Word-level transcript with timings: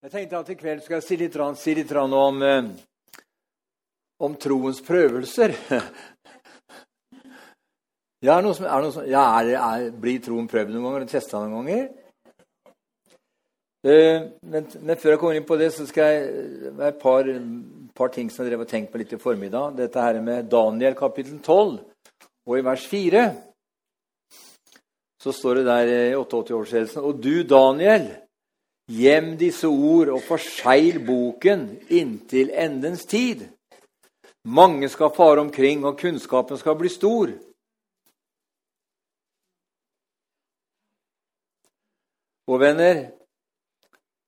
Jeg 0.00 0.14
tenkte 0.14 0.38
at 0.38 0.48
i 0.48 0.54
kveld 0.56 0.78
skal 0.80 0.96
jeg 0.96 1.04
si 1.04 1.16
litt, 1.20 1.34
si 1.60 1.74
litt 1.76 1.90
om, 1.92 2.38
eh, 2.40 2.68
om 4.24 4.36
troens 4.40 4.78
prøvelser. 4.80 5.52
ja, 8.24 8.38
er 8.38 8.48
som, 8.56 8.64
er 8.64 8.86
som, 8.94 9.04
ja 9.04 9.24
er, 9.42 9.50
er, 9.58 9.90
Blir 9.92 10.22
troen 10.24 10.48
prøvd 10.48 10.72
noen 10.72 10.86
ganger? 10.86 11.04
og 11.04 11.12
Testa 11.12 11.42
noen 11.42 11.68
ganger? 11.68 11.90
Uh, 13.84 14.32
men, 14.40 14.66
men, 14.80 14.96
før 14.96 15.14
jeg 15.14 15.20
kommer 15.20 15.36
inn 15.36 15.48
på 15.48 15.60
det, 15.60 15.68
så 15.76 15.84
skal 15.88 16.08
jeg 16.08 16.24
er 16.70 16.88
et 16.88 16.98
par, 17.00 17.28
par 17.96 18.10
ting 18.16 18.32
som 18.32 18.44
jeg 18.44 18.54
drev 18.54 18.64
og 18.64 18.72
tenkte 18.72 18.92
på 18.94 19.02
litt 19.04 19.12
i 19.12 19.20
formiddag. 19.20 19.76
Dette 19.82 20.00
her 20.00 20.22
med 20.24 20.48
Daniel 20.48 20.96
kapittel 20.96 21.44
12 21.44 21.76
og 22.48 22.56
i 22.56 22.64
vers 22.64 22.88
4. 22.88 23.28
Så 25.20 25.36
står 25.36 25.60
det 25.60 25.68
der 25.68 25.92
i 25.92 26.16
88-årsledelsen 26.16 27.04
Og 27.04 27.20
du, 27.20 27.42
Daniel, 27.44 28.08
Gjem 28.90 29.36
disse 29.38 29.68
ord 29.68 30.10
og 30.10 30.22
forsegl 30.26 30.98
boken 31.06 31.66
inntil 31.94 32.50
endens 32.50 33.04
tid. 33.06 33.44
Mange 34.44 34.88
skal 34.88 35.12
fare 35.14 35.44
omkring, 35.44 35.84
og 35.84 35.98
kunnskapen 36.00 36.58
skal 36.58 36.78
bli 36.80 36.88
stor. 36.90 37.30
Og 42.50 42.60
venner, 42.60 43.10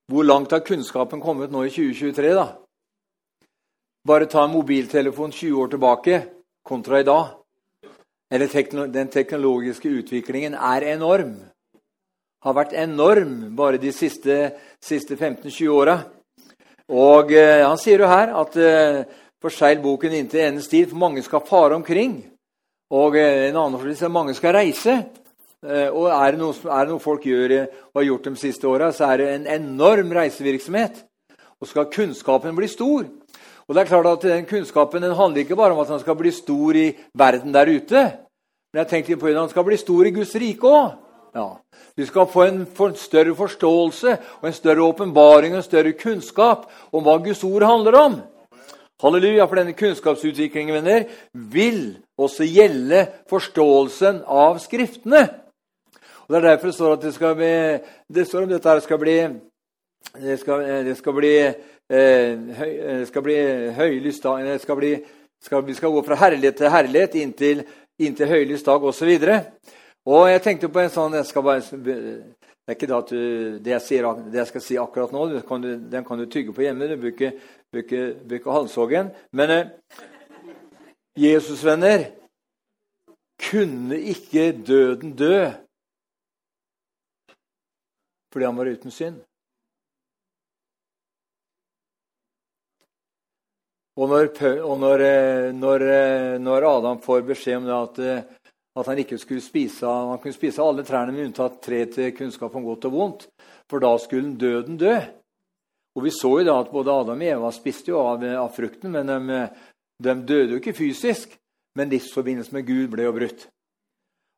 hvor 0.06 0.22
langt 0.22 0.52
har 0.52 0.62
kunnskapen 0.62 1.20
kommet 1.20 1.50
nå 1.50 1.64
i 1.66 1.72
2023, 1.72 2.34
da? 2.38 2.46
Bare 4.06 4.28
ta 4.30 4.44
en 4.44 4.54
mobiltelefon 4.54 5.32
20 5.32 5.62
år 5.62 5.72
tilbake 5.74 6.20
kontra 6.62 7.00
i 7.00 7.06
dag. 7.08 7.38
Eller 8.30 8.86
den 8.86 9.10
teknologiske 9.10 9.88
utviklingen 9.88 10.54
er 10.54 10.86
enorm 10.94 11.34
har 12.42 12.56
vært 12.56 12.74
enorm 12.78 13.52
bare 13.56 13.80
de 13.80 13.92
siste, 13.94 14.38
siste 14.82 15.16
15-20 15.16 15.70
åra. 15.70 15.96
Og 16.92 17.32
eh, 17.32 17.62
han 17.62 17.78
sier 17.80 18.02
jo 18.02 18.10
her 18.10 18.34
at 18.40 18.58
eh, 18.58 19.02
forsegl 19.42 19.80
boken 19.82 20.14
inntil 20.18 20.46
endens 20.48 20.70
tid, 20.70 20.90
for 20.90 21.00
mange 21.02 21.22
skal 21.22 21.44
fare 21.46 21.78
omkring. 21.78 22.18
Og 22.92 23.16
eh, 23.16 23.48
en 23.48 23.60
annen 23.60 23.78
forståelse 23.78 24.08
at 24.08 24.14
mange 24.14 24.34
skal 24.36 24.56
reise. 24.58 24.98
Eh, 25.62 25.88
og 25.88 26.10
er 26.10 26.34
det, 26.34 26.40
noe, 26.42 26.56
er 26.66 26.84
det 26.84 26.90
noe 26.92 27.02
folk 27.02 27.24
gjør 27.26 27.54
eh, 27.54 27.80
og 27.92 28.00
har 28.00 28.08
gjort 28.08 28.28
de 28.28 28.34
siste 28.40 28.68
åra, 28.68 28.90
så 28.92 29.12
er 29.12 29.22
det 29.22 29.28
en 29.30 29.48
enorm 29.60 30.10
reisevirksomhet. 30.18 31.04
Og 31.62 31.70
skal 31.70 31.90
kunnskapen 31.94 32.58
bli 32.58 32.66
stor. 32.66 33.06
Og 33.68 33.76
det 33.76 33.84
er 33.84 33.88
klart 33.92 34.08
at 34.10 34.24
den 34.26 34.48
Kunnskapen 34.50 35.04
den 35.04 35.14
handler 35.14 35.44
ikke 35.44 35.56
bare 35.56 35.76
om 35.76 35.80
at 35.80 35.92
han 35.94 36.00
skal 36.02 36.16
bli 36.18 36.32
stor 36.34 36.74
i 36.74 36.88
verden 37.14 37.54
der 37.54 37.70
ute. 37.70 38.02
Men 38.72 38.82
jeg 38.82 38.88
tenkte 38.90 39.16
på 39.16 39.30
at 39.30 39.38
han 39.38 39.52
skal 39.52 39.64
bli 39.64 39.78
stor 39.78 40.08
i 40.08 40.12
Guds 40.12 40.34
rike 40.34 40.66
òg. 40.66 40.90
Ja. 41.34 41.46
Vi 41.96 42.06
skal 42.06 42.26
få 42.28 42.42
en, 42.44 42.66
få 42.66 42.90
en 42.90 42.98
større 43.00 43.34
forståelse 43.36 44.16
og 44.40 44.48
en 44.48 44.56
større 44.56 44.84
åpenbaring 44.84 45.54
og 45.54 45.62
en 45.62 45.66
større 45.66 45.92
kunnskap 45.96 46.68
om 46.92 47.04
hva 47.04 47.16
Guds 47.24 47.44
ord 47.44 47.64
handler 47.64 47.98
om. 48.00 48.18
Halleluja, 49.02 49.46
for 49.48 49.58
denne 49.58 49.74
kunnskapsutviklingen 49.74 50.76
venner, 50.76 51.06
vil 51.32 51.96
også 52.20 52.46
gjelde 52.46 53.06
forståelsen 53.30 54.22
av 54.30 54.60
Skriftene. 54.62 55.24
Og 56.22 56.28
Det 56.28 56.38
er 56.38 56.48
derfor 56.48 56.70
det 56.70 56.74
står 56.74 56.92
at 56.92 57.02
det 57.02 57.14
skal 57.14 57.34
bli, 57.34 57.54
det 58.14 58.26
står 58.28 58.42
om 58.42 58.52
dette 58.52 58.68
her 58.68 58.80
skal 58.80 58.98
bli 58.98 59.16
det 60.12 60.38
skal, 60.40 60.62
det 60.84 60.96
skal 60.98 61.14
bli 61.16 61.34
eh, 61.40 62.56
høy, 62.58 62.72
det 63.00 63.08
skal 63.08 63.22
bli 63.24 63.36
høylys 63.76 64.20
dag 64.20 64.60
skal 64.60 64.80
skal, 65.42 65.66
Vi 65.66 65.74
skal 65.74 65.90
gå 65.90 66.02
fra 66.02 66.14
herlighet 66.14 66.56
til 66.56 66.70
herlighet 66.70 67.14
inntil, 67.14 67.62
inntil 67.98 68.28
høylys 68.28 68.62
dag 68.62 68.84
osv. 68.84 69.18
jeg 70.04 70.42
tenkte 70.42 70.70
på 70.72 70.82
en 70.82 70.90
sånn 70.90 71.14
jeg 71.14 71.28
skal 71.28 71.44
bare, 71.46 71.60
Det 71.62 72.70
er 72.70 72.76
ikke 72.76 72.88
det, 72.90 73.00
du, 73.10 73.58
det, 73.62 73.70
jeg 73.76 73.82
sier, 73.82 74.08
det, 74.26 74.38
jeg 74.38 74.50
skal 74.50 74.64
si 74.64 74.78
akkurat 74.78 75.12
nå. 75.14 75.26
Kan 75.46 75.66
den 75.90 76.06
kan 76.06 76.18
du 76.18 76.26
tygge 76.30 76.54
på 76.54 76.62
hjemme. 76.62 76.88
Du 76.90 76.96
bruker, 76.96 77.34
bruker, 77.74 78.14
bruker 78.26 78.56
halshoggen. 78.56 79.10
Men 79.32 79.50
eh, 79.50 79.72
Jesus-venner 81.18 82.06
kunne 83.50 83.98
ikke 83.98 84.52
døden 84.66 85.16
dø 85.18 85.50
fordi 88.32 88.46
han 88.48 88.56
var 88.56 88.70
uten 88.72 88.90
synd. 88.90 89.18
Og 94.00 94.08
når, 94.08 94.30
og 94.64 94.78
når, 94.80 95.02
eh, 95.04 95.48
når, 95.52 95.82
eh, 95.84 96.38
når 96.40 96.64
Adam 96.64 97.00
får 97.04 97.26
beskjed 97.28 97.58
om 97.58 97.66
det 97.68 97.74
at 97.76 97.98
eh, 98.00 98.38
at 98.78 98.88
han 98.88 98.98
ikke 99.02 99.18
skulle 99.20 99.44
spise 99.44 99.86
han 99.86 100.20
kunne 100.22 100.36
spise 100.36 100.62
alle 100.64 100.84
trærne 100.84 101.12
med 101.12 101.28
unntatt 101.28 101.60
tre 101.64 101.84
til 101.92 102.14
kunnskap 102.16 102.54
om 102.56 102.64
godt 102.64 102.88
og 102.88 102.92
vondt. 102.92 103.26
For 103.68 103.82
da 103.82 103.92
skulle 104.00 104.36
døden 104.36 104.78
dø. 104.80 104.96
Og 105.96 106.04
Vi 106.04 106.10
så 106.10 106.38
jo 106.40 106.44
da 106.44 106.58
at 106.60 106.72
både 106.72 106.92
Adam 106.92 107.20
og 107.20 107.26
Eva 107.26 107.50
spiste 107.52 107.92
jo 107.92 108.00
av, 108.00 108.24
av 108.24 108.52
frukten, 108.56 108.92
men 108.92 109.06
de, 109.28 109.40
de, 110.00 110.14
døde 110.24 110.54
jo 110.54 110.60
ikke 110.60 110.76
fysisk. 110.76 111.36
Men 111.76 111.92
livsforbindelsen 111.92 112.56
med 112.56 112.66
Gud 112.66 112.88
ble 112.92 113.04
jo 113.04 113.12
brutt. 113.16 113.46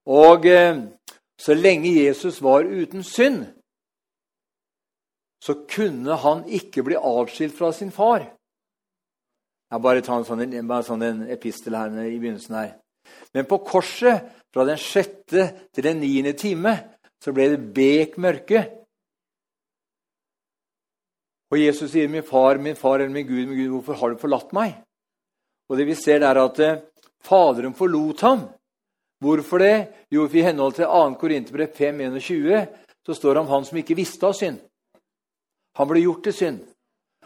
Og 0.07 0.47
eh, 0.47 0.83
så 1.39 1.55
lenge 1.55 1.95
Jesus 1.95 2.43
var 2.43 2.67
uten 2.67 3.03
synd, 3.03 3.47
så 5.43 5.57
kunne 5.69 6.17
han 6.17 6.45
ikke 6.49 6.85
bli 6.87 6.97
atskilt 6.97 7.57
fra 7.57 7.73
sin 7.73 7.91
far. 7.91 8.23
Jeg 9.71 9.83
bare 9.83 10.05
tar 10.05 10.21
en 10.21 10.29
sånn, 10.29 10.45
bare 10.69 10.87
sånn 10.87 11.03
en 11.03 11.25
epistel 11.35 11.75
her 11.77 11.91
i 12.07 12.19
begynnelsen 12.21 12.55
her. 12.55 12.71
Men 13.35 13.49
på 13.51 13.59
korset, 13.67 14.31
fra 14.55 14.65
den 14.69 14.79
sjette 14.79 15.49
til 15.75 15.85
den 15.85 16.01
niende 16.01 16.33
time, 16.39 16.77
så 17.19 17.33
ble 17.35 17.49
det 17.55 17.61
bek 17.75 18.17
mørke. 18.23 18.63
Og 21.51 21.59
Jesus 21.59 21.91
sier, 21.91 22.09
'Min 22.09 22.23
far, 22.23 22.59
min 22.59 22.77
far, 22.77 23.01
eller 23.01 23.15
min 23.15 23.27
Gud, 23.27 23.47
min 23.47 23.59
Gud, 23.59 23.71
hvorfor 23.71 23.95
har 23.95 24.11
du 24.11 24.17
forlatt 24.19 24.53
meg?' 24.53 24.83
Og 25.69 25.79
det 25.79 25.87
vi 25.87 25.95
ser 25.95 26.19
der 26.19 26.37
at 26.39 26.59
eh, 26.61 26.81
Faderen 27.25 27.75
forlot 27.75 28.21
ham. 28.21 28.41
Hvorfor 29.21 29.59
det? 29.59 29.89
Jo, 30.13 30.27
for 30.29 30.37
i 30.37 30.45
henhold 30.45 30.75
til 30.77 30.85
2. 30.85 31.15
Korinterbrev 31.21 31.69
5.21 31.73 32.67
så 33.07 33.15
står 33.15 33.35
det 33.35 33.41
om 33.41 33.49
han 33.49 33.65
som 33.65 33.79
ikke 33.81 33.97
visste 33.97 34.27
av 34.29 34.35
synd. 34.37 34.59
Han 35.79 35.89
ble 35.89 36.03
gjort 36.05 36.25
til 36.25 36.37
synd 36.37 36.59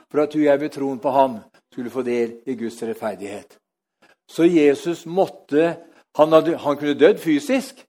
for 0.08 0.22
at 0.22 0.32
du 0.32 0.38
og 0.38 0.46
jeg 0.46 0.60
ved 0.60 0.70
troen 0.72 1.00
på 1.02 1.10
ham 1.10 1.40
skulle 1.72 1.90
få 1.90 2.02
del 2.06 2.38
i 2.46 2.54
Guds 2.54 2.78
rettferdighet. 2.82 3.58
Så 4.28 4.44
Jesus 4.44 5.06
måtte 5.06 5.76
Han, 6.18 6.32
hadde, 6.32 6.56
han 6.58 6.76
kunne 6.76 6.98
dødd 6.98 7.20
fysisk, 7.22 7.84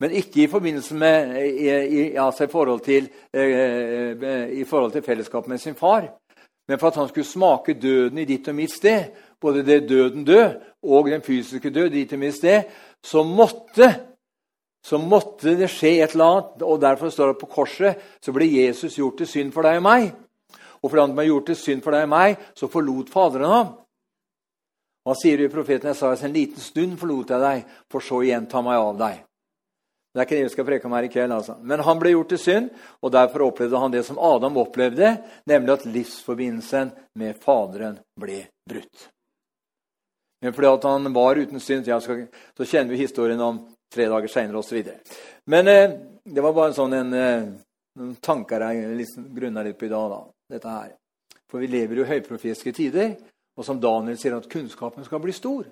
men 0.00 0.12
ikke 0.14 0.44
i 0.44 0.46
forbindelse 0.46 0.94
med 0.94 1.32
i, 1.42 1.66
i, 1.66 2.02
altså 2.14 2.44
i, 2.44 2.50
forhold 2.52 2.80
til, 2.80 3.08
eh, 3.34 4.52
i 4.54 4.64
forhold 4.64 4.92
til 4.92 5.02
fellesskap 5.02 5.48
med 5.48 5.58
sin 5.58 5.74
far. 5.74 6.06
Men 6.68 6.78
for 6.78 6.88
at 6.88 6.96
han 6.96 7.08
skulle 7.08 7.26
smake 7.26 7.74
døden 7.74 8.18
i 8.18 8.24
ditt 8.24 8.48
og 8.48 8.54
mitt 8.54 8.72
sted, 8.72 9.10
både 9.40 9.64
det 9.66 9.88
døden 9.88 10.24
død 10.24 10.60
og 10.82 11.10
den 11.10 11.22
fysiske 11.22 11.70
død 11.70 11.90
i 11.90 12.00
ditt 12.00 12.12
og 12.12 12.18
mitt 12.18 12.34
sted, 12.34 12.62
så 13.02 13.22
måtte, 13.22 13.88
så 14.84 14.98
måtte 14.98 15.56
det 15.58 15.70
skje 15.70 15.96
et 16.02 16.14
eller 16.14 16.24
annet. 16.24 16.62
Og 16.62 16.80
derfor 16.80 17.10
står 17.10 17.32
det 17.32 17.40
på 17.40 17.50
korset 17.50 18.06
så 18.22 18.32
ble 18.32 18.46
Jesus 18.46 18.98
gjort 18.98 19.18
til 19.18 19.26
synd 19.26 19.52
for 19.52 19.66
deg 19.66 19.82
og 19.82 19.86
meg. 19.86 20.12
Og 20.82 20.90
fordi 20.90 21.00
han 21.00 21.16
ble 21.18 21.26
gjort 21.28 21.50
til 21.50 21.58
synd 21.58 21.82
for 21.82 21.94
deg 21.94 22.06
og 22.06 22.14
meg, 22.14 22.38
så 22.54 22.70
forlot 22.70 23.10
Faderen 23.10 23.50
ham. 23.50 23.74
Han 25.04 25.18
sier 25.18 25.40
i 25.40 25.50
profeten 25.50 25.90
Esaias 25.90 26.22
en 26.22 26.34
liten 26.34 26.62
stund 26.62 26.98
forlot 27.00 27.32
jeg 27.34 27.42
deg, 27.42 27.70
for 27.90 28.04
så 28.04 28.20
igjen 28.22 28.46
ta 28.50 28.62
meg 28.62 28.78
av 28.78 28.98
deg. 29.00 29.22
Det 30.12 30.20
er 30.20 30.26
ikke 30.28 30.36
det 30.36 30.44
vi 30.44 30.52
skal 30.52 30.66
preke 30.68 30.86
om 30.86 30.92
her 30.92 31.06
i 31.06 31.10
kveld. 31.10 31.32
altså. 31.32 31.56
Men 31.64 31.80
han 31.80 31.98
ble 31.98 32.12
gjort 32.12 32.28
til 32.34 32.38
synd, 32.38 32.68
og 33.00 33.12
derfor 33.14 33.46
opplevde 33.46 33.80
han 33.80 33.94
det 33.94 34.04
som 34.04 34.20
Adam 34.20 34.60
opplevde, 34.60 35.14
nemlig 35.48 35.72
at 35.72 35.86
livsforbindelsen 35.88 36.92
med 37.18 37.40
Faderen 37.40 37.96
ble 38.20 38.44
brutt. 38.68 39.08
Men 40.42 40.52
fordi 40.52 40.68
at 40.68 40.84
han 40.84 41.12
var 41.14 41.40
uten 41.40 41.60
synd, 41.62 41.88
ja, 41.88 42.00
så 42.00 42.18
kjenner 42.66 42.92
vi 42.92 43.00
historien 43.00 43.40
om 43.40 43.62
tre 43.94 44.08
dager 44.10 44.28
seinere 44.28 44.60
osv. 44.60 44.82
Men 45.46 45.68
eh, 45.68 45.94
det 46.24 46.44
var 46.44 46.56
bare 46.56 46.76
sånn 46.76 46.96
en, 46.98 47.12
eh, 47.16 47.48
en 48.00 48.14
tanker 48.20 48.66
jeg 48.68 48.96
liksom 48.98 49.30
grunna 49.34 49.64
litt 49.64 49.78
på 49.78 49.86
i 49.88 49.92
dag. 49.92 50.10
da, 50.10 50.20
dette 50.50 50.76
her. 50.76 50.90
For 51.48 51.62
vi 51.62 51.70
lever 51.72 52.02
jo 52.02 52.04
i 52.04 52.72
tider. 52.72 53.16
Og 53.58 53.66
som 53.66 53.80
Daniel 53.80 54.18
sier, 54.18 54.36
at 54.36 54.48
kunnskapen 54.50 55.04
skal 55.04 55.20
bli 55.22 55.34
stor. 55.36 55.66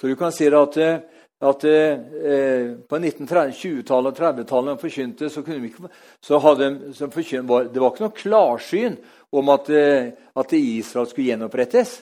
Så 0.00 0.06
du 0.06 0.14
kan 0.16 0.32
si 0.32 0.46
at, 0.46 0.76
eh, 0.76 1.00
at 1.42 1.64
eh, 1.66 2.74
på 2.88 2.98
1920-tallet 2.98 4.12
og 4.12 4.18
30-tallet 4.18 4.80
forkynte, 4.80 5.30
så, 5.30 5.42
kunne 5.42 5.58
de 5.58 5.72
ikke, 5.72 5.90
så 6.22 6.38
hadde, 6.42 6.68
så 6.94 7.10
forkynte, 7.10 7.64
det 7.72 7.82
var 7.82 7.94
ikke 7.94 8.06
noe 8.06 8.18
klarsyn 8.20 8.98
om 9.34 9.50
at, 9.54 9.70
eh, 9.74 10.12
at 10.38 10.54
Israel 10.54 11.10
skulle 11.10 11.32
gjenopprettes. 11.32 11.98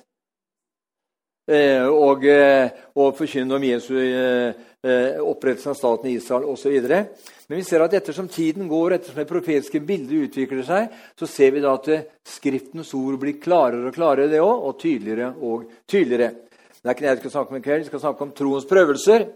Eh, 1.46 1.86
og, 1.86 2.24
eh, 2.26 2.72
og 2.98 3.12
forkynne 3.14 3.54
om 3.54 3.62
Jesu 3.62 3.94
eh, 4.02 5.20
opprettelse 5.22 5.70
av 5.70 5.76
staten 5.78 6.10
Israel 6.10 6.48
osv. 6.50 6.74
Men 6.82 7.60
vi 7.60 7.62
ser 7.66 7.84
at 7.84 7.94
ettersom 7.94 8.26
tiden 8.30 8.66
går, 8.66 8.96
ettersom 8.96 9.20
det 9.20 9.28
profetiske 9.30 9.80
bildet 9.86 10.26
utvikler 10.26 10.66
seg, 10.66 10.96
så 11.14 11.28
ser 11.30 11.54
vi 11.54 11.62
da 11.62 11.76
at 11.78 11.92
Skriftens 12.26 12.90
ord 12.98 13.20
blir 13.22 13.38
klarere 13.38 13.92
og 13.92 13.94
klarere, 13.94 14.26
det 14.30 14.42
også, 14.42 14.58
og 14.66 14.80
tydeligere 14.82 15.30
og 15.38 15.70
tydeligere. 15.86 16.32
Det 16.74 16.90
er 16.90 16.94
ikke 16.94 17.06
det 17.06 17.12
jeg 17.12 17.22
skal 17.22 17.34
snakke 17.36 17.54
om 17.54 17.58
i 17.58 17.62
kveld. 17.62 17.84
Vi 17.84 17.90
skal 17.92 18.02
snakke 18.02 18.26
om 18.26 18.34
troens 18.34 18.66
prøvelser. 18.66 19.26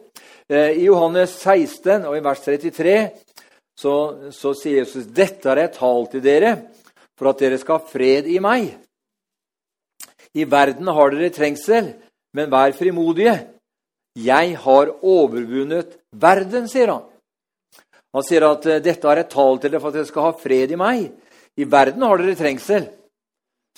I 0.51 0.85
Johannes 0.85 1.35
16 1.39 2.07
og 2.11 2.19
i 2.19 2.23
vers 2.23 2.43
33 2.43 2.95
så, 3.79 3.95
så 4.35 4.53
sier 4.59 4.83
Jesus 4.83 5.07
dette 5.15 5.47
har 5.47 5.63
jeg 5.63 5.75
talt 5.79 6.15
til 6.15 6.23
dere 6.23 6.53
for 7.19 7.31
at 7.31 7.43
dere 7.43 7.59
skal 7.59 7.79
ha 7.79 7.91
fred 7.91 8.31
i 8.31 8.39
meg. 8.43 8.71
I 10.37 10.47
verden 10.47 10.87
har 10.87 11.15
dere 11.15 11.33
trengsel, 11.35 11.95
men 12.37 12.51
vær 12.53 12.75
frimodige. 12.77 13.35
Jeg 14.19 14.57
har 14.59 14.91
overvunnet 15.07 15.97
verden, 16.11 16.69
sier 16.71 16.93
han. 16.93 17.05
Han 18.15 18.27
sier 18.27 18.47
at 18.49 18.65
eh, 18.67 18.83
dette 18.83 19.07
har 19.07 19.21
jeg 19.21 19.31
talt 19.31 19.63
til 19.63 19.71
dere 19.71 19.83
for 19.83 19.93
at 19.93 20.01
dere 20.01 20.09
skal 20.09 20.27
ha 20.27 20.33
fred 20.39 20.73
i 20.75 20.79
meg. 20.79 21.05
I 21.61 21.67
verden 21.71 22.03
har 22.03 22.19
dere 22.19 22.39
trengsel. 22.39 22.89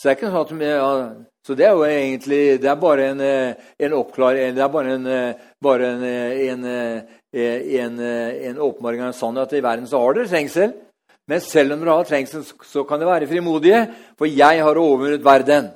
Så 0.01 0.09
det 0.09 0.25
er, 0.25 0.33
sånn 0.33 0.63
at, 0.65 1.19
så 1.45 1.57
det 1.59 1.67
er 1.69 1.75
jo 1.77 1.85
egentlig 1.85 2.41
det 2.63 2.71
er 2.71 2.79
bare 2.81 3.11
en, 3.13 3.21
eh, 3.21 3.59
en 3.85 3.97
oppklaring 3.99 4.55
Det 4.57 4.63
er 4.65 4.71
bare 4.73 4.95
en, 4.97 5.05
eh, 5.07 5.43
bare 5.63 5.91
en, 5.91 6.07
en, 6.49 6.65
en, 7.33 8.01
en 8.01 8.65
åpenbaring 8.71 9.05
av 9.05 9.13
en 9.13 9.21
sannhet 9.21 9.53
at 9.53 9.59
i 9.59 9.65
verden 9.65 9.91
så 9.91 10.01
har 10.01 10.17
dere 10.17 10.33
trengsel. 10.33 10.73
Men 11.29 11.45
selv 11.45 11.77
om 11.77 11.85
dere 11.85 11.99
har 12.01 12.09
trengsel, 12.09 12.43
så 12.45 12.87
kan 12.89 13.01
dere 13.01 13.13
være 13.13 13.31
frimodige, 13.31 13.85
for 14.19 14.27
jeg 14.27 14.65
har 14.65 14.81
overvunnet 14.81 15.25
verden. 15.25 15.71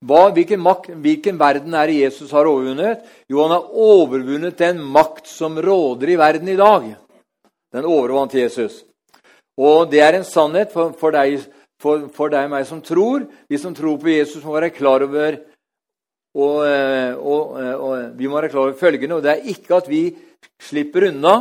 Hva, 0.00 0.30
hvilken, 0.32 0.62
makt, 0.64 0.94
hvilken, 1.04 1.36
verden 1.40 1.74
er 1.76 1.90
det 1.90 1.98
Jesus 1.98 2.30
har 2.32 2.48
overvunnet? 2.48 3.02
Jo, 3.28 3.42
han 3.44 3.52
har 3.52 3.66
overvunnet 3.68 4.56
den 4.56 4.80
makt 4.80 5.28
som 5.28 5.58
råder 5.60 6.14
i 6.14 6.16
verden 6.16 6.48
i 6.48 6.56
dag. 6.56 6.86
Den 7.74 7.84
overvant 7.88 8.34
Jesus. 8.34 8.80
Og 9.60 9.90
det 9.92 10.00
er 10.00 10.16
en 10.16 10.24
sannhet 10.24 10.72
for, 10.72 10.94
for, 10.96 11.12
deg, 11.12 11.44
for, 11.82 12.08
for 12.16 12.32
deg, 12.32 12.48
og 12.48 12.54
meg 12.54 12.64
som 12.68 12.80
tror. 12.80 13.28
Vi 13.44 13.60
som 13.60 13.76
tror 13.76 14.00
på 14.00 14.08
Jesus, 14.08 14.40
må 14.44 14.56
være 14.56 14.72
klar 14.72 15.04
over 15.04 15.42
og, 16.30 16.58
og, 16.62 17.56
og, 17.58 17.94
vi 18.14 18.28
må 18.30 18.38
være 18.38 18.52
klar 18.52 18.68
over 18.68 18.76
følgende, 18.78 19.16
og 19.18 19.24
det 19.24 19.32
er 19.32 19.48
ikke 19.50 19.80
at 19.80 19.88
vi 19.90 20.04
slipper 20.62 21.08
unna 21.08 21.40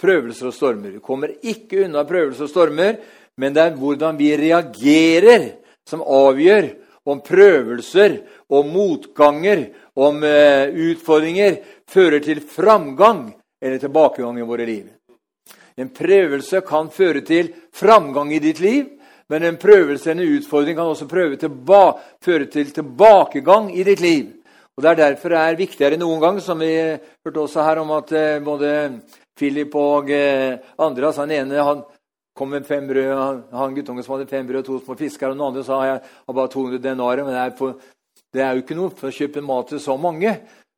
prøvelser 0.00 0.50
og 0.50 0.56
stormer. 0.56 0.96
Vi 0.96 1.02
kommer 1.04 1.36
ikke 1.38 1.84
unna 1.86 2.02
prøvelser 2.08 2.48
og 2.48 2.50
stormer, 2.50 2.96
men 3.38 3.54
det 3.54 3.62
er 3.62 3.78
hvordan 3.78 4.18
vi 4.18 4.32
reagerer, 4.38 5.52
som 5.86 6.02
avgjør 6.02 6.66
om 7.04 7.20
prøvelser, 7.20 8.18
om 8.48 8.68
motganger, 8.72 9.66
om 9.94 10.22
uh, 10.24 10.66
utfordringer 10.68 11.58
fører 11.90 12.22
til 12.24 12.40
framgang 12.40 13.26
eller 13.62 13.80
tilbakegang 13.80 14.38
i 14.40 14.46
våre 14.46 14.66
liv. 14.68 14.86
En 15.76 15.90
prøvelse 15.90 16.62
kan 16.66 16.90
føre 16.94 17.24
til 17.26 17.50
framgang 17.74 18.32
i 18.34 18.40
ditt 18.42 18.60
liv, 18.62 18.86
men 19.28 19.42
en 19.42 19.58
prøvelse 19.60 20.12
en 20.12 20.22
utfordring 20.22 20.76
kan 20.76 20.92
også 20.92 21.08
føre 21.08 22.46
til 22.46 22.72
tilbakegang 22.72 23.72
i 23.74 23.84
ditt 23.84 24.00
liv. 24.00 24.32
Og 24.76 24.82
Det 24.82 24.90
er 24.90 24.94
derfor 24.94 25.28
det 25.28 25.38
er 25.38 25.56
viktigere 25.56 25.94
enn 25.94 26.02
noen 26.02 26.20
gang, 26.20 26.40
som 26.42 26.58
vi 26.58 26.72
hørte 26.74 27.40
også 27.40 27.62
her 27.62 27.78
om 27.82 27.92
at 27.94 28.12
uh, 28.12 28.44
både 28.44 28.70
Philip 29.34 29.74
og 29.74 30.10
andre 30.10 30.60
Andreas 30.78 31.16
Han 31.16 31.30
ene 31.30 31.62
han 31.62 31.80
kom 32.34 32.50
med 32.50 32.66
fem 32.66 32.86
brød, 32.88 33.12
han, 33.14 33.42
han 33.52 33.74
guttungen 33.76 34.04
som 34.04 34.16
hadde 34.16 34.30
fem 34.30 34.46
brød 34.46 34.64
og 34.64 34.66
to 34.66 34.80
små 34.82 34.96
fisker, 34.98 35.30
og 35.30 35.36
den 35.36 35.46
andre 35.46 35.64
sa 35.66 35.80
jeg 35.86 36.00
har 36.02 36.36
bare 36.36 36.50
200 36.50 36.82
denarer. 36.82 37.22
Men 37.22 37.34
det 37.34 37.42
er, 37.42 37.54
for, 37.58 37.76
det 38.34 38.42
er, 38.42 38.52
jo 38.52 38.64
ikke 38.64 38.78
noe 38.78 38.94
for 38.94 39.10
å 39.10 39.14
kjøpe 39.14 39.44
mat 39.44 39.70
til 39.70 39.82
så 39.82 39.96
mange. 40.00 40.34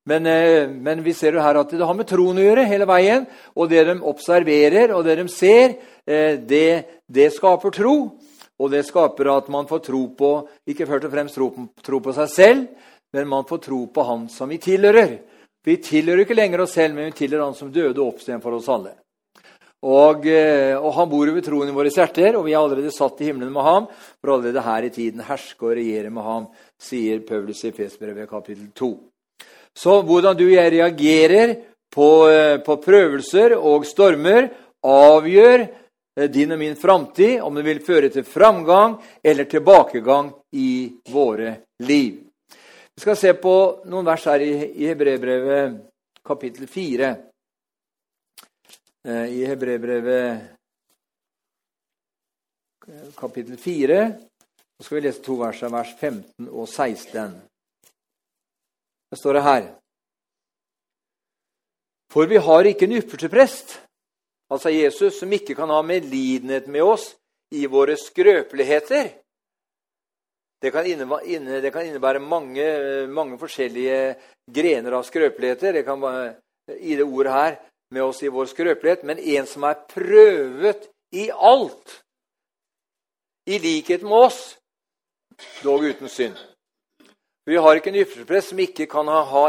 Men, 0.07 0.27
eh, 0.31 0.69
men, 0.71 1.03
vi 1.03 1.15
ser 1.17 1.35
jo 1.35 1.43
her 1.43 1.59
at 1.59 1.73
det 1.73 1.83
har 1.83 1.97
med 1.97 2.07
troen 2.07 2.39
å 2.39 2.45
gjøre 2.45 2.67
hele 2.69 2.87
veien. 2.87 3.25
Og 3.57 3.71
det 3.73 3.87
de 3.89 3.97
observerer 4.07 4.93
og 4.95 5.07
det 5.09 5.17
de 5.19 5.27
ser, 5.33 5.79
eh, 6.07 6.37
det, 6.39 7.03
det, 7.09 7.33
skaper 7.35 7.75
tro. 7.75 7.97
Og 8.57 8.71
det 8.73 8.85
skaper 8.87 9.33
at 9.33 9.49
man 9.53 9.67
får 9.69 9.83
tro 9.89 10.03
på 10.17 10.31
ikke 10.69 10.87
først 10.89 11.09
og 11.09 11.17
fremst 11.17 11.37
tro 11.37 11.51
på, 11.53 11.67
tro 11.85 12.01
på 12.01 12.15
seg 12.17 12.31
selv, 12.33 12.93
men 13.13 13.29
man 13.29 13.45
får 13.49 13.65
tro 13.67 13.81
på 13.93 14.05
Han 14.05 14.29
som 14.33 14.49
vi 14.49 14.61
tilhører. 14.61 15.19
Vi 15.67 15.77
tilhører 15.83 16.25
ikke 16.25 16.39
lenger 16.39 16.63
oss 16.63 16.77
selv, 16.79 16.95
men 16.95 17.11
vi 17.11 17.19
tilhører 17.25 17.49
Han 17.51 17.59
som 17.59 17.73
døde 17.73 18.01
og 18.01 18.15
oppstod 18.15 18.41
for 18.45 18.57
oss 18.57 18.71
alle. 18.73 18.95
Og, 19.87 20.27
eh, 20.27 20.75
og, 20.75 20.91
han 20.97 21.11
bor 21.11 21.31
over 21.31 21.45
troen 21.45 21.71
i 21.71 21.75
våre 21.75 21.93
hjerter, 21.95 22.35
og 22.35 22.47
vi 22.49 22.55
er 22.57 22.59
allerede 22.59 22.91
satt 22.95 23.21
i 23.23 23.29
himmelen 23.29 23.53
med 23.55 23.63
ham, 23.63 23.87
for 24.19 24.35
allerede 24.35 24.65
her 24.67 24.87
i 24.89 24.91
tiden 24.91 25.23
herske 25.23 25.63
og 25.63 25.77
regjere 25.79 26.11
med 26.11 26.27
ham, 26.27 26.49
sier 26.83 27.23
Paulus 27.27 27.63
i 27.69 27.73
Fesbrevet 27.77 28.27
kapittel 28.31 28.73
2. 28.75 28.91
Så 29.77 30.01
hvordan 30.09 30.37
du 30.39 30.47
og 30.49 30.55
jeg 30.57 30.73
reagerer 30.75 31.55
på, 31.93 32.09
eh, 32.33 32.59
på 32.67 32.79
prøvelser 32.83 33.55
og 33.59 33.87
stormer, 33.87 34.49
avgjør 34.83 35.67
eh, 35.69 36.29
din 36.35 36.57
og 36.57 36.59
min 36.59 36.77
framtid, 36.77 37.39
om 37.45 37.55
det 37.55 37.67
vil 37.69 37.85
føre 37.85 38.11
til 38.11 38.27
framgang 38.27 38.99
eller 39.23 39.45
tilbakegang 39.45 40.33
i 40.57 40.91
våre 41.13 41.55
liv. 41.87 42.25
Vi 42.97 43.05
skal 43.05 43.17
se 43.21 43.35
på 43.39 43.57
noen 43.93 44.07
vers 44.09 44.25
her 44.25 44.43
i, 44.43 44.53
i 44.83 44.91
Hebrebrevet 44.91 45.79
kapittel 46.27 46.67
4. 46.67 47.15
Eh, 49.07 49.27
i 49.27 49.45
Hebrebrevet 49.47 50.41
kapittel 53.15 53.57
4. 53.57 54.13
Så 54.79 54.85
skal 54.85 54.97
vi 54.97 55.03
lese 55.05 55.23
to 55.23 55.37
vers 55.39 55.61
av 55.63 55.77
vers 55.77 55.93
15 55.95 56.49
og 56.49 56.67
16. 56.67 57.37
Det 59.11 59.19
står 59.21 59.39
det 59.39 59.43
her. 59.47 59.69
For 62.11 62.27
vi 62.27 62.41
har 62.49 62.67
ikke 62.67 62.89
en 62.89 62.97
ypperste 62.99 63.31
prest, 63.31 63.77
altså 64.51 64.75
Jesus, 64.75 65.21
som 65.21 65.31
ikke 65.39 65.55
kan 65.55 65.71
ha 65.71 65.79
medlidenhet 65.87 66.67
med 66.67 66.83
oss 66.83 67.13
i 67.55 67.63
våre 67.71 67.95
skrøpeligheter. 67.95 69.13
Det 70.63 70.75
kan 70.75 70.87
innebære, 70.87 71.63
det 71.63 71.71
kan 71.71 71.87
innebære 71.87 72.27
mange, 72.27 72.67
mange, 73.07 73.39
forskjellige 73.39 74.17
grener 74.51 74.99
av 74.99 75.07
skrøpeligheter. 75.07 75.79
Det 75.79 75.87
kan 75.87 76.03
være, 76.03 76.35
I 76.75 76.99
det 76.99 77.07
ordet 77.07 77.39
her 77.39 77.59
med 77.91 78.03
oss 78.03 78.23
i 78.23 78.33
vår 78.33 78.51
skrøpelighet, 78.51 79.05
men 79.05 79.19
en 79.19 79.47
som 79.47 79.65
er 79.69 79.79
prøvet 79.91 80.89
i 81.15 81.29
alt, 81.31 82.01
i 83.47 83.59
likhet 83.63 84.03
med 84.03 84.27
oss, 84.27 84.41
dog 85.63 85.85
uten 85.85 86.09
synd. 86.09 86.37
Vi 87.47 87.57
har 87.57 87.79
ikke 87.79 87.93
en 87.93 88.01
yppersteprest 88.01 88.51
som 88.51 88.59
ikke 88.59 88.89
kan 88.91 89.07
ha, 89.07 89.21
ha, 89.23 89.45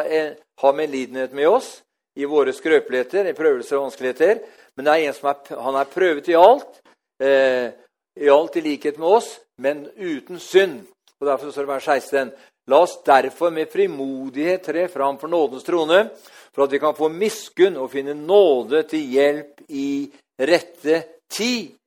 ha 0.62 0.72
medlidenhet 0.78 1.34
med 1.34 1.50
oss 1.50 1.72
i 2.18 2.28
våre 2.30 2.54
skrøpeligheter, 2.54 3.26
i 3.26 3.38
prøvelser 3.38 3.78
og 3.78 3.88
vanskeligheter, 3.88 4.44
men 4.78 4.86
det 4.86 4.94
er 4.94 5.08
en 5.08 5.18
som 5.18 5.32
er, 5.32 5.58
han 5.66 5.80
er 5.80 5.90
prøvet 5.90 6.30
i 6.30 6.38
alt, 6.38 6.82
eh, 7.22 7.72
i 8.18 8.30
alt 8.30 8.58
i 8.58 8.64
likhet 8.66 9.00
med 9.02 9.18
oss, 9.18 9.32
men 9.58 9.88
uten 9.98 10.40
synd. 10.40 10.84
Og 11.20 11.28
Derfor 11.28 11.52
står 11.52 11.66
det 11.66 11.74
vers 11.74 11.90
16.: 11.90 12.32
La 12.68 12.82
oss 12.84 12.98
derfor 13.06 13.52
med 13.52 13.72
frimodighet 13.72 14.64
tre 14.64 14.88
fram 14.92 15.18
for 15.18 15.32
nådens 15.32 15.64
trone, 15.64 16.10
for 16.52 16.66
at 16.66 16.72
vi 16.72 16.80
kan 16.80 16.96
få 16.98 17.08
miskunn 17.10 17.78
og 17.80 17.92
finne 17.94 18.16
nåde 18.18 18.82
til 18.92 19.06
hjelp 19.14 19.62
i 19.70 20.10
rette 20.40 21.04
tid. 21.32 21.78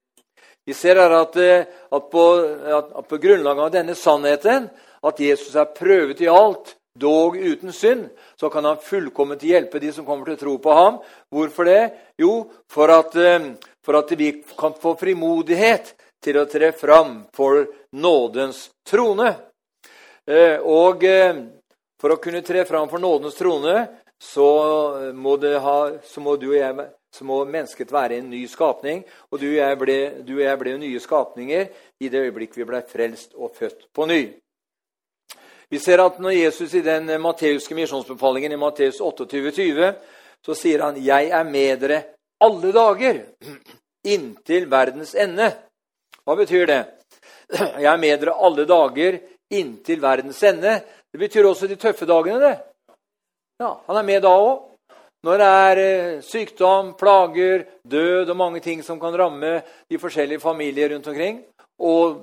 Vi 0.65 0.75
ser 0.77 0.97
her 1.03 1.13
at, 1.19 1.37
eh, 1.37 1.67
at, 1.67 2.11
på, 2.13 2.25
at, 2.79 3.09
på, 3.09 3.19
grunnlag 3.19 3.59
av 3.59 3.73
denne 3.75 3.97
sannheten, 3.99 4.71
at 5.03 5.21
Jesus 5.21 5.57
er 5.57 5.73
prøvet 5.77 6.21
i 6.25 6.31
alt, 6.33 6.77
dog 7.01 7.37
uten 7.37 7.73
synd, 7.73 8.09
så 8.37 8.49
kan 8.53 8.65
han 8.65 8.81
fullkomment 8.83 9.45
hjelpe 9.45 9.81
de 9.81 9.93
som 9.93 10.05
kommer 10.05 10.29
til 10.29 10.37
å 10.37 10.41
tro 10.41 10.57
på 10.65 10.77
ham. 10.77 10.99
Hvorfor 11.33 11.69
det? 11.69 11.83
Jo, 12.21 12.47
for 12.69 12.93
at, 12.95 13.17
eh, 13.17 13.53
for 13.85 14.01
at 14.01 14.17
vi 14.17 14.33
kan 14.57 14.73
få 14.73 14.97
frimodighet 14.97 15.95
til 16.23 16.41
å 16.41 16.49
tre 16.49 16.73
fram 16.73 17.27
for 17.37 17.67
nådens 17.93 18.71
trone. 18.89 19.50
Eh, 20.31 20.63
og 20.63 21.03
for 22.01 22.15
å 22.15 22.21
kunne 22.23 22.45
tre 22.47 22.63
fram 22.69 22.89
for 22.89 23.03
nådens 23.03 23.39
trone 23.39 23.77
så 24.21 24.47
må, 25.15 25.37
ha, 25.37 25.79
så 26.05 26.21
må, 26.21 26.37
du 26.37 26.51
og 26.51 26.59
jeg, 26.59 26.87
så 27.11 27.25
må 27.25 27.41
mennesket 27.49 27.93
være 27.93 28.21
en 28.21 28.29
ny 28.31 28.45
skapning. 28.49 29.03
Og 29.33 29.41
du 29.41 29.49
og 29.49 29.59
jeg 29.59 29.81
ble, 29.81 29.99
og 30.21 30.43
jeg 30.45 30.61
ble 30.61 30.77
nye 30.79 31.01
skapninger 31.01 31.67
i 32.01 32.13
det 32.13 32.23
øyeblikk 32.29 32.59
vi 32.61 32.69
ble 32.69 32.83
frelst 32.89 33.35
og 33.35 33.55
født 33.57 33.89
på 33.97 34.07
ny. 34.11 34.23
Vi 35.71 35.79
ser 35.79 36.03
at 36.03 36.19
når 36.19 36.35
Jesus 36.35 36.75
i 36.75 36.83
den 36.85 37.09
matteuske 37.23 37.77
misjonsbefalingen 37.79 38.53
i 38.53 38.59
Matteus 38.59 38.99
28,20, 39.01 39.93
så 40.43 40.55
sier 40.55 40.83
han 40.83 40.97
'Jeg 40.97 41.31
er 41.31 41.45
med 41.45 41.81
dere 41.81 42.03
alle 42.41 42.73
dager 42.73 43.21
inntil 44.15 44.67
verdens 44.67 45.15
ende'. 45.15 45.53
Hva 46.25 46.37
betyr 46.37 46.67
det? 46.67 46.85
Jeg 47.83 47.93
er 47.93 47.97
med 47.97 48.21
dere 48.21 48.35
alle 48.35 48.67
dager 48.67 49.21
inntil 49.51 50.01
verdens 50.01 50.43
ende. 50.43 50.81
Det 51.13 51.19
betyr 51.19 51.49
også 51.49 51.69
de 51.71 51.79
tøffe 51.81 52.07
dagene, 52.07 52.41
det. 52.41 52.57
Ja, 53.61 53.75
Han 53.87 53.97
er 53.97 54.07
med 54.07 54.23
da 54.23 54.35
òg. 54.35 54.67
Når 55.21 55.37
det 55.37 55.47
er 55.47 55.79
eh, 55.85 56.21
sykdom, 56.25 56.95
plager, 56.97 57.67
død 57.85 58.31
og 58.33 58.37
mange 58.37 58.61
ting 58.65 58.81
som 58.83 59.01
kan 59.01 59.13
ramme 59.13 59.59
de 59.91 59.99
forskjellige 60.01 60.41
familier 60.41 60.95
rundt 60.95 61.11
omkring. 61.13 61.43
Og 61.85 62.23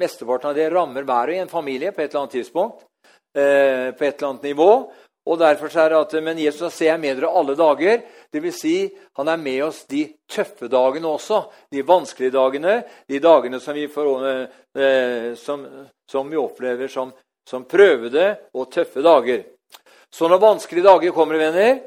mesteparten 0.00 0.50
av 0.50 0.58
det 0.58 0.68
rammer 0.72 1.08
hver 1.08 1.32
og 1.32 1.40
en 1.40 1.52
familie 1.52 1.92
på 1.92 2.02
et 2.02 2.10
eller 2.10 2.26
annet 2.26 2.36
tidspunkt. 2.36 2.84
Eh, 3.32 3.94
på 3.96 4.04
et 4.04 4.18
eller 4.18 4.28
annet 4.28 4.48
nivå. 4.50 4.70
Og 5.28 5.38
derfor 5.38 5.68
er 5.78 5.90
det 5.92 5.98
at, 5.98 6.14
Men 6.24 6.38
Jesus 6.38 6.74
ser 6.74 6.92
jeg 6.92 7.00
med 7.00 7.18
dere 7.18 7.28
alle 7.28 7.54
dager. 7.54 8.02
Dvs. 8.32 8.60
Si, 8.60 8.76
han 9.18 9.28
er 9.28 9.36
med 9.36 9.62
oss 9.66 9.84
de 9.90 10.06
tøffe 10.28 10.68
dagene 10.68 11.08
også. 11.08 11.42
De 11.70 11.82
vanskelige 11.86 12.32
dagene. 12.34 12.82
De 13.08 13.20
dagene 13.20 13.60
som 13.60 13.76
vi, 13.76 13.86
får, 13.88 14.26
eh, 14.80 15.34
som, 15.36 15.66
som 16.10 16.30
vi 16.30 16.40
opplever 16.40 16.88
som, 16.88 17.12
som 17.46 17.66
prøvede 17.68 18.32
og 18.54 18.70
tøffe 18.72 19.04
dager. 19.04 19.44
Så 20.10 20.28
når 20.28 20.42
vanskelige 20.42 20.88
dager 20.88 21.14
kommer, 21.14 21.38
venner, 21.38 21.78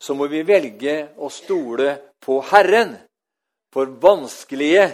så 0.00 0.14
må 0.16 0.26
vi 0.28 0.42
velge 0.44 1.14
å 1.16 1.30
stole 1.32 1.94
på 2.20 2.40
Herren. 2.50 2.96
For 3.70 3.86
vanskelige 4.02 4.88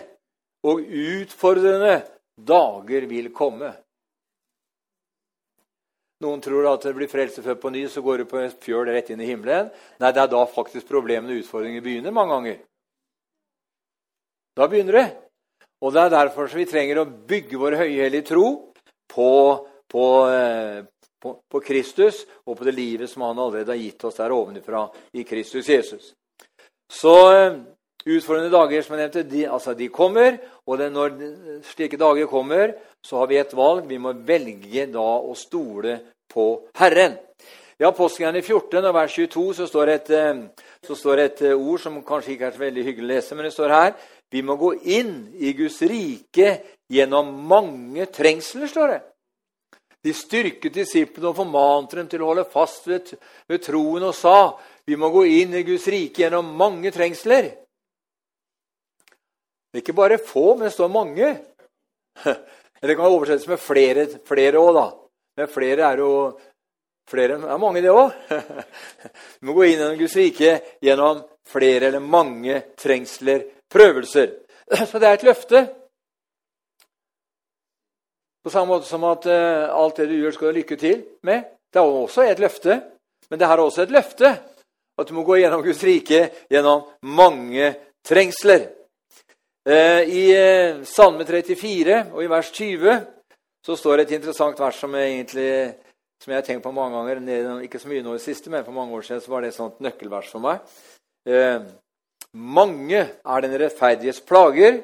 og 0.69 0.83
utfordrende 0.85 2.03
dager 2.37 3.07
vil 3.09 3.33
komme. 3.35 3.73
Noen 6.25 6.41
tror 6.41 6.65
at 6.71 6.87
det 6.87 6.95
blir 6.97 7.11
frelse 7.13 7.43
født 7.45 7.61
på 7.61 7.71
ny, 7.75 7.83
så 7.93 8.01
går 8.05 8.23
du 8.23 8.29
på 8.31 8.39
en 8.41 8.55
fjøl 8.63 8.89
rett 8.89 9.11
inn 9.13 9.21
i 9.21 9.29
himmelen. 9.29 9.69
Nei, 10.01 10.13
det 10.17 10.23
er 10.23 10.31
da 10.33 10.43
faktisk 10.49 10.89
problemene 10.89 11.35
og 11.35 11.43
utfordringene 11.43 11.85
begynner 11.85 12.15
mange 12.15 12.33
ganger. 12.33 12.59
Da 14.57 14.69
begynner 14.73 14.97
det. 14.97 15.07
Og 15.85 15.93
det 15.93 16.07
er 16.07 16.15
derfor 16.15 16.49
vi 16.57 16.65
trenger 16.69 17.03
å 17.03 17.11
bygge 17.29 17.61
vår 17.61 17.77
høyhellige 17.83 18.31
tro 18.31 18.47
på, 19.13 19.31
på, 19.93 20.05
eh, 20.33 20.79
på, 21.21 21.35
på, 21.53 21.61
Kristus 21.61 22.23
og 22.47 22.57
på 22.57 22.65
det 22.65 22.75
livet 22.79 23.13
som 23.13 23.27
han 23.27 23.37
allerede 23.37 23.75
har 23.75 23.83
gitt 23.83 24.07
oss 24.09 24.17
der 24.17 24.33
ovenfra 24.33 24.87
i 25.13 25.27
Kristus 25.29 25.69
Jesus. 25.69 26.15
Så 26.89 27.15
eh, 27.35 27.61
utfordrende 28.07 28.53
dager 28.55 28.85
som 28.85 28.95
jeg 28.95 29.03
nevnte, 29.03 29.25
de, 29.31 29.45
altså 29.51 29.75
de 29.75 29.89
kommer. 29.93 30.39
Og 30.67 30.79
det, 30.79 30.91
når 30.95 31.15
slike 31.73 31.99
dager 32.01 32.31
kommer, 32.31 32.75
så 33.03 33.21
har 33.21 33.31
vi 33.31 33.39
et 33.41 33.55
valg. 33.57 33.87
Vi 33.89 33.99
må 34.03 34.15
velge 34.27 34.87
da 34.93 35.07
å 35.19 35.35
stole 35.39 35.99
på 36.31 36.49
Herren. 36.79 37.19
I 37.77 37.85
Apostelgjerningen 37.85 38.47
14 38.47 38.87
og 38.89 38.95
vers 38.97 39.17
22 39.19 39.43
så 39.59 39.67
står, 39.69 39.91
et, 39.93 40.11
eh, 40.17 40.69
så 40.87 40.95
står 40.97 41.21
et 41.21 41.43
ord 41.53 41.81
som 41.83 41.99
kanskje 42.05 42.33
ikke 42.33 42.47
er 42.49 42.55
så 42.55 42.63
veldig 42.63 42.85
hyggelig 42.87 43.05
å 43.05 43.11
lese, 43.11 43.37
men 43.37 43.45
det 43.45 43.53
står 43.53 43.75
her 43.75 43.91
vi 44.33 44.43
må 44.43 44.57
gå 44.59 44.73
inn 44.91 45.13
i 45.39 45.53
Guds 45.55 45.79
rike 45.87 46.49
gjennom 46.91 47.29
mange 47.47 48.09
trengsler, 48.11 48.67
står 48.71 48.95
det. 48.95 49.03
De 50.07 50.15
styrket 50.15 50.75
disiplene 50.75 51.31
og 51.31 51.39
formante 51.39 51.99
dem 51.99 52.09
til 52.11 52.23
å 52.23 52.31
holde 52.31 52.47
fast 52.51 52.87
ved, 52.91 53.13
ved 53.51 53.63
troen 53.65 54.07
og 54.07 54.15
sa 54.15 54.57
vi 54.87 54.99
må 54.99 55.11
gå 55.11 55.25
inn 55.41 55.55
i 55.59 55.65
Guds 55.67 55.89
rike 55.91 56.23
gjennom 56.23 56.53
mange 56.59 56.93
trengsler. 56.95 57.49
Det 59.77 59.83
ikke 59.83 59.93
bare 59.93 60.17
få, 60.17 60.55
men 60.57 60.65
det 60.65 60.73
står 60.73 60.89
mange. 60.89 61.27
Det 62.81 62.95
kan 62.97 63.09
oversettes 63.09 63.49
med 63.49 63.59
flere, 63.61 64.07
flere 64.25 64.61
da. 64.73 64.85
Men 65.37 65.49
flere 65.49 65.85
er 65.85 65.99
jo 66.01 66.11
flere, 67.09 67.37
er 67.37 67.59
mange, 67.61 67.83
det 67.85 67.91
òg. 67.93 68.15
Vi 68.29 69.45
må 69.49 69.57
gå 69.57 69.67
inn 69.67 69.75
gjennom 69.81 69.99
Guds 70.01 70.15
rike 70.17 70.53
gjennom 70.81 71.21
flere 71.45 71.91
eller 71.91 72.01
mange 72.01 72.61
trengsler 72.79 73.45
prøvelser. 73.73 74.33
Så 74.89 75.01
det 75.01 75.09
er 75.09 75.19
et 75.19 75.27
løfte. 75.29 75.63
På 78.45 78.55
samme 78.55 78.73
måte 78.73 78.89
som 78.89 79.05
at 79.11 79.29
uh, 79.29 79.77
alt 79.77 80.01
det 80.01 80.09
du 80.09 80.17
gjør, 80.23 80.39
skal 80.39 80.53
du 80.53 80.61
lykke 80.63 80.81
til 80.81 81.05
med. 81.29 81.53
Det 81.69 81.83
er 81.83 82.01
også 82.01 82.25
et 82.25 82.41
løfte. 82.41 82.81
Men 83.29 83.41
det 83.41 83.51
her 83.53 83.61
er 83.61 83.67
også 83.67 83.85
et 83.85 83.93
løfte. 83.93 84.33
At 84.97 85.09
du 85.09 85.17
må 85.19 85.27
gå 85.29 85.37
gjennom 85.43 85.65
Guds 85.65 85.85
rike 85.85 86.31
gjennom 86.49 86.89
mange 87.13 87.75
trengsler. 88.07 88.71
Uh, 89.67 90.03
I 90.07 90.25
uh, 90.31 90.85
Salme 90.87 91.27
34 91.27 91.97
og 92.13 92.21
i 92.23 92.31
vers 92.31 92.51
20 92.55 93.01
så 93.67 93.75
står 93.75 93.97
det 93.97 94.05
et 94.07 94.19
interessant 94.21 94.61
vers 94.61 94.79
som 94.79 94.95
egentlig, 94.95 95.75
som 96.23 96.31
jeg 96.31 96.39
har 96.39 96.47
tenkt 96.47 96.63
på 96.63 96.75
mange 96.75 96.95
ganger. 96.95 97.65
Ikke 97.67 97.81
så 97.83 97.91
mye 97.91 98.05
nå 98.05 98.15
i 98.15 98.21
det 98.21 98.27
siste, 98.29 98.53
men 98.53 98.63
for 98.63 98.77
mange 98.77 98.95
år 98.95 99.03
siden 99.09 99.25
så 99.25 99.33
var 99.33 99.43
det 99.43 99.51
et 99.51 99.59
sånt 99.59 99.83
nøkkelvers 99.83 100.31
for 100.31 100.45
meg. 100.45 100.63
Mange 102.37 103.01
er 103.01 103.43
den 103.43 103.57
rettferdiges 103.59 104.21
plager, 104.23 104.83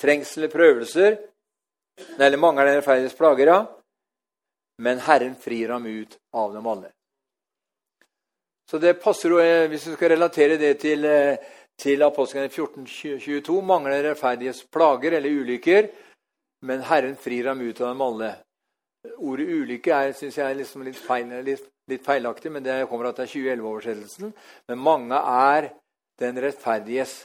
trengsel 0.00 0.46
og 0.46 0.52
prøvelser. 0.54 1.18
Eller 2.18 2.40
mange 2.40 2.62
er 2.62 2.70
den 2.70 2.78
rettferdiges 2.78 3.16
plager, 3.18 3.50
ja. 3.50 3.60
Men 4.78 5.02
Herren 5.04 5.34
frir 5.36 5.74
ham 5.74 5.86
ut 5.86 6.16
av 6.32 6.54
dem 6.54 6.66
alle. 6.66 6.92
Så 8.70 8.78
det 8.78 9.00
passer 9.02 9.28
jo, 9.28 9.38
eh, 9.38 9.68
Hvis 9.68 9.84
du 9.84 9.94
skal 9.94 10.08
relatere 10.08 10.56
det 10.56 10.78
til, 10.80 11.04
eh, 11.04 11.36
til 11.80 12.02
Apostlene 12.04 12.50
14.22 12.50 13.58
mangler 13.66 14.04
rettferdighets 14.08 14.64
plager 14.72 15.18
eller 15.18 15.42
ulykker, 15.42 15.88
men 16.66 16.84
Herren 16.86 17.16
frir 17.18 17.48
ham 17.50 17.62
ut 17.62 17.80
av 17.80 17.92
dem 17.92 18.04
alle. 18.06 18.32
Ordet 19.18 19.48
ulykke 19.50 19.94
er, 19.96 20.12
synes 20.14 20.38
jeg 20.38 20.46
er 20.46 20.58
liksom 20.60 20.84
litt, 20.86 20.98
feil, 20.98 21.32
litt, 21.42 21.64
litt, 21.90 22.04
feilaktig, 22.06 22.52
men 22.54 22.62
det 22.62 22.84
kommer 22.90 23.10
at 23.10 23.18
det 23.18 23.26
er 23.26 23.32
2011-oversettelsen. 23.34 24.34
Men 24.70 24.84
mange 24.84 25.18
er 25.18 25.72
den 26.22 26.38
rettferdiges 26.44 27.16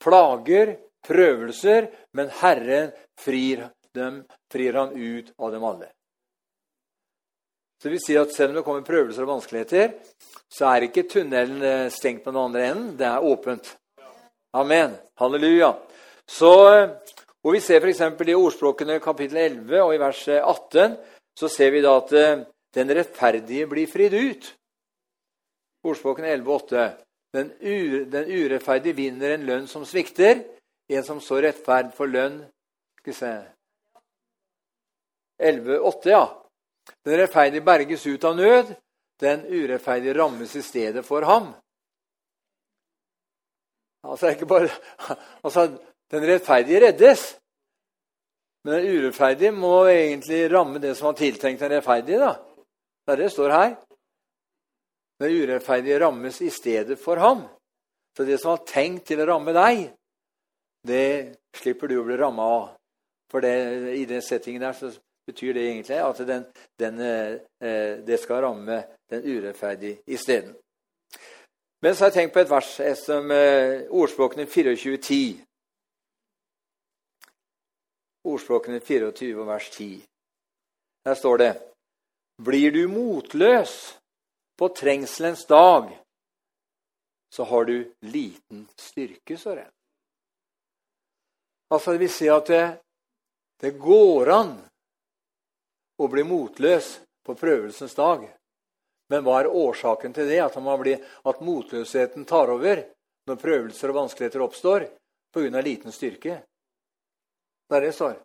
plager, 0.00 0.78
prøvelser, 1.04 1.90
men 2.16 2.32
Herren 2.40 2.94
frir, 3.20 3.66
dem, 3.92 4.22
frir 4.52 4.80
ham 4.80 4.96
ut 4.96 5.34
av 5.36 5.52
dem 5.52 5.68
alle. 5.68 5.90
Så 7.84 7.90
vi 7.92 7.98
sier 8.00 8.22
at 8.24 8.32
Selv 8.32 8.54
om 8.54 8.56
det 8.56 8.64
kommer 8.64 8.80
prøvelser 8.80 9.26
og 9.26 9.34
vanskeligheter, 9.34 9.90
så 10.48 10.70
er 10.70 10.86
ikke 10.86 11.02
tunnelen 11.04 11.60
eh, 11.60 11.90
stengt 11.92 12.22
på 12.24 12.32
den 12.32 12.40
andre 12.40 12.62
enden. 12.70 12.94
Det 12.96 13.04
er 13.04 13.20
åpent. 13.20 13.74
Amen. 14.56 14.94
Halleluja. 15.20 15.74
Så, 16.24 16.52
eh, 16.72 16.94
og 17.44 17.52
Vi 17.52 17.60
ser 17.60 17.84
f.eks. 17.84 18.00
i 18.00 18.34
ordspråkene 18.34 18.96
kapittel 19.04 19.36
11 19.36 19.82
og 19.82 19.92
i 19.94 19.98
vers 20.00 20.22
18 20.28 20.94
så 21.36 21.48
ser 21.48 21.74
vi 21.74 21.82
da 21.84 21.92
at 21.98 22.12
eh, 22.16 22.44
den 22.72 22.88
rettferdige 22.88 23.66
blir 23.68 23.90
fridd 23.90 24.16
ut. 24.16 24.48
Ordspråkene 25.84 26.30
11 26.32 26.48
og 26.48 26.62
8. 26.62 26.86
Den, 27.36 27.50
den 28.14 28.30
urettferdige 28.30 28.96
vinner 28.96 29.34
en 29.34 29.44
lønn 29.44 29.68
som 29.68 29.84
svikter. 29.84 30.40
En 30.88 31.04
som 31.04 31.20
så 31.20 31.42
rettferd 31.44 31.92
for 31.92 32.08
lønn 32.08 32.40
Skal 33.02 33.12
vi 33.12 33.18
se 33.18 33.34
11,8, 35.52 36.08
ja. 36.08 36.24
Den 37.04 37.18
rettferdige 37.20 37.64
berges 37.64 38.06
ut 38.06 38.24
av 38.24 38.36
nød. 38.36 38.74
Den 39.20 39.44
urettferdige 39.46 40.14
rammes 40.18 40.56
i 40.56 40.62
stedet 40.62 41.04
for 41.06 41.22
ham. 41.22 41.52
Altså, 44.04 44.28
ikke 44.34 44.46
bare, 44.46 44.68
altså 45.44 45.78
Den 46.10 46.26
rettferdige 46.28 46.80
reddes. 46.86 47.40
Men 48.64 48.74
den 48.74 48.96
urettferdige 48.96 49.52
må 49.52 49.86
egentlig 49.86 50.52
ramme 50.52 50.78
det 50.78 50.96
som 50.96 51.06
var 51.06 51.16
tiltenkt 51.18 51.60
den 51.60 51.72
rettferdige. 51.72 52.18
da. 52.18 52.34
Det 53.04 53.12
er 53.12 53.16
det 53.16 53.24
det 53.24 53.32
står 53.32 53.50
her. 53.50 53.74
Den 55.20 55.42
urettferdige 55.42 56.00
rammes 56.00 56.40
i 56.40 56.50
stedet 56.50 56.98
for 56.98 57.16
ham. 57.16 57.42
Så 58.16 58.24
det 58.24 58.40
som 58.40 58.50
var 58.50 58.64
tenkt 58.66 59.06
til 59.06 59.20
å 59.20 59.26
ramme 59.26 59.52
deg, 59.52 59.88
det 60.86 61.36
slipper 61.56 61.90
du 61.90 61.98
å 61.98 62.06
bli 62.06 62.16
ramma 62.16 62.46
av. 62.58 62.68
For 63.30 63.42
det, 63.42 63.54
i 63.98 64.04
den 64.04 64.22
settingen 64.22 64.62
der 64.62 64.76
så 64.78 64.92
betyr 65.26 65.54
det 65.54 65.68
egentlig 65.68 65.98
at 65.98 66.18
den, 66.26 66.44
den, 66.78 67.00
eh, 67.00 67.98
det 68.06 68.20
skal 68.20 68.42
ramme 68.42 68.82
den 69.10 69.24
urettferdige 69.24 70.02
isteden. 70.06 70.54
Men 71.82 71.94
så 71.94 72.04
har 72.04 72.10
jeg 72.10 72.14
tenkt 72.14 72.34
på 72.34 72.40
et 72.40 72.50
vers 72.50 72.70
som 73.00 73.30
eh, 73.30 73.84
ordspråkene 73.90 74.44
24.10. 74.44 75.40
Ordspråkene 78.24 78.80
24 78.80 79.46
vers 79.46 79.70
10. 79.70 80.04
Der 81.04 81.14
står 81.14 81.36
det 81.36 81.52
Blir 82.44 82.72
du 82.72 82.88
motløs 82.88 83.98
på 84.58 84.68
trengselens 84.68 85.44
dag 85.44 85.92
så 87.34 87.44
har 87.44 87.64
du 87.64 87.92
liten 88.00 88.68
styrke, 88.76 89.36
det. 89.44 89.70
Altså, 91.70 91.92
det 91.92 91.98
vil 91.98 92.10
si 92.10 92.28
at 92.30 92.46
det, 92.46 92.66
det 93.60 93.72
går 93.78 94.30
an 94.30 94.52
å 95.98 96.08
bli 96.10 96.24
motløs 96.26 96.98
på 97.24 97.36
prøvelsens 97.38 97.94
dag. 97.94 98.26
Men 99.12 99.24
hva 99.24 99.40
er 99.40 99.52
årsaken 99.52 100.14
til 100.16 100.28
det? 100.28 100.40
At, 100.42 100.56
blir, 100.80 101.00
at 101.24 101.40
motløsheten 101.44 102.24
tar 102.28 102.52
over 102.52 102.82
når 103.28 103.40
prøvelser 103.40 103.92
og 103.92 104.00
vanskeligheter 104.02 104.44
oppstår 104.44 104.86
pga. 105.34 105.60
liten 105.60 105.92
styrke. 105.92 106.42
Det 107.68 107.76
er 107.76 107.80
det 107.80 107.92
står. 107.94 108.16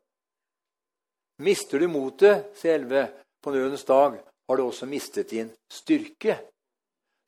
Mister 1.40 1.80
du 1.80 1.88
motet, 1.88 2.52
sier 2.60 2.76
Elve, 2.76 3.06
på 3.40 3.52
nødens 3.52 3.86
dag, 3.88 4.18
har 4.20 4.58
du 4.58 4.64
også 4.64 4.86
mistet 4.86 5.30
din 5.30 5.52
styrke. 5.72 6.36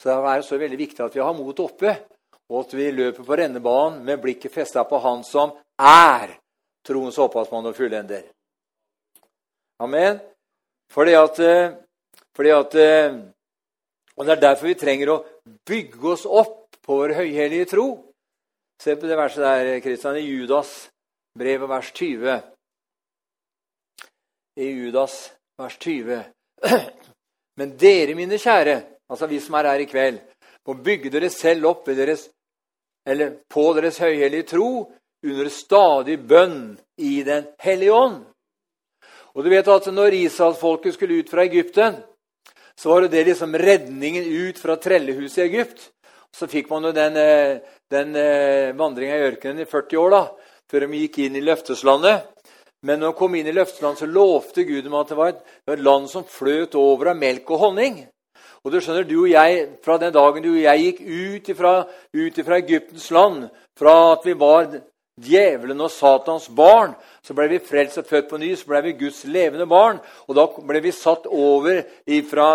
Så 0.02 0.10
det 0.10 0.32
er 0.34 0.42
så 0.42 0.58
veldig 0.58 0.78
viktig 0.78 1.04
at 1.06 1.16
vi 1.16 1.24
har 1.24 1.34
motet 1.38 1.64
oppe, 1.64 1.94
og 2.52 2.66
at 2.66 2.74
vi 2.76 2.90
løper 2.92 3.24
på 3.24 3.38
rennebanen 3.38 4.02
med 4.04 4.20
blikket 4.20 4.52
festa 4.52 4.84
på 4.84 5.00
Han 5.00 5.24
som 5.24 5.54
er 5.80 6.36
troens 6.84 7.18
opphavsmann 7.22 7.70
og 7.70 7.78
fullender. 7.78 8.26
Amen. 9.80 10.20
Fordi 10.92 11.14
at, 11.16 11.40
eh, 11.40 11.74
fordi 12.36 12.50
at 12.50 12.76
eh, 12.76 13.20
Og 14.18 14.26
det 14.26 14.34
er 14.34 14.42
derfor 14.42 14.68
vi 14.68 14.76
trenger 14.76 15.10
å 15.10 15.22
bygge 15.66 16.10
oss 16.12 16.26
opp 16.28 16.76
på 16.84 16.98
vår 17.00 17.14
høyhellige 17.16 17.66
tro. 17.72 17.86
Se 18.78 18.96
på 19.00 19.08
det 19.08 19.18
verset 19.18 19.42
der, 19.42 19.80
Kristian, 19.80 20.18
i 20.20 20.28
Judas 20.28 20.92
brev, 21.40 21.64
vers 21.70 21.92
20. 21.96 22.42
I 24.60 24.68
Judas 24.68 25.16
vers 25.58 25.78
20. 25.80 26.20
Men 27.58 27.74
dere, 27.80 28.16
mine 28.16 28.38
kjære, 28.38 28.76
altså 29.10 29.32
vi 29.32 29.40
som 29.40 29.56
er 29.58 29.72
her 29.72 29.86
i 29.86 29.90
kveld, 29.90 30.20
må 30.68 30.76
bygge 30.84 31.10
dere 31.10 31.30
selv 31.34 31.72
opp 31.72 31.88
deres, 31.88 32.28
på 33.50 33.66
deres 33.80 33.98
høyhellige 34.04 34.52
tro 34.54 34.72
under 35.24 35.50
stadig 35.50 36.20
bønn 36.28 36.78
i 36.98 37.24
Den 37.24 37.48
hellige 37.60 37.94
ånd. 37.94 38.26
Og 39.36 39.44
du 39.44 39.52
vet 39.52 39.68
at 39.72 39.88
når 39.94 40.18
Israelsfolket 40.26 40.96
skulle 40.96 41.22
ut 41.22 41.30
fra 41.32 41.46
Egypten, 41.48 42.00
så 42.76 42.90
var 42.90 43.08
det 43.08 43.24
liksom 43.28 43.56
redningen 43.56 44.26
ut 44.26 44.60
fra 44.60 44.76
trellehuset 44.76 45.44
i 45.44 45.48
Egypt. 45.48 45.90
Så 46.32 46.48
fikk 46.48 46.70
man 46.72 46.88
jo 46.88 46.92
den, 46.96 47.18
eh, 47.18 47.60
den 47.92 48.16
eh, 48.16 48.76
vandringa 48.76 49.18
i 49.18 49.28
ørkenen 49.32 49.62
i 49.62 49.70
40 49.70 49.98
år, 50.00 50.12
da, 50.12 50.22
før 50.72 50.86
de 50.88 51.02
gikk 51.04 51.20
inn 51.20 51.36
i 51.36 51.44
løfteslandet. 51.44 52.28
Men 52.84 53.00
når 53.00 53.12
de 53.12 53.18
kom 53.20 53.36
inn 53.36 53.48
i 53.48 53.56
løfteslandet, 53.56 54.00
så 54.00 54.10
lovte 54.10 54.64
Gud 54.66 54.84
dem 54.84 54.96
at 54.98 55.12
det 55.12 55.18
var 55.20 55.34
et, 55.34 55.44
et 55.68 55.84
land 55.84 56.08
som 56.10 56.26
fløt 56.26 56.76
over 56.80 57.12
av 57.12 57.20
melk 57.20 57.52
og 57.52 57.68
honning. 57.68 58.00
Og 58.64 58.72
du 58.72 58.80
skjønner, 58.82 59.06
du 59.06 59.24
og 59.24 59.32
jeg, 59.32 59.68
Fra 59.84 59.98
den 59.98 60.14
dagen 60.14 60.44
du 60.44 60.52
og 60.54 60.62
jeg 60.62 60.86
gikk 60.86 61.02
ut 61.02 61.50
ifra 62.42 62.58
Egyptens 62.58 63.12
land, 63.12 63.50
fra 63.78 64.14
at 64.14 64.26
vi 64.26 64.34
var 64.34 64.70
djevelen 65.24 65.82
og 65.82 65.92
Satans 65.94 66.50
barn, 66.50 66.96
så 67.22 67.36
ble 67.38 67.46
vi 67.52 67.60
frelst 67.62 68.00
og 68.02 68.08
født 68.10 68.32
på 68.32 68.38
ny, 68.42 68.50
så 68.58 68.66
ble 68.72 68.80
vi 68.88 68.96
Guds 69.04 69.20
levende 69.30 69.68
barn. 69.70 70.00
Og 70.26 70.34
da 70.34 70.48
ble 70.66 70.80
vi 70.82 70.94
satt 70.96 71.28
over 71.30 71.84
ifra, 72.10 72.48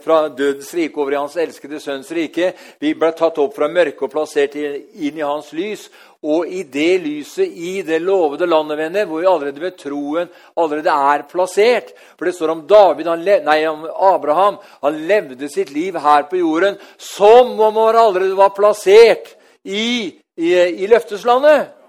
fra 0.00 0.16
dødens 0.32 0.70
rike 0.74 0.96
over 1.02 1.12
i 1.12 1.18
Hans 1.20 1.36
elskede 1.36 1.80
sønns 1.82 2.08
rike. 2.16 2.54
Vi 2.80 2.94
ble 2.96 3.12
tatt 3.12 3.38
opp 3.42 3.52
fra 3.58 3.68
mørket 3.68 4.06
og 4.06 4.14
plassert 4.14 4.56
inn 4.56 5.20
i 5.20 5.26
Hans 5.26 5.52
lys. 5.52 5.90
Og 6.24 6.48
i 6.48 6.62
det 6.64 7.02
lyset, 7.04 7.52
i 7.52 7.82
det 7.84 8.00
lovede 8.00 8.48
landet, 8.48 8.80
venner, 8.80 9.04
hvor 9.04 9.20
vi 9.20 9.28
allerede 9.28 9.60
ved 9.60 9.76
troen 9.76 10.32
allerede 10.56 10.96
er 11.12 11.28
plassert. 11.28 11.92
For 12.16 12.24
det 12.24 12.34
står 12.38 12.54
om 12.54 12.64
David, 12.66 13.12
nei, 13.44 13.60
om 13.68 13.84
Abraham. 13.84 14.56
Han 14.80 15.04
levde 15.04 15.52
sitt 15.52 15.74
liv 15.76 16.00
her 16.00 16.24
på 16.30 16.40
jorden 16.40 16.80
som 16.96 17.52
om 17.60 17.76
han 17.84 18.02
allerede 18.06 18.40
var 18.40 18.56
plassert 18.56 19.34
i, 19.68 20.16
i, 20.40 20.52
i 20.56 20.88
løfteslandet. 20.88 21.83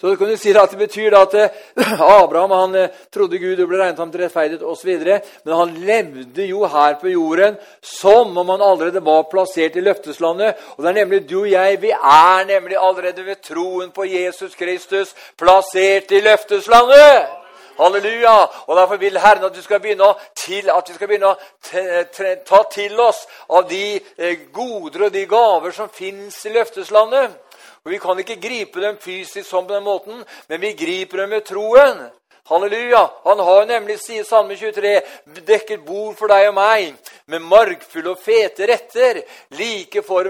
Så 0.00 0.06
du 0.06 0.16
kan 0.16 0.28
jo 0.30 0.36
si 0.38 0.52
at 0.54 0.70
Det 0.70 0.78
betyr 0.78 1.14
at 1.18 1.32
eh, 1.34 1.48
Abraham 2.22 2.50
han 2.50 2.74
eh, 2.74 2.90
trodde 3.10 3.38
Gud 3.38 3.58
og 3.58 3.66
ble 3.68 3.80
regnet 3.80 3.98
ham 3.98 4.12
til 4.12 4.22
rettferdighet 4.22 4.62
osv. 4.62 4.92
Men 5.44 5.54
han 5.58 5.72
levde 5.74 6.46
jo 6.46 6.62
her 6.70 6.94
på 7.00 7.10
jorden 7.10 7.56
som 7.82 8.36
om 8.38 8.52
han 8.54 8.62
allerede 8.62 9.02
var 9.04 9.26
plassert 9.30 9.76
i 9.76 9.82
løfteslandet. 9.82 10.54
Og 10.76 10.84
det 10.84 10.92
er 10.92 10.98
nemlig 11.00 11.24
du 11.30 11.40
og 11.40 11.50
jeg. 11.50 11.80
Vi 11.82 11.90
er 11.90 12.46
nemlig 12.46 12.78
allerede 12.78 13.26
ved 13.26 13.42
troen 13.42 13.90
på 13.90 14.06
Jesus 14.06 14.54
Kristus 14.54 15.14
plassert 15.36 16.14
i 16.14 16.22
løfteslandet. 16.22 17.26
Halleluja! 17.78 18.36
Og 18.66 18.76
Derfor 18.76 18.96
vil 19.02 19.18
Herren 19.18 19.44
at, 19.44 19.56
vi 19.56 19.62
skal 19.62 19.80
begynne 19.80 20.14
til, 20.36 20.70
at 20.70 20.88
vi 20.88 20.94
skal 20.94 21.10
begynne 21.10 21.34
å 21.34 21.38
ta 22.46 22.62
til 22.70 23.00
oss 23.00 23.26
av 23.50 23.66
de 23.70 23.98
eh, 23.98 24.46
goder 24.54 25.08
og 25.08 25.12
de 25.14 25.26
gaver 25.26 25.74
som 25.74 25.90
fins 25.90 26.38
i 26.46 26.54
løfteslandet. 26.54 27.47
Og 27.88 27.92
Vi 27.94 27.98
kan 27.98 28.18
ikke 28.20 28.34
gripe 28.36 28.82
dem 28.84 28.98
fysisk 29.00 29.48
sånn 29.48 29.64
på 29.64 29.72
den 29.72 29.86
måten, 29.86 30.18
men 30.50 30.60
vi 30.60 30.74
griper 30.76 31.22
dem 31.22 31.30
med 31.32 31.46
troen. 31.48 32.02
Halleluja! 32.48 33.10
Han 33.24 33.38
har 33.38 33.66
nemlig, 33.66 33.98
sier 34.00 34.24
Salme 34.24 34.56
23, 34.56 35.00
dekket 35.44 35.82
bord 35.84 36.14
for 36.16 36.32
deg 36.32 36.46
og 36.48 36.54
meg 36.56 36.94
med 37.28 37.42
margfulle 37.44 38.14
og 38.14 38.22
fete 38.24 38.64
retter, 38.70 39.18
like 39.58 40.00
for 40.06 40.24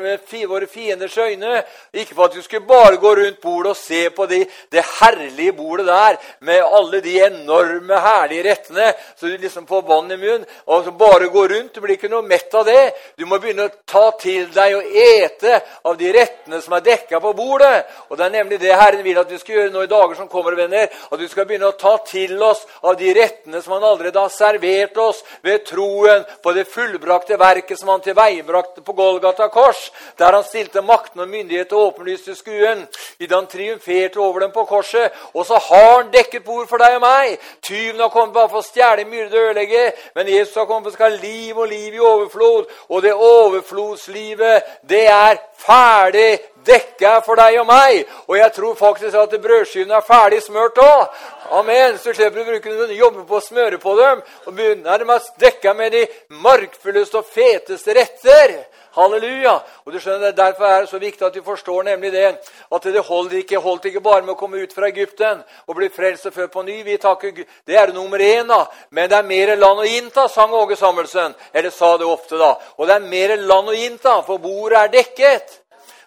våre 0.50 0.66
fienders 0.66 1.14
øyne. 1.14 1.60
Ikke 1.94 2.16
for 2.16 2.26
at 2.26 2.34
du 2.34 2.42
skulle 2.42 2.66
bare 2.66 2.98
gå 2.98 3.12
rundt 3.14 3.38
bordet 3.40 3.70
og 3.70 3.78
se 3.78 4.00
på 4.10 4.26
de, 4.26 4.40
det 4.72 4.82
herlige 4.98 5.52
bordet 5.52 5.86
der 5.86 6.18
med 6.40 6.64
alle 6.78 7.00
de 7.04 7.14
enorme, 7.26 8.00
herlige 8.02 8.48
rettene, 8.50 8.88
så 9.14 9.30
du 9.30 9.36
liksom 9.36 9.66
får 9.70 9.86
vann 9.86 10.10
i 10.10 10.16
munnen. 10.18 10.46
Og 10.66 10.84
så 10.84 10.90
bare 10.90 11.30
gå 11.30 11.46
rundt. 11.46 11.74
Du 11.74 11.80
blir 11.80 11.94
ikke 11.94 12.10
noe 12.10 12.26
mett 12.26 12.54
av 12.54 12.66
det. 12.66 12.82
Du 13.14 13.26
må 13.30 13.38
begynne 13.38 13.68
å 13.68 13.74
ta 13.86 14.08
til 14.18 14.50
deg 14.54 14.74
og 14.80 14.90
ete 15.04 15.60
av 15.86 15.94
de 16.02 16.10
rettene 16.18 16.58
som 16.64 16.74
er 16.74 16.86
dekka 16.90 17.22
på 17.22 17.32
bordet. 17.38 17.86
Og 18.10 18.18
det 18.18 18.26
er 18.26 18.36
nemlig 18.40 18.58
det 18.58 18.74
Herren 18.74 19.06
vil 19.06 19.22
at 19.22 19.30
vi 19.30 19.38
skal 19.38 19.60
gjøre 19.60 19.74
nå 19.76 19.86
i 19.86 19.92
dager 19.94 20.18
som 20.18 20.26
kommer, 20.26 20.58
venner. 20.58 20.90
At 21.12 21.22
du 21.22 21.28
skal 21.30 21.46
begynne 21.46 21.70
å 21.70 21.78
ta 21.78 21.94
til 22.08 22.42
oss 22.42 22.64
av 22.82 22.96
de 22.98 23.12
rettene 23.14 23.62
som 23.62 23.76
han 23.76 23.86
allerede 23.86 24.20
har 24.20 24.32
servert 24.32 24.96
oss 25.02 25.22
ved 25.44 25.64
troen 25.68 26.24
på 26.42 26.52
det 26.56 26.66
fullbrakte 26.72 27.38
verket 27.40 27.78
som 27.80 27.92
han 27.92 28.04
tilveiebrakte 28.04 28.82
på 28.84 28.92
Golgata 28.96 29.48
kors, 29.52 29.90
der 30.18 30.34
han 30.34 30.44
stilte 30.44 30.82
makten 30.82 31.22
og 31.24 31.28
myndighet 31.28 31.72
og 31.72 31.92
åpenlyste 31.92 32.36
skuen, 32.38 32.86
idet 33.18 33.36
han 33.36 33.46
triumferte 33.50 34.20
over 34.20 34.40
dem 34.40 34.52
på 34.52 34.64
korset. 34.68 35.12
Og 35.34 35.46
så 35.46 35.60
har 35.68 35.88
han 35.96 36.12
dekket 36.12 36.44
bord 36.44 36.68
for 36.68 36.80
deg 36.82 36.98
og 36.98 37.04
meg. 37.04 37.36
Tyven 37.62 38.00
har 38.00 38.12
kommet 38.12 38.34
bare 38.34 38.50
for 38.52 38.62
å 38.62 38.66
stjele, 38.66 39.06
myrde 39.08 39.36
og 39.36 39.50
ødelegge, 39.50 39.84
men 40.14 40.32
Jesus 40.32 40.56
har 40.56 40.68
kommet 40.68 40.88
for 40.88 40.94
å 40.94 40.98
skal 40.98 41.16
ha 41.16 41.22
liv 41.22 41.58
og 41.58 41.68
liv 41.68 41.94
i 41.94 42.02
overflod. 42.02 42.72
Og 42.88 43.02
det 43.02 43.14
overflodslivet, 43.14 44.74
det 44.88 45.06
er 45.12 45.40
ferdig 45.58 46.38
dekka 46.68 47.18
for 47.26 47.40
deg 47.40 47.58
og 47.62 47.68
meg. 47.68 48.06
Og 48.28 48.36
jeg 48.38 48.52
tror 48.56 48.78
faktisk 48.78 49.16
at 49.18 49.36
brødskivene 49.42 49.98
er 49.98 50.06
ferdig 50.06 50.40
smørt 50.44 50.80
òg. 50.82 51.20
Amen. 51.58 51.98
Så 51.98 52.12
slipper 52.12 52.38
du 52.38 52.44
å 52.44 52.48
bruke 52.50 52.98
jobber 52.98 53.28
på 53.28 53.38
å 53.38 53.44
smøre 53.44 53.80
på 53.82 53.94
dem. 53.98 54.22
Og 54.46 54.56
begynner 54.56 54.98
de 54.98 55.08
å 55.14 55.20
dekke 55.40 55.74
med 55.78 55.94
de 55.96 56.04
markfulleste 56.44 57.22
og 57.22 57.30
feteste 57.32 57.96
retter. 57.96 58.58
Halleluja! 58.98 59.54
Og 59.86 59.92
du 59.94 60.00
skjønner, 60.00 60.32
det 60.32 60.36
Derfor 60.40 60.64
er 60.64 60.80
det 60.80 60.90
så 60.90 60.98
viktig 60.98 61.26
at 61.26 61.36
vi 61.36 61.44
forstår 61.44 61.82
nemlig 61.86 62.12
det. 62.12 62.26
At 62.74 62.82
det 62.82 63.04
holdt 63.06 63.36
ikke, 63.38 63.60
holdt 63.62 63.84
ikke 63.90 64.02
bare 64.02 64.24
med 64.24 64.34
å 64.34 64.38
komme 64.38 64.58
ut 64.58 64.74
fra 64.74 64.88
Egypten 64.90 65.44
og 65.66 65.78
bli 65.78 65.88
frelst 65.94 66.26
og 66.26 66.34
født 66.34 66.52
på 66.52 66.64
ny. 66.66 66.80
Vi 66.86 66.96
takker, 66.98 67.44
det 67.66 67.78
er 67.78 67.92
nummer 67.94 68.18
én, 68.18 68.48
da. 68.48 68.64
Men 68.90 69.10
det 69.10 69.18
er 69.18 69.30
mer 69.30 69.54
land 69.56 69.84
å 69.84 69.86
innta, 69.86 70.26
sang 70.28 70.52
Åge 70.52 70.76
Samuelsen. 70.76 71.36
Eller 71.52 71.70
sa 71.70 71.96
det 71.96 72.08
ofte, 72.08 72.38
da. 72.40 72.54
Og 72.78 72.88
det 72.88 72.98
er 72.98 73.08
mer 73.14 73.36
land 73.36 73.70
å 73.70 73.78
innta, 73.78 74.20
for 74.26 74.42
bordet 74.42 74.82
er 74.82 74.94
dekket. 74.98 75.60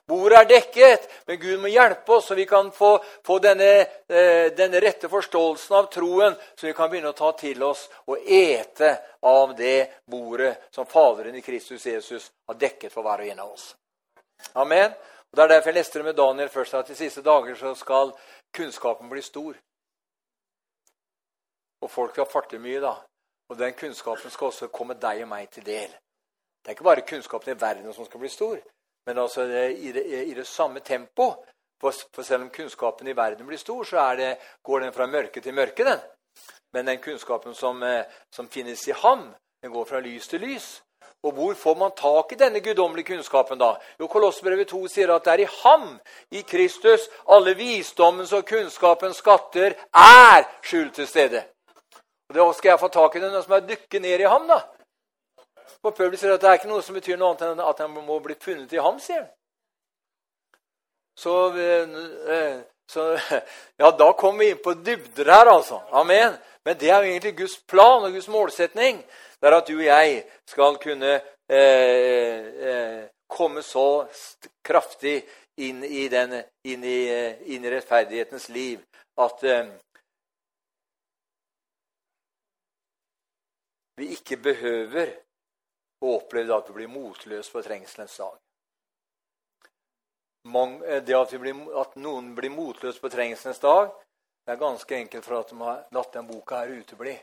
Bordet 0.08 0.40
er 0.40 0.48
dekket, 0.50 1.06
men 1.28 1.40
Gud 1.40 1.60
må 1.62 1.70
hjelpe 1.72 2.16
oss 2.18 2.26
så 2.28 2.36
vi 2.36 2.46
kan 2.50 2.72
få, 2.72 2.96
få 3.24 3.38
denne, 3.40 3.70
eh, 4.10 4.50
denne, 4.58 4.82
rette 4.82 5.10
forståelsen 5.10 5.76
av 5.78 5.88
troen, 5.94 6.36
så 6.56 6.68
vi 6.68 6.74
kan 6.74 6.90
begynne 6.90 7.14
å 7.14 7.18
ta 7.18 7.32
til 7.38 7.62
oss 7.64 7.86
og 8.10 8.26
ete 8.26 8.92
av 9.22 9.54
det 9.56 10.02
bordet 10.10 10.56
som 10.74 10.90
Faderen 10.90 11.36
i 11.36 11.46
Kristus 11.46 11.86
Jesus 11.86 12.32
har 12.48 12.60
dekket 12.60 12.92
for 12.92 13.06
hver 13.06 13.24
og 13.24 13.32
en 13.32 13.40
av 13.46 13.54
oss. 13.54 13.76
Amen. 14.56 14.92
Og 15.32 15.38
Det 15.38 15.44
er 15.44 15.48
derfor 15.48 15.70
jeg 15.70 15.80
leste 15.80 16.04
med 16.04 16.16
Daniel 16.16 16.50
først, 16.50 16.74
at 16.74 16.88
de 16.88 16.96
siste 16.96 17.22
dager 17.22 17.56
så 17.56 17.76
skal 17.76 18.12
kunnskapen 18.54 19.10
bli 19.10 19.22
stor. 19.22 19.56
Og 21.82 21.92
folk 21.92 22.12
skal 22.12 22.28
farte 22.28 22.60
mye, 22.60 22.82
da. 22.82 22.98
Og 23.50 23.58
den 23.58 23.74
kunnskapen 23.74 24.32
skal 24.32 24.48
også 24.48 24.68
komme 24.68 24.98
deg 25.00 25.24
og 25.24 25.30
meg 25.32 25.50
til 25.50 25.66
del. 25.66 25.88
Det 26.62 26.68
er 26.68 26.76
ikke 26.76 26.90
bare 26.90 27.08
kunnskapen 27.08 27.54
i 27.54 27.62
verden 27.62 27.94
som 27.94 28.06
skal 28.06 28.20
bli 28.20 28.30
stor, 28.30 28.60
men 29.06 29.18
altså 29.18 29.44
i 29.70 29.92
det, 29.92 30.06
i 30.28 30.34
det 30.34 30.48
samme 30.48 30.80
tempo. 30.80 31.34
For, 31.82 31.94
for, 32.14 32.22
selv 32.22 32.44
om 32.44 32.50
kunnskapen 32.54 33.08
i 33.08 33.16
verden 33.18 33.48
blir 33.48 33.58
stor, 33.58 33.84
så 33.84 34.04
det, 34.16 34.36
går 34.64 34.80
den 34.80 34.94
fra 34.94 35.08
mørke 35.10 35.42
til 35.42 35.54
mørke. 35.54 35.84
den. 35.84 36.00
Men 36.74 36.88
den 36.88 37.00
kunnskapen 37.02 37.56
som, 37.56 37.84
eh, 37.84 38.06
som, 38.32 38.48
finnes 38.48 38.88
i 38.88 38.92
ham, 38.92 39.34
den 39.64 39.72
går 39.72 39.86
fra 39.86 40.00
lys 40.00 40.28
til 40.28 40.40
lys. 40.40 40.84
Og 41.24 41.32
hvor 41.32 41.54
får 41.54 41.76
man 41.76 41.92
tak 41.98 42.32
i 42.32 42.36
denne 42.36 42.62
guddommelige 42.62 43.06
kunnskapen? 43.06 43.60
da? 43.60 43.76
Jo, 44.00 44.08
Kolossbrevet 44.08 44.68
2 44.68 44.88
sier 44.88 45.14
at 45.14 45.26
det 45.26 45.34
er 45.34 45.44
i 45.44 45.50
ham, 45.64 46.00
i 46.32 46.42
Kristus, 46.42 47.10
alle 47.30 47.54
visdommens 47.58 48.34
og 48.34 48.46
kunnskapens 48.46 49.18
skatter 49.18 49.76
er 49.94 50.48
skjult 50.64 50.96
til 50.96 51.08
stede. 51.08 51.44
Og 52.30 52.36
Da 52.36 52.54
skal 52.54 52.70
jeg 52.70 52.80
få 52.80 52.88
tak 52.88 53.16
i 53.16 53.20
den 53.20 53.44
som 53.44 53.54
er 53.54 53.68
dykke 53.68 54.00
ned 54.00 54.20
i 54.20 54.30
ham. 54.30 54.48
da. 54.48 54.62
Og 55.84 55.96
Paulus 55.98 56.20
sier 56.22 56.36
at 56.36 56.42
det 56.42 56.50
er 56.50 56.60
ikke 56.60 56.70
noe 56.70 56.84
som 56.86 56.98
betyr 56.98 57.18
noe 57.18 57.34
annet 57.34 57.48
enn 57.48 57.64
at 57.66 57.80
han 57.82 57.94
må 57.96 58.20
bli 58.22 58.36
funnet 58.40 58.74
i 58.74 58.82
ham, 58.82 59.00
sier 59.02 59.24
han. 59.24 59.32
Så, 61.18 61.34
eh, 61.58 62.62
så, 62.92 63.18
Ja, 63.82 63.92
da 63.92 64.12
kommer 64.14 64.46
vi 64.46 64.52
inn 64.52 64.62
på 64.64 64.74
dybder 64.74 65.34
her, 65.34 65.50
altså. 65.52 65.82
Amen. 65.92 66.38
Men 66.66 66.78
det 66.78 66.90
er 66.90 67.02
jo 67.02 67.10
egentlig 67.10 67.38
Guds 67.38 67.58
plan 67.66 68.06
og 68.06 68.14
Guds 68.14 68.30
målsetning. 68.30 69.02
Det 69.42 69.50
er 69.50 69.58
at 69.58 69.68
du 69.68 69.74
og 69.80 69.86
jeg 69.86 70.24
skal 70.46 70.78
kunne 70.78 71.14
eh, 71.50 72.42
eh, 72.70 73.02
komme 73.28 73.64
så 73.66 74.06
kraftig 74.64 75.24
inn 75.58 75.84
i, 75.84 76.08
den, 76.10 76.44
inn 76.64 76.84
i, 76.84 77.00
eh, 77.10 77.42
inn 77.54 77.66
i 77.66 77.72
rettferdighetens 77.74 78.50
liv 78.54 78.84
at 79.18 79.44
eh, 79.44 79.72
vi 83.98 84.12
ikke 84.16 84.38
behøver 84.38 85.12
og 86.02 86.16
opplevde 86.16 86.58
at 86.58 86.70
vi 86.70 86.80
blir 86.80 86.92
motløse 86.92 87.52
på 87.52 87.62
trengselens 87.66 88.18
dag. 88.18 88.38
Eh, 90.46 91.04
det 91.04 91.16
at, 91.16 91.36
blir, 91.40 91.60
at 91.82 91.96
noen 91.96 92.34
blir 92.36 92.54
motløse 92.54 93.02
på 93.02 93.10
trengselens 93.14 93.60
dag, 93.62 93.92
det 94.46 94.56
er 94.56 94.64
ganske 94.64 94.96
enkelt 94.96 95.26
for 95.26 95.40
at 95.40 95.50
de 95.50 95.60
har 95.62 95.84
latt 95.94 96.14
den 96.14 96.28
boka 96.28 96.64
her 96.64 96.74
utebli. 96.82 97.14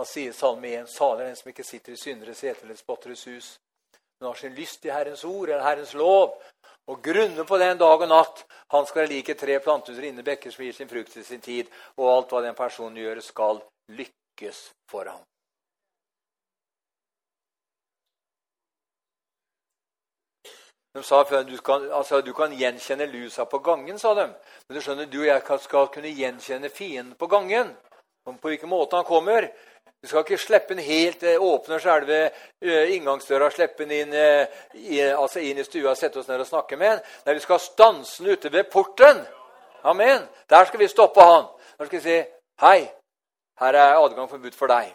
Han 0.00 0.08
sier 0.08 0.32
Salme 0.32 0.70
1.: 0.72 0.88
Salig 0.88 1.26
den 1.26 1.36
som 1.36 1.50
ikke 1.52 1.66
sitter 1.68 1.92
i 1.92 2.00
synderes 2.00 2.40
sete 2.40 2.64
eller 2.64 2.78
spotteres 2.80 3.26
hus, 3.28 3.50
men 4.18 4.30
har 4.30 4.40
sin 4.40 4.54
lyst 4.56 4.86
i 4.88 4.90
Herrens 4.90 5.24
ord 5.24 5.50
eller 5.50 5.66
Herrens 5.66 5.92
lov, 5.94 6.38
og 6.88 7.02
grunner 7.04 7.44
på 7.44 7.58
den 7.60 7.78
dag 7.78 8.00
og 8.00 8.08
natt. 8.08 8.44
Han 8.72 8.86
skal 8.86 9.08
like 9.08 9.34
tre 9.34 9.58
planthus 9.60 9.98
inne 9.98 10.24
bekker 10.24 10.50
som 10.50 10.64
gir 10.64 10.72
sin 10.72 10.88
frukt 10.88 11.16
i 11.16 11.24
sin 11.24 11.44
tid, 11.44 11.68
og 11.96 12.08
alt 12.08 12.32
hva 12.32 12.40
den 12.46 12.56
personen 12.56 12.96
gjør, 12.96 13.20
skal 13.20 13.60
lykkes 13.92 14.64
for 14.88 15.12
ham. 15.12 15.20
De 20.92 21.02
sa 21.02 21.22
før 21.24 21.44
du 21.48 21.56
kan, 21.64 21.84
altså, 21.92 22.20
du 22.20 22.34
kan 22.36 22.52
gjenkjenne 22.52 23.06
lusa 23.08 23.46
på 23.48 23.62
gangen, 23.64 23.98
sa 23.98 24.12
de. 24.14 24.26
Men 24.68 24.76
du 24.76 24.82
skjønner, 24.84 25.08
du 25.08 25.22
og 25.22 25.28
jeg 25.30 25.60
skal 25.64 25.88
kunne 25.94 26.12
gjenkjenne 26.12 26.68
fienden 26.68 27.14
på 27.16 27.28
gangen. 27.32 27.72
På 28.24 28.48
hvilken 28.48 28.68
måte 28.68 28.96
han 28.96 29.08
kommer. 29.08 29.48
Du 30.02 30.08
skal 30.08 30.24
ikke 30.24 30.38
slippe 30.38 30.74
den 30.74 30.84
helt 30.84 31.22
eh, 31.22 31.42
åpne 31.42 31.78
selve 31.80 32.16
uh, 32.28 32.94
inngangsdøra, 32.94 33.48
slippe 33.54 33.84
den 33.84 33.92
inn, 34.00 34.14
uh, 34.14 34.62
i, 34.74 34.98
altså 35.00 35.40
inn, 35.40 35.60
i 35.62 35.64
stua, 35.66 35.94
sette 35.94 36.18
oss 36.18 36.28
ned 36.28 36.42
og 36.42 36.48
snakke 36.48 36.76
med 36.76 36.96
den. 36.96 37.04
Nei, 37.26 37.36
vi 37.38 37.44
skal 37.44 37.60
stanse 37.62 38.22
den 38.22 38.34
ute 38.34 38.50
ved 38.52 38.66
porten. 38.70 39.22
Amen. 39.86 40.26
Der 40.50 40.66
skal 40.66 40.82
vi 40.82 40.90
stoppe 40.90 41.22
han. 41.22 41.46
Der 41.78 41.86
skal 41.86 42.00
vi 42.00 42.04
si 42.04 42.18
hei, 42.62 42.80
her 43.62 43.78
er 43.78 44.00
adgang 44.02 44.28
forbudt 44.30 44.58
for 44.58 44.74
deg. 44.74 44.90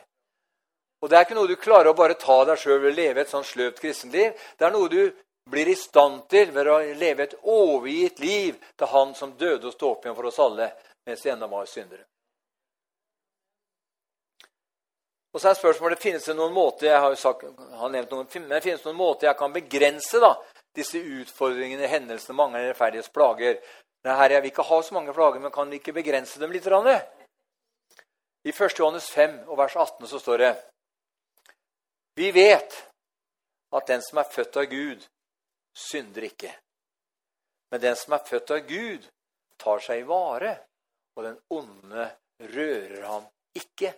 Og 1.01 1.09
Det 1.09 1.17
er 1.17 1.25
ikke 1.25 1.37
noe 1.37 1.47
du 1.47 1.55
klarer 1.55 1.91
å 1.91 1.97
bare 1.97 2.19
ta 2.19 2.41
deg 2.49 2.59
sjøl 2.59 2.89
å 2.89 2.91
leve 2.91 3.21
et 3.21 3.31
sånn 3.31 3.47
sløvt 3.47 3.79
kristenliv. 3.79 4.35
Det 4.59 4.67
er 4.67 4.75
noe 4.75 4.91
du 4.91 5.01
blir 5.49 5.69
i 5.69 5.75
stand 5.75 6.27
til 6.29 6.51
ved 6.51 6.67
å 6.67 6.77
leve 6.99 7.23
et 7.23 7.37
overgitt 7.43 8.19
liv 8.19 8.59
til 8.75 8.91
Han 8.91 9.15
som 9.15 9.33
døde 9.39 9.69
og 9.69 9.73
sto 9.73 9.93
opp 9.93 10.05
igjen 10.05 10.15
for 10.17 10.29
oss 10.29 10.39
alle 10.43 10.71
mens 11.07 11.25
vi 11.25 11.31
ennå 11.31 11.47
var 11.47 11.65
syndere. 11.65 12.03
Og 15.31 15.41
så 15.41 15.51
er 15.51 15.59
spørsmålet, 15.59 16.01
finnes 16.01 16.25
det 16.25 16.33
noen 16.35 16.53
måter 16.55 16.89
jeg 16.89 16.99
har, 16.99 17.13
jo 17.13 17.19
sagt, 17.19 17.43
har 17.79 17.91
nevnt 17.93 18.11
noen, 18.11 18.27
men 18.47 18.63
finnes 18.63 18.81
det 18.81 18.89
noen 18.89 18.97
måter 18.97 19.29
jeg 19.29 19.37
kan 19.39 19.53
begrense 19.53 20.19
da, 20.23 20.31
disse 20.75 20.97
utfordringene, 20.97 21.87
hendelsene, 21.91 22.35
mange 22.35 22.63
rettferdighets 22.63 23.13
plager? 23.13 23.59
Herre, 24.07 24.33
jeg 24.33 24.43
vil 24.43 24.51
ikke 24.53 24.65
ha 24.65 24.79
så 24.83 24.95
mange 24.95 25.13
plager, 25.13 25.43
men 25.43 25.53
kan 25.53 25.69
vi 25.69 25.79
ikke 25.79 25.95
begrense 25.95 26.41
dem 26.41 26.55
litt? 26.55 26.67
I 28.47 28.51
1. 28.51 28.79
Johannes 28.79 29.09
5 29.11 29.37
og 29.47 29.57
vers 29.59 29.75
18 29.75 30.07
så 30.07 30.19
står 30.23 30.43
det 30.43 30.51
Vi 32.17 32.31
vet 32.31 32.77
at 33.77 33.87
den 33.87 34.01
som 34.01 34.21
er 34.21 34.31
født 34.31 34.57
av 34.57 34.69
Gud, 34.71 35.05
synder 35.77 36.25
ikke. 36.27 36.53
Men 37.71 37.83
den 37.83 37.95
som 37.99 38.15
er 38.15 38.25
født 38.25 38.55
av 38.55 38.65
Gud, 38.69 39.05
tar 39.61 39.83
seg 39.83 40.01
i 40.01 40.07
vare, 40.07 40.53
og 41.17 41.25
den 41.25 41.39
onde 41.53 42.09
rører 42.53 43.05
ham 43.05 43.25
ikke. 43.57 43.93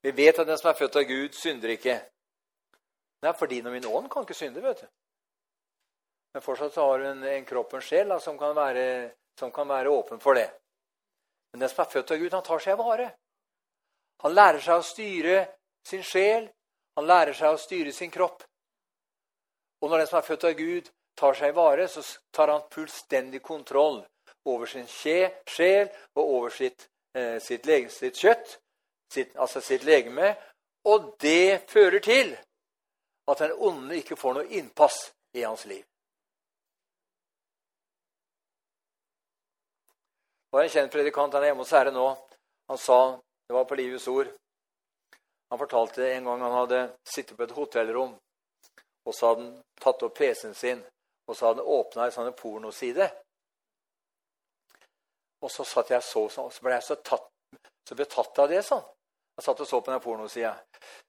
Vi 0.00 0.10
vet 0.16 0.38
at 0.38 0.48
den 0.48 0.58
som 0.58 0.70
er 0.70 0.78
født 0.78 0.96
av 0.96 1.04
Gud, 1.04 1.36
synder 1.36 1.74
ikke. 1.76 1.98
Det 3.20 3.28
er 3.28 3.36
fordi 3.36 3.60
når 3.60 3.76
min 3.76 3.86
ånd 3.86 4.08
kan 4.10 4.24
ikke 4.24 4.34
synde. 4.34 4.62
vet 4.62 4.80
du. 4.80 4.86
Men 6.32 6.42
fortsatt 6.42 6.74
har 6.74 7.04
hun 7.04 7.24
en 7.26 7.44
kropp 7.44 7.74
og 7.74 7.80
en 7.80 7.84
sjel 7.84 8.08
da, 8.08 8.18
som, 8.22 8.38
kan 8.38 8.54
være, 8.56 9.10
som, 9.38 9.52
kan 9.52 9.68
være, 9.68 9.90
åpen 9.90 10.20
for 10.20 10.38
det. 10.38 10.48
Men 11.52 11.64
den 11.64 11.72
som 11.72 11.82
er 11.84 11.90
født 11.90 12.14
av 12.14 12.22
Gud, 12.22 12.32
han 12.32 12.46
tar 12.46 12.62
seg 12.62 12.78
vare. 12.78 13.10
Han 14.22 14.34
lærer 14.34 14.62
seg 14.62 14.78
å 14.78 14.86
styre 14.86 15.36
sin 15.86 16.04
sjel. 16.06 16.48
Han 16.96 17.08
lærer 17.08 17.34
seg 17.34 17.54
å 17.54 17.60
styre 17.60 17.92
sin 17.92 18.12
kropp. 18.12 18.44
Og 19.80 19.90
når 19.90 20.02
den 20.02 20.10
som 20.10 20.20
er 20.20 20.28
født 20.28 20.48
av 20.50 20.56
Gud, 20.58 20.90
tar 21.16 21.36
seg 21.36 21.54
vare, 21.56 21.88
så 21.88 22.04
tar 22.32 22.52
han 22.52 22.66
fullstendig 22.72 23.42
kontroll 23.42 24.02
over 24.48 24.68
sin 24.68 24.86
sjel 24.88 25.88
og 26.16 26.24
over 26.24 26.50
sitt, 26.54 26.88
eh, 27.14 27.38
sitt, 27.40 27.66
sitt 27.92 28.16
kjøtt 28.16 28.58
sitt, 29.12 29.36
altså 29.36 29.60
sitt 29.60 29.84
legeme. 29.84 30.36
Og 30.84 31.16
det 31.20 31.60
fører 31.68 31.98
til 31.98 32.36
at 33.28 33.38
den 33.38 33.52
onde 33.58 33.96
ikke 33.96 34.16
får 34.16 34.34
noe 34.34 34.48
innpass 34.58 35.10
i 35.34 35.42
hans 35.42 35.66
liv. 35.66 35.84
Det 40.50 40.56
var 40.56 40.62
en 40.62 40.72
kjent 40.74 40.92
predikant 40.92 41.34
han 41.34 41.44
er 41.44 41.52
hjemme 41.52 41.62
hos 41.62 41.72
Herre 41.74 41.92
nå. 41.94 42.06
Han 42.70 42.78
sa 42.78 43.20
Det 43.46 43.54
var 43.54 43.64
på 43.64 43.74
Livets 43.78 44.08
ord. 44.08 44.28
Han 45.50 45.58
fortalte 45.58 46.12
en 46.12 46.24
gang 46.24 46.42
han 46.42 46.52
hadde 46.52 46.80
sittet 47.14 47.36
på 47.36 47.42
et 47.42 47.54
hotellrom, 47.54 48.12
og 49.06 49.14
så 49.14 49.30
hadde 49.30 49.42
han 49.42 49.56
tatt 49.82 50.04
opp 50.06 50.14
PC-en 50.14 50.54
sin, 50.54 50.84
og 51.26 51.34
så 51.36 51.48
hadde 51.48 51.64
han 51.64 51.72
åpna 51.78 52.04
ei 52.06 52.14
sånn 52.14 52.30
pornoside. 52.38 53.08
Og 55.42 55.50
så 55.50 55.66
satt 55.66 55.90
jeg 55.90 56.06
så, 56.06 56.22
så 56.30 56.46
ble 56.62 56.76
jeg 56.76 56.86
så, 56.86 56.98
tatt, 57.02 57.26
så 57.88 57.98
betatt 57.98 58.38
av 58.38 58.50
det, 58.52 58.62
sånn. 58.62 58.86
Jeg 59.34 59.46
satt 59.48 59.64
og 59.64 59.70
så 59.72 59.80
på 59.82 59.90
den 59.90 60.04
pornosida. 60.04 60.54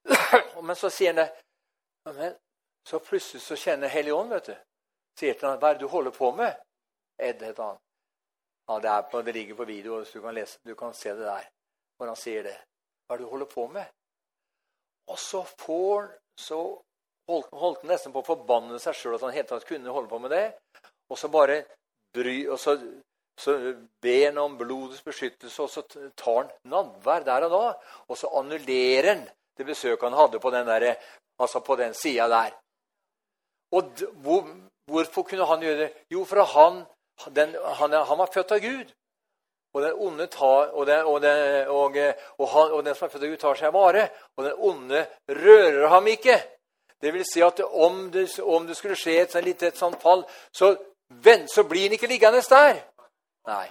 Men 0.66 0.78
så 0.80 0.90
sier 0.90 1.14
han 1.14 1.22
det. 1.22 1.30
Men 2.10 2.36
så 2.90 2.98
plutselig 3.04 3.44
så 3.46 3.60
kjenner 3.60 3.94
Hellig 3.94 4.18
Ånd, 4.18 4.34
vet 4.34 4.50
du. 4.50 4.58
Sier 5.20 5.38
til 5.38 5.50
han, 5.50 5.60
'Hva 5.60 5.70
er 5.70 5.78
det 5.78 5.86
du 5.86 5.94
holder 5.94 6.18
på 6.18 6.32
med?' 6.34 6.58
Ed 7.20 7.44
heter 7.46 7.64
han. 7.64 7.78
Ja, 8.68 8.80
det, 8.80 9.10
på, 9.12 9.22
det 9.22 9.34
ligger 9.36 9.56
på 9.56 9.66
video, 9.66 10.04
så 10.06 10.20
du 10.20 10.22
kan, 10.22 10.36
lese, 10.36 10.60
du 10.64 10.76
kan 10.76 10.94
se 10.94 11.14
det 11.14 11.26
der. 11.26 11.50
Hvor 11.98 12.08
han 12.08 12.16
sier 12.16 12.44
det. 12.44 12.58
'Hva 13.06 13.16
er 13.16 13.20
det 13.20 13.26
du 13.26 13.30
holder 13.30 13.50
på 13.52 13.68
med?' 13.68 13.90
Og 15.08 15.20
så 15.20 15.44
får 15.44 16.12
så 16.38 16.60
holdt, 17.28 17.50
holdt 17.52 17.82
han 17.82 17.92
nesten 17.92 18.14
på 18.14 18.22
å 18.22 18.30
forbanne 18.30 18.80
seg 18.80 18.96
sjøl 18.96 19.18
at 19.18 19.26
han 19.26 19.34
helt 19.36 19.50
tatt 19.50 19.68
kunne 19.68 19.92
holde 19.92 20.10
på 20.10 20.20
med 20.20 20.32
det. 20.32 20.46
Og 21.10 21.18
så 21.18 21.28
bare 21.28 21.64
bry, 22.14 22.48
og 22.48 22.60
så 22.60 22.78
så 23.42 23.74
ber 24.02 24.26
han 24.26 24.38
om 24.38 24.58
blodets 24.58 25.04
beskyttelse, 25.04 25.64
og 25.64 25.70
så 25.70 25.82
tar 26.18 26.36
han 26.36 26.50
nadvær 26.70 27.24
der 27.26 27.48
og 27.48 27.54
da. 27.56 27.62
Og 28.10 28.18
så 28.20 28.30
annullerer 28.38 29.08
han 29.16 29.24
det 29.58 29.66
besøket 29.66 30.08
han 30.10 30.18
hadde 30.18 30.40
på 30.40 30.52
den, 30.54 30.68
der, 30.68 30.96
altså 31.42 31.62
på 31.66 31.78
den 31.80 31.94
sida 31.98 32.28
der. 32.30 32.54
Og 33.72 34.04
hvor, 34.24 34.46
hvorfor 34.92 35.24
kunne 35.24 35.48
han 35.48 35.64
gjøre 35.64 35.80
det? 35.80 35.90
Jo, 36.12 36.26
for 36.28 36.44
han, 36.54 36.84
den, 37.36 37.56
han, 37.80 37.94
han 37.94 38.18
var 38.18 38.32
født 38.34 38.52
av 38.52 38.64
Gud. 38.64 38.94
Og 39.74 39.84
den 39.86 40.00
onde 40.04 40.28
tar, 40.28 40.72
og 40.76 40.88
den, 40.88 41.06
og, 41.08 41.22
den, 41.24 41.68
og, 41.68 41.98
og, 42.38 42.48
han, 42.50 42.72
og 42.72 42.86
den 42.86 42.96
som 42.96 43.06
er 43.08 43.12
født 43.14 43.24
av 43.24 43.30
Gud, 43.30 43.40
tar 43.40 43.60
seg 43.60 43.76
vare. 43.76 44.08
Og 44.38 44.48
den 44.48 44.58
onde 44.58 45.06
rører 45.30 45.88
ham 45.94 46.08
ikke. 46.12 46.40
Det 47.02 47.14
vil 47.14 47.26
si 47.26 47.42
at 47.42 47.60
om 47.66 48.10
det, 48.14 48.28
om 48.44 48.68
det 48.68 48.78
skulle 48.78 49.00
skje 49.00 49.22
et, 49.24 49.36
et, 49.36 49.64
et 49.72 49.78
sånt 49.78 50.02
fall, 50.02 50.26
så, 50.54 50.76
så 51.50 51.64
blir 51.64 51.88
han 51.88 51.96
ikke 51.98 52.10
liggende 52.12 52.44
der. 52.50 52.84
Nei. 53.50 53.68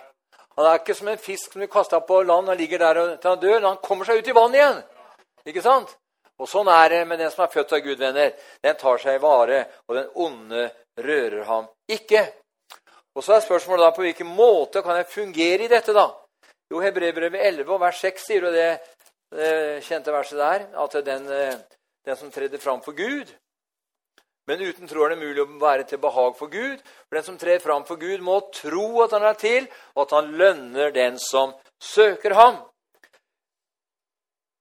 Han 0.56 0.66
er 0.66 0.80
ikke 0.80 0.96
som 0.98 1.08
en 1.08 1.20
fisk 1.20 1.52
som 1.52 1.60
blir 1.60 1.70
kasta 1.70 2.00
på 2.04 2.22
land 2.26 2.50
og 2.50 2.58
ligger 2.58 2.78
der 2.82 2.98
til 3.16 3.30
han 3.30 3.40
dør. 3.40 3.62
Han 3.68 3.78
kommer 3.84 4.08
seg 4.08 4.18
ut 4.18 4.28
i 4.28 4.34
vann 4.36 4.56
igjen. 4.56 4.80
Ikke 5.46 5.62
sant? 5.64 5.94
Og 6.40 6.48
Sånn 6.48 6.68
er 6.72 6.88
det 6.88 7.00
med 7.08 7.20
den 7.20 7.30
som 7.32 7.44
er 7.44 7.52
født 7.52 7.74
av 7.76 7.82
Gud, 7.84 7.98
venner. 8.00 8.32
Den 8.64 8.76
tar 8.80 9.00
seg 9.00 9.18
i 9.18 9.22
vare, 9.22 9.64
og 9.88 9.96
den 9.96 10.08
onde 10.24 10.66
rører 10.96 11.44
ham 11.48 11.68
ikke. 11.88 12.24
Og 13.14 13.24
Så 13.24 13.34
er 13.34 13.44
spørsmålet 13.44 13.84
da 13.84 13.90
på 13.90 14.04
hvilken 14.06 14.26
måte 14.26 14.82
kan 14.82 14.96
jeg 14.96 15.06
fungere 15.10 15.64
i 15.64 15.68
dette. 15.68 15.92
da? 15.92 16.06
Jo, 16.70 16.80
Hebrevbrevet 16.80 17.46
11 17.46 17.72
og 17.74 17.80
vers 17.80 18.00
6 18.00 18.26
sier 18.26 18.46
jo 18.46 18.52
det, 18.54 18.78
det 19.34 19.84
kjente 19.84 20.12
verset 20.12 20.38
der, 20.38 20.66
at 20.84 21.04
den, 21.04 21.26
eh, 21.32 21.58
den 22.06 22.16
som 22.16 22.30
tredde 22.30 22.58
fram 22.58 22.82
for 22.82 22.92
Gud, 22.92 23.26
men 24.50 24.62
uten 24.66 24.88
tro 24.88 25.04
er 25.04 25.12
det 25.12 25.20
mulig 25.20 25.42
å 25.44 25.50
være 25.62 25.84
til 25.86 26.00
behag 26.02 26.32
for 26.34 26.50
Gud. 26.50 26.80
For 27.06 27.18
den 27.18 27.26
som 27.26 27.36
trer 27.38 27.60
fram 27.62 27.84
for 27.86 28.00
Gud, 28.00 28.18
må 28.26 28.40
tro 28.50 28.86
at 29.04 29.12
han 29.14 29.26
er 29.28 29.36
til, 29.38 29.68
og 29.94 30.08
at 30.08 30.14
han 30.16 30.32
lønner 30.40 30.90
den 30.90 31.20
som 31.22 31.52
søker 31.78 32.34
ham. 32.34 32.56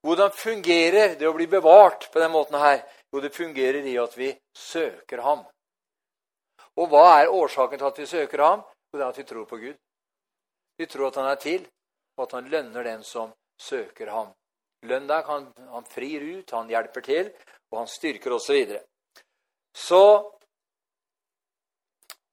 Hvordan 0.05 0.31
fungerer 0.31 1.15
det 1.19 1.27
å 1.27 1.33
bli 1.33 1.47
bevart 1.49 2.05
på 2.13 2.21
den 2.21 2.31
måten 2.31 2.59
her? 2.61 2.83
Jo, 3.09 3.23
det 3.23 3.33
fungerer 3.33 3.81
i 3.89 3.97
at 3.97 4.13
vi 4.17 4.29
søker 4.55 5.23
ham. 5.25 5.41
Og 6.79 6.87
hva 6.91 7.19
er 7.19 7.33
årsaken 7.33 7.79
til 7.79 7.89
at 7.89 7.99
vi 7.99 8.07
søker 8.07 8.43
ham? 8.45 8.63
Jo, 8.89 8.97
det 8.97 9.03
er 9.03 9.09
at 9.09 9.19
vi 9.19 9.27
tror 9.27 9.45
på 9.45 9.59
Gud. 9.59 9.77
Vi 10.79 10.85
tror 10.87 11.07
at 11.09 11.19
han 11.19 11.27
er 11.27 11.39
til, 11.43 11.67
og 12.17 12.23
at 12.23 12.35
han 12.37 12.49
lønner 12.49 12.83
den 12.83 13.03
som 13.03 13.33
søker 13.59 14.11
ham. 14.15 14.31
Lønn 14.87 15.09
deg, 15.09 15.25
han, 15.27 15.49
han 15.73 15.87
frir 15.91 16.23
ut, 16.23 16.51
han 16.55 16.71
hjelper 16.71 17.03
til, 17.03 17.31
og 17.71 17.81
han 17.81 17.89
styrker 17.91 18.35
osv. 18.37 18.77
Så 19.75 19.87
så 19.87 20.03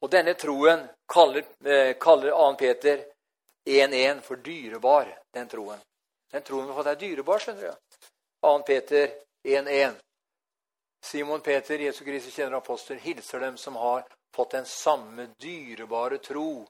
Og 0.04 0.10
denne 0.12 0.34
troen 0.34 0.82
kaller, 1.08 1.44
eh, 1.64 1.96
kaller 1.98 2.30
2. 2.30 2.56
Peter 2.60 3.04
1.1 3.64 4.20
for 4.20 4.36
dyrebar, 4.36 5.08
den 5.32 5.48
troen. 5.48 5.80
Den 6.30 6.42
troen 6.42 6.66
vi 6.66 6.72
har 6.72 6.82
fått, 6.82 6.90
er 6.92 7.00
dyrebar, 7.00 7.40
skjønner 7.40 7.70
du. 7.70 8.04
2. 8.44 8.62
Peter 8.68 9.14
1.1. 9.42 9.96
Simon 11.02 11.40
Peter, 11.40 11.78
Jesu 11.78 12.04
Kristi 12.04 12.30
kjenner 12.30 12.60
apostel, 12.60 12.98
hilser 12.98 13.40
dem 13.40 13.56
som 13.56 13.76
har 13.80 14.04
fått 14.36 14.56
den 14.56 14.66
samme 14.68 15.30
dyrebare 15.40 16.18
tro 16.18 16.66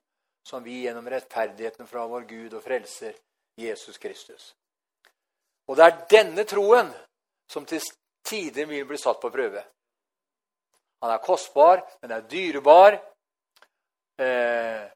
som 0.46 0.62
vi 0.62 0.82
gjennom 0.84 1.08
rettferdigheten 1.10 1.86
fra 1.86 2.06
vår 2.06 2.28
Gud 2.30 2.54
og 2.54 2.62
frelser, 2.62 3.16
Jesus 3.58 3.98
Kristus. 3.98 4.52
Og 5.66 5.76
det 5.76 5.86
er 5.86 6.04
denne 6.10 6.44
troen 6.46 6.92
som 7.50 7.66
til 7.66 7.82
tider 8.26 8.68
vil 8.70 8.86
bli 8.86 8.98
satt 8.98 9.18
på 9.20 9.32
prøve. 9.34 9.64
Han 11.02 11.10
er 11.10 11.24
kostbar, 11.24 11.82
den 12.02 12.14
er 12.14 12.28
dyrebar. 12.30 13.00
Eh, 14.22 14.86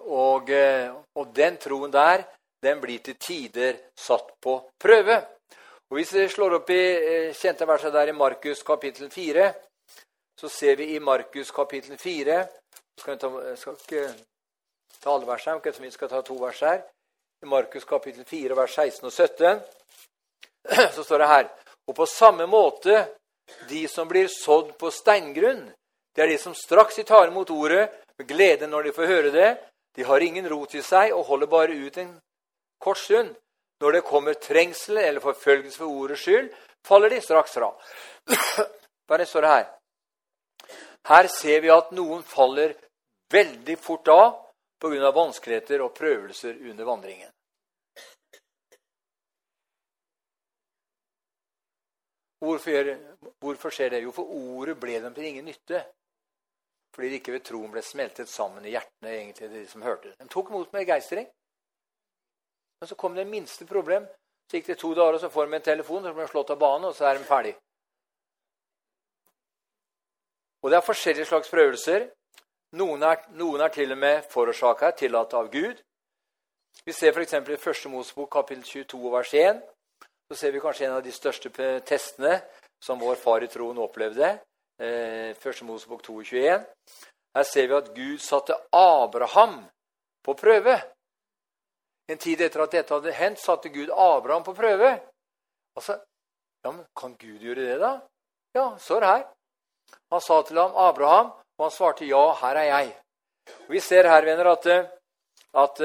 og, 0.00 0.50
eh, 0.50 0.90
og, 1.14 1.30
den 1.34 1.56
troen 1.62 1.92
der, 1.94 2.26
den 2.62 2.80
blir 2.82 2.98
til 3.04 3.16
tider 3.16 3.78
satt 3.96 4.34
på 4.42 4.58
prøve. 4.78 5.16
Og 5.90 5.96
Hvis 5.96 6.12
vi 6.14 6.28
slår 6.28 6.58
opp 6.58 6.70
i 6.70 6.82
eh, 6.82 7.34
kjente 7.34 7.66
verset 7.66 7.94
der 7.94 8.10
i 8.10 8.18
Markus 8.18 8.62
kapittel 8.66 9.10
4, 9.10 9.52
så 10.40 10.48
ser 10.48 10.76
vi 10.76 10.94
i 10.94 11.00
Markus 11.00 11.50
kapittel 11.50 11.98
4 11.98 12.46
skal 13.00 13.18
skal 13.56 13.74
ikke 13.76 14.04
ta 15.00 15.12
alle 15.12 15.26
vers 15.28 15.46
her, 15.46 15.58
men 15.60 15.82
vi 15.84 15.90
skal 15.90 16.08
ta 16.08 16.22
to 16.22 16.36
vers 16.40 16.60
her. 16.64 16.78
I 17.44 17.46
Markus 17.46 17.84
kapittel 17.84 18.24
4, 18.24 18.56
vers 18.56 18.74
16 18.74 19.04
og 19.06 19.12
17 19.12 19.60
så 20.94 21.04
står 21.04 21.18
det 21.18 21.26
her 21.28 21.48
Og 21.88 21.94
på 21.96 22.06
samme 22.06 22.46
måte 22.46 23.02
de 23.68 23.88
som 23.88 24.08
blir 24.08 24.28
sådd 24.32 24.78
på 24.78 24.90
steingrunn, 24.90 25.66
det 26.14 26.22
er 26.22 26.32
de 26.32 26.38
som 26.38 26.54
straks 26.54 26.96
de 26.96 27.04
tar 27.04 27.28
imot 27.28 27.50
ordet, 27.50 27.90
med 28.18 28.28
glede 28.28 28.66
når 28.66 28.82
de 28.88 28.92
får 28.92 29.06
høre 29.06 29.30
det. 29.34 29.50
De 29.96 30.06
har 30.08 30.20
ingen 30.20 30.48
rot 30.48 30.74
i 30.74 30.82
seg 30.82 31.12
og 31.12 31.26
holder 31.28 31.46
bare 31.52 31.76
ut 31.76 31.98
en 31.98 32.14
kort 32.80 32.98
stund. 32.98 33.34
Når 33.80 33.92
det 33.92 34.08
kommer 34.08 34.40
trengsel 34.40 34.96
eller 34.96 35.20
forfølgelse 35.20 35.78
for 35.82 36.00
ordets 36.00 36.24
skyld, 36.24 36.48
faller 36.86 37.12
de 37.12 37.20
straks 37.20 37.58
fra. 37.58 37.74
Hva 39.08 39.24
står 39.24 39.44
det 39.44 39.52
her? 39.56 39.68
Her 41.08 41.28
ser 41.32 41.60
vi 41.64 41.70
at 41.72 41.92
noen 41.96 42.22
faller 42.22 42.74
veldig 43.32 43.76
fort 43.78 44.08
av 44.08 44.26
pga. 44.80 45.10
vanskeligheter 45.10 45.82
og 45.84 45.94
prøvelser 45.94 46.58
under 46.70 46.84
vandringen. 46.84 47.30
Hvorfor, 52.40 52.96
hvorfor, 53.38 53.70
skjer 53.70 53.90
det? 53.90 54.02
Jo, 54.02 54.12
for 54.16 54.24
ordet 54.32 54.78
ble 54.80 55.00
dem 55.00 55.14
til 55.14 55.24
ingen 55.28 55.44
nytte. 55.44 55.82
Fordi 56.94 57.08
de 57.08 57.18
ikke 57.20 57.32
ved 57.32 57.44
troen 57.44 57.70
ble 57.70 57.82
smeltet 57.84 58.28
sammen 58.28 58.64
i 58.64 58.72
hjertene 58.72 59.12
egentlig 59.12 59.50
de 59.50 59.66
som 59.68 59.84
hørte 59.84 60.08
det. 60.08 60.16
De 60.18 60.28
tok 60.32 60.48
imot 60.48 60.72
med 60.72 60.80
begeistring. 60.80 61.28
Men 62.80 62.88
så 62.88 62.96
kom 62.96 63.14
det 63.14 63.26
minste 63.28 63.66
problem. 63.68 64.08
Så 64.48 64.56
gikk 64.56 64.72
det 64.72 64.78
to 64.80 64.94
dager, 64.94 65.14
og 65.14 65.20
så 65.20 65.28
får 65.28 65.46
de 65.46 65.58
en 65.58 65.68
telefon, 65.68 66.02
så 66.02 66.14
blir 66.14 66.26
de 66.26 66.32
slått 66.32 66.50
av 66.50 66.58
banen, 66.58 66.88
og 66.88 66.96
så 66.96 67.10
er 67.10 67.18
de 67.20 67.28
ferdig. 67.28 67.52
Og 70.62 70.70
det 70.70 70.76
er 70.76 70.84
forskjellige 70.84 71.28
slags 71.30 71.50
prøvelser. 71.50 72.08
Noen 72.76 73.02
er, 73.02 73.22
noen 73.34 73.64
er 73.64 73.72
til 73.74 73.92
og 73.92 73.98
med 73.98 74.26
forårsaka, 74.30 74.92
tillatt 74.98 75.34
av 75.34 75.48
Gud. 75.50 75.80
Vi 76.84 76.92
ser 76.92 77.12
f.eks. 77.12 77.34
i 77.34 77.56
Første 77.60 77.90
Mosebok 77.90 78.30
kapittel 78.32 78.64
22 78.64 79.12
vers 79.12 79.32
1. 79.34 79.62
Så 80.30 80.38
ser 80.38 80.52
vi 80.54 80.62
kanskje 80.62 80.86
en 80.86 80.98
av 80.98 81.02
de 81.02 81.12
største 81.12 81.50
testene 81.86 82.36
som 82.80 83.00
vår 83.00 83.18
far 83.18 83.42
i 83.42 83.48
troen 83.50 83.80
opplevde. 83.82 84.36
Eh, 84.80 85.32
Første 85.40 85.66
Mosebok 85.66 86.04
22,21. 86.06 86.68
Her 87.36 87.46
ser 87.46 87.66
vi 87.66 87.76
at 87.76 87.90
Gud 87.94 88.22
satte 88.22 88.56
Abraham 88.76 89.64
på 90.24 90.34
prøve. 90.38 90.76
En 92.10 92.18
tid 92.18 92.40
etter 92.42 92.62
at 92.64 92.72
dette 92.74 92.94
hadde 92.94 93.14
hendt, 93.14 93.42
satte 93.42 93.70
Gud 93.70 93.90
Abraham 93.90 94.46
på 94.46 94.54
prøve. 94.54 94.94
Altså, 95.78 95.98
ja, 96.64 96.70
men 96.70 96.84
Kan 96.96 97.14
Gud 97.18 97.42
gjøre 97.42 97.66
det, 97.66 97.78
da? 97.80 97.92
Ja, 98.54 98.78
så 98.78 98.96
er 98.96 99.00
det 99.00 99.12
her. 99.12 99.28
Han 100.10 100.20
sa 100.20 100.42
til 100.42 100.58
ham, 100.58 100.72
'Abraham', 100.72 101.30
og 101.58 101.64
han 101.64 101.70
svarte, 101.70 102.04
'Ja, 102.04 102.34
her 102.42 102.56
er 102.56 102.68
jeg'. 102.72 102.96
Og 103.66 103.70
vi 103.70 103.80
ser 103.80 104.08
her, 104.08 104.24
venner, 104.24 104.46
at, 104.46 104.66
at, 105.54 105.80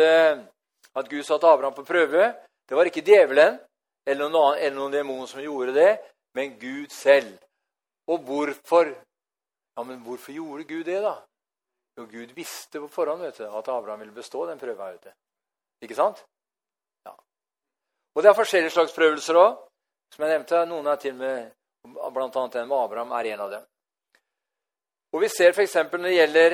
at 0.96 1.10
Gud 1.10 1.24
satte 1.24 1.48
Abraham 1.48 1.74
på 1.74 1.84
prøve. 1.84 2.34
Det 2.70 2.78
var 2.78 2.86
ikke 2.86 3.06
djevelen 3.06 3.60
eller 4.06 4.30
noen, 4.30 4.36
annen, 4.42 4.62
eller 4.62 4.78
noen 4.78 4.94
demon 4.94 5.28
som 5.28 5.42
gjorde 5.42 5.74
det, 5.74 5.92
men 6.38 6.58
Gud 6.60 6.94
selv. 6.94 7.38
Og 8.08 8.22
hvorfor? 8.28 8.92
Ja, 9.78 9.84
men 9.84 10.04
hvorfor 10.06 10.32
gjorde 10.32 10.68
Gud 10.70 10.84
det, 10.86 11.02
da? 11.02 11.16
Jo, 11.98 12.06
Gud 12.06 12.34
visste 12.36 12.80
på 12.80 12.90
forhånd 12.92 13.24
vet 13.24 13.38
du, 13.40 13.46
at 13.48 13.70
Abraham 13.72 14.00
ville 14.04 14.16
bestå 14.16 14.46
den 14.50 14.60
prøva. 14.60 14.92
Ikke 15.82 15.98
sant? 15.98 16.22
Ja. 17.06 17.16
Og 18.16 18.24
det 18.24 18.30
er 18.30 18.38
forskjellige 18.38 18.76
slags 18.76 18.96
prøvelser 18.96 19.40
òg. 19.40 19.62
Som 20.14 20.26
jeg 20.26 20.36
nevnte, 20.36 20.66
noen 20.70 20.88
er 20.88 21.00
til 21.02 21.16
med 21.18 21.54
Blant 21.86 22.34
annet 22.34 22.56
den 22.56 22.70
med 22.70 22.80
Abraham 22.80 23.12
er 23.14 23.28
en 23.30 23.42
av 23.46 23.52
dem. 23.52 23.66
Og 25.16 25.22
vi 25.24 25.30
ser 25.32 25.54
f.eks. 25.56 25.76
når 25.76 26.04
det 26.04 26.16
gjelder 26.18 26.54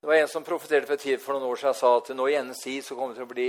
Det 0.00 0.08
var 0.10 0.18
en 0.18 0.28
som 0.28 0.44
profeterte 0.44 0.90
for 0.90 1.00
tid 1.00 1.20
for 1.22 1.36
noen 1.36 1.46
år 1.52 1.60
siden 1.60 1.76
sa 1.78 1.92
at 1.96 2.10
nå 2.18 2.26
i 2.28 2.40
NSI 2.42 2.80
så 2.82 2.96
kommer 2.98 3.14
det 3.14 3.22
til 3.22 3.28
å 3.28 3.34
bli 3.34 3.48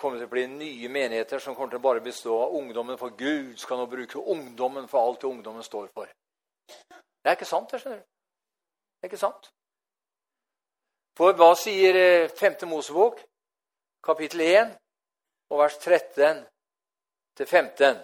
kommer 0.00 0.20
til 0.20 0.28
å 0.28 0.32
bli 0.32 0.44
nye 0.46 0.88
menigheter 0.88 1.40
som 1.42 1.54
kommer 1.54 1.72
til 1.72 1.80
å 1.80 1.84
bare 1.84 2.02
bestå 2.04 2.36
av 2.44 2.54
ungdommen, 2.56 2.98
for 2.98 3.16
Gud 3.18 3.58
skal 3.58 3.80
nå 3.80 3.86
bruke 3.90 4.22
ungdommen 4.32 4.86
for 4.88 5.02
alt 5.02 5.20
det 5.20 5.28
ungdommen 5.28 5.64
står 5.66 5.88
for. 5.94 6.12
Det 6.68 7.32
er 7.32 7.36
ikke 7.36 7.48
sant, 7.48 7.72
det 7.72 7.80
skjønner. 7.82 8.04
Det 8.04 9.08
er 9.08 9.10
ikke 9.10 9.20
sant. 9.20 9.50
For 11.18 11.36
hva 11.36 11.50
sier 11.58 11.98
5. 12.28 12.54
Eh, 12.62 12.68
Mosebok, 12.70 13.20
kapittel 14.04 14.44
1, 14.46 14.72
og 15.50 15.64
vers 15.64 15.76
13 15.82 16.44
til 17.36 17.46
15? 17.46 18.00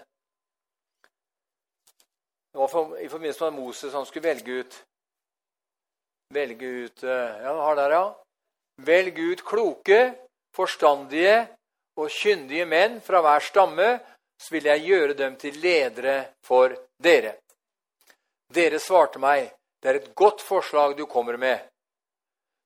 Det 2.56 2.60
var 2.60 2.68
for, 2.68 3.00
i 3.00 3.08
forbindelse 3.08 3.44
med 3.44 3.52
Moses 3.52 3.92
han 3.92 4.06
skulle 4.06 4.28
velge 4.28 4.52
ut 4.52 4.76
Velge 6.34 6.66
ut 6.66 7.02
eh, 7.04 7.42
Ja, 7.44 7.52
har 7.62 7.76
der, 7.76 7.90
ja. 7.90 8.22
Velg 8.82 9.18
ut 9.18 9.42
kloke, 9.44 9.98
forstandige 10.56 11.34
og 12.00 12.08
kyndige 12.08 12.64
menn 12.64 12.96
fra 13.04 13.20
hver 13.20 13.44
stamme, 13.44 13.90
så 14.40 14.54
vil 14.54 14.70
jeg 14.70 14.86
gjøre 14.88 15.18
dem 15.20 15.36
til 15.36 15.60
ledere 15.60 16.16
for 16.48 16.72
dere. 16.96 17.34
Dere 18.48 18.80
svarte 18.80 19.20
meg, 19.20 19.52
det 19.82 19.92
er 19.92 20.00
et 20.00 20.10
godt 20.16 20.40
forslag 20.40 20.96
du 20.96 21.04
kommer 21.04 21.36
med. 21.36 21.60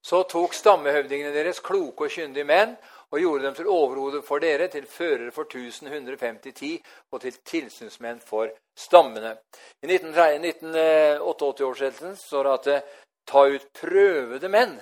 Så 0.07 0.23
tok 0.23 0.55
stammehøvdingene 0.55 1.35
deres 1.35 1.59
kloke 1.59 2.07
og 2.07 2.15
kyndige 2.15 2.47
menn 2.47 2.77
og 3.11 3.19
gjorde 3.19 3.43
dem 3.43 3.59
til 3.59 3.67
overhode 3.67 4.23
for 4.23 4.39
dere, 4.39 4.71
til 4.71 4.87
førere 4.87 5.35
for 5.35 5.51
1150 5.51 6.79
og 7.11 7.21
til 7.27 7.43
tilsynsmenn 7.43 8.23
for 8.23 8.55
stammene. 8.77 9.37
I 9.81 9.87
1988-oversettelsen 9.87 12.17
står 12.17 12.43
det 12.43 12.53
at 12.53 12.67
eh, 12.67 12.81
'ta 13.25 13.47
ut 13.47 13.73
prøvede 13.73 14.49
menn'. 14.49 14.81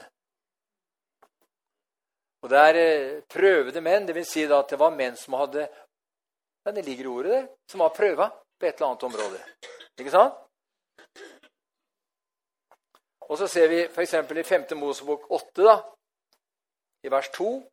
Og 2.42 2.50
det 2.50 2.60
er 2.60 2.76
eh, 2.76 3.22
prøvede 3.28 3.82
menn, 3.82 4.08
dvs. 4.08 4.32
Si 4.32 4.44
at 4.46 4.70
det 4.70 4.80
var 4.80 4.96
menn 4.96 5.18
som 5.18 5.34
hadde 5.40 5.70
ja, 6.66 6.72
Det 6.72 6.86
ligger 6.86 7.04
i 7.04 7.08
ordet, 7.08 7.32
det. 7.32 7.48
Som 7.72 7.80
har 7.82 7.90
prøva 7.90 8.30
på 8.60 8.66
et 8.66 8.76
eller 8.76 8.88
annet 8.88 9.04
område. 9.04 9.44
Ikke 10.00 10.12
sant? 10.12 10.34
Og 13.30 13.38
så 13.38 13.48
ser 13.48 13.68
vi 13.68 13.86
f.eks. 13.86 14.14
i 14.14 14.44
5. 14.44 14.66
Mosebok 14.76 15.32
8, 15.32 15.62
da, 15.62 15.84
i 17.04 17.12
vers 17.12 17.30
2 17.30 17.70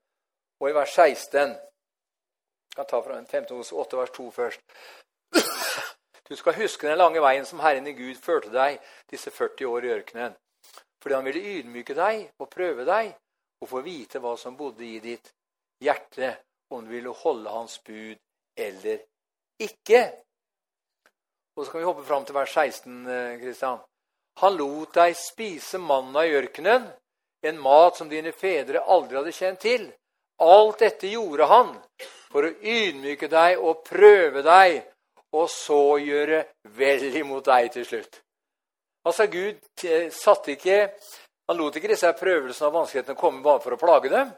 og 0.60 0.70
i 0.70 0.74
vers 0.74 0.94
16. 0.94 1.48
Jeg 1.48 2.76
kan 2.76 2.86
ta 2.90 3.00
fra 3.00 3.24
5. 3.24 3.46
Mosebok 3.50 3.86
8, 3.86 3.96
vers 3.96 4.10
2 4.10 4.30
først. 4.30 4.60
Du 6.28 6.34
skal 6.36 6.56
huske 6.58 6.88
den 6.88 6.98
lange 6.98 7.22
veien 7.22 7.46
som 7.46 7.60
Herren 7.62 7.86
i 7.86 7.94
Gud 7.94 8.18
førte 8.18 8.50
deg 8.50 8.80
disse 9.10 9.30
40 9.30 9.68
år 9.70 9.86
i 9.86 9.92
ørkenen. 9.94 10.34
Fordi 11.02 11.14
han 11.14 11.26
ville 11.28 11.58
ydmyke 11.58 11.94
deg 11.94 12.24
og 12.42 12.50
prøve 12.50 12.86
deg 12.88 13.12
og 13.62 13.70
få 13.70 13.82
vite 13.84 14.18
hva 14.20 14.34
som 14.38 14.56
bodde 14.58 14.84
i 14.84 14.98
ditt 15.00 15.30
hjerte, 15.82 16.32
om 16.74 16.82
du 16.82 16.90
ville 16.90 17.12
holde 17.14 17.52
hans 17.52 17.78
bud 17.86 18.18
eller 18.58 19.04
ikke. 19.62 20.02
Og 21.56 21.64
så 21.64 21.70
kan 21.70 21.80
vi 21.80 21.86
hoppe 21.88 22.04
fram 22.04 22.24
til 22.26 22.34
vers 22.34 22.52
16. 22.52 23.06
Kristian. 23.40 23.78
Eh, 23.78 23.92
han 24.42 24.56
lot 24.58 24.92
deg 24.98 25.14
spise 25.16 25.78
manna 25.80 26.26
i 26.26 26.34
ørkenen, 26.36 26.90
en 27.46 27.62
mat 27.62 27.96
som 27.96 28.10
dine 28.10 28.34
fedre 28.36 28.82
aldri 28.82 29.16
hadde 29.16 29.32
kjent 29.32 29.62
til. 29.62 29.86
Alt 30.42 30.82
dette 30.82 31.08
gjorde 31.08 31.46
han 31.48 31.70
for 32.28 32.44
å 32.44 32.52
ydmyke 32.60 33.30
deg 33.32 33.62
og 33.62 33.84
prøve 33.86 34.42
deg 34.44 34.82
og 35.36 35.50
så 35.52 35.80
gjøre 36.00 36.42
vel 36.78 37.04
imot 37.20 37.46
deg 37.48 37.68
til 37.74 37.86
slutt. 37.88 38.20
Altså, 39.06 39.28
Gud 39.30 39.60
satte 40.14 40.56
ikke 40.56 40.78
Han 41.46 41.60
lot 41.60 41.76
ikke 41.78 41.92
disse 41.92 42.08
prøvelsene 42.18 42.66
og 42.66 42.74
vanskelighetene 42.74 43.18
komme 43.20 43.38
bare 43.44 43.60
for 43.62 43.76
å 43.76 43.78
plage 43.78 44.10
dem. 44.10 44.32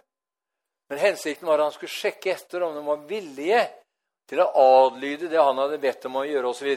Men 0.93 0.99
hensikten 1.01 1.49
var 1.49 1.57
at 1.57 1.71
han 1.71 1.73
skulle 1.73 1.95
sjekke 1.95 2.35
etter 2.35 2.67
om 2.67 2.75
de 2.77 2.83
var 2.85 3.07
villige 3.09 3.63
til 4.29 4.43
å 4.45 4.51
adlyde 4.61 5.31
det 5.33 5.41
han 5.41 5.57
hadde 5.57 5.81
bedt 5.81 6.05
dem 6.05 6.19
å 6.21 6.27
gjøre, 6.29 6.53
osv. 6.53 6.69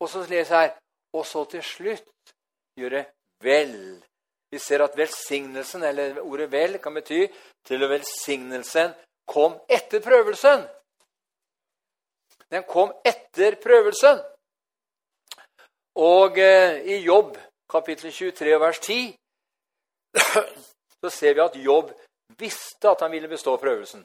Og 0.00 0.08
så 0.08 0.22
leser 0.24 0.54
jeg 0.54 0.70
her 0.70 0.78
Og 1.12 1.26
så 1.26 1.42
til 1.50 1.62
slutt 1.66 2.32
gjøre 2.78 3.04
vel. 3.42 3.76
Vi 4.50 4.58
ser 4.62 4.84
at 4.84 4.96
velsignelsen, 4.96 5.82
eller 5.82 6.20
ordet 6.22 6.48
'vel', 6.50 6.78
kan 6.78 6.94
bety 6.94 7.26
til 7.66 7.88
velsignelsen 7.88 8.94
kom 9.26 9.58
etter 9.68 10.00
prøvelsen. 10.00 10.64
Den 12.50 12.64
kom 12.68 12.92
etter 13.06 13.56
prøvelsen. 13.62 14.20
Og 16.00 16.38
eh, 16.38 16.80
i 16.94 17.00
Jobb 17.04 17.36
kapittel 17.70 18.12
23 18.12 18.60
vers 18.60 18.78
10 18.78 19.16
så 21.00 21.10
ser 21.10 21.34
vi 21.34 21.40
at 21.40 21.56
Jobb 21.56 21.92
visste 22.38 22.90
at 22.90 23.00
han 23.00 23.12
ville 23.12 23.28
bestå 23.28 23.56
prøvelsen. 23.56 24.04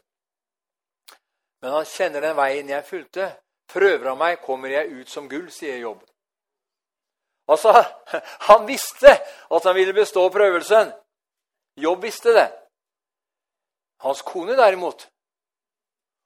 Men 1.61 1.71
han 1.71 1.85
kjenner 1.85 2.21
den 2.21 2.35
veien 2.37 2.69
jeg 2.69 2.85
fulgte. 2.85 3.31
Prøver 3.73 4.09
han 4.09 4.17
meg, 4.17 4.41
kommer 4.45 4.69
jeg 4.69 4.91
ut 4.99 5.09
som 5.09 5.29
gull, 5.29 5.47
sier 5.51 5.77
Jobb. 5.81 6.03
Altså, 7.47 7.71
Han 8.49 8.67
visste 8.67 9.11
at 9.55 9.63
han 9.63 9.75
ville 9.75 9.93
bestå 9.93 10.29
prøvelsen. 10.29 10.91
Jobb 11.77 12.01
visste 12.01 12.33
det. 12.33 12.47
Hans 14.01 14.21
kone 14.21 14.57
derimot, 14.57 15.07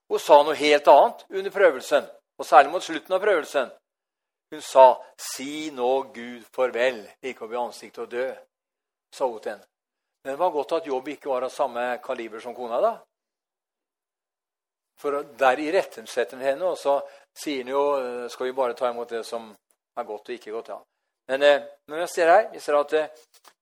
hun 0.10 0.19
sa 0.19 0.41
noe 0.43 0.58
helt 0.58 0.88
annet 0.88 1.26
under 1.30 1.54
prøvelsen, 1.54 2.08
og 2.39 2.45
særlig 2.45 2.72
mot 2.74 2.84
slutten 2.84 3.13
av 3.13 3.22
prøvelsen. 3.22 3.72
Hun 4.52 4.62
sa, 4.62 5.02
'Si 5.17 5.72
nå 5.72 5.91
Gud 6.13 6.43
farvel, 6.56 7.06
å 7.41 7.48
bli 7.48 7.58
ansiktet 7.58 8.04
og 8.04 8.10
dø', 8.10 8.36
sa 9.12 9.26
hun 9.26 9.39
til 9.39 9.52
henne. 9.52 9.65
Men 10.24 10.34
det 10.34 10.39
var 10.39 10.50
godt 10.52 10.72
at 10.72 10.88
Jobb 10.88 11.08
ikke 11.08 11.30
var 11.30 11.43
av 11.43 11.50
samme 11.50 12.00
kaliber 12.04 12.39
som 12.39 12.56
kona. 12.56 12.82
da. 12.82 12.98
For 14.98 15.24
der 15.24 15.60
irettesetter 15.60 16.38
han 16.38 16.45
henne, 16.45 16.65
og 16.65 16.78
så 16.78 17.02
sier 17.34 17.63
han 17.63 17.67
jo 17.67 18.30
'Skal 18.30 18.45
vi 18.45 18.52
bare 18.52 18.74
ta 18.74 18.89
imot 18.89 19.10
det 19.10 19.26
som 19.26 19.56
er 19.98 20.04
godt 20.04 20.30
og 20.30 20.36
ikke 20.36 20.52
godt'? 20.52 20.69
ja. 20.69 20.84
Men, 21.28 21.43
eh, 21.43 21.62
jeg 21.88 22.00
vi 22.02 22.08
ser 22.08 22.28
her, 22.28 22.50
vi 22.52 22.60
ser 22.60 22.76
at, 22.76 23.12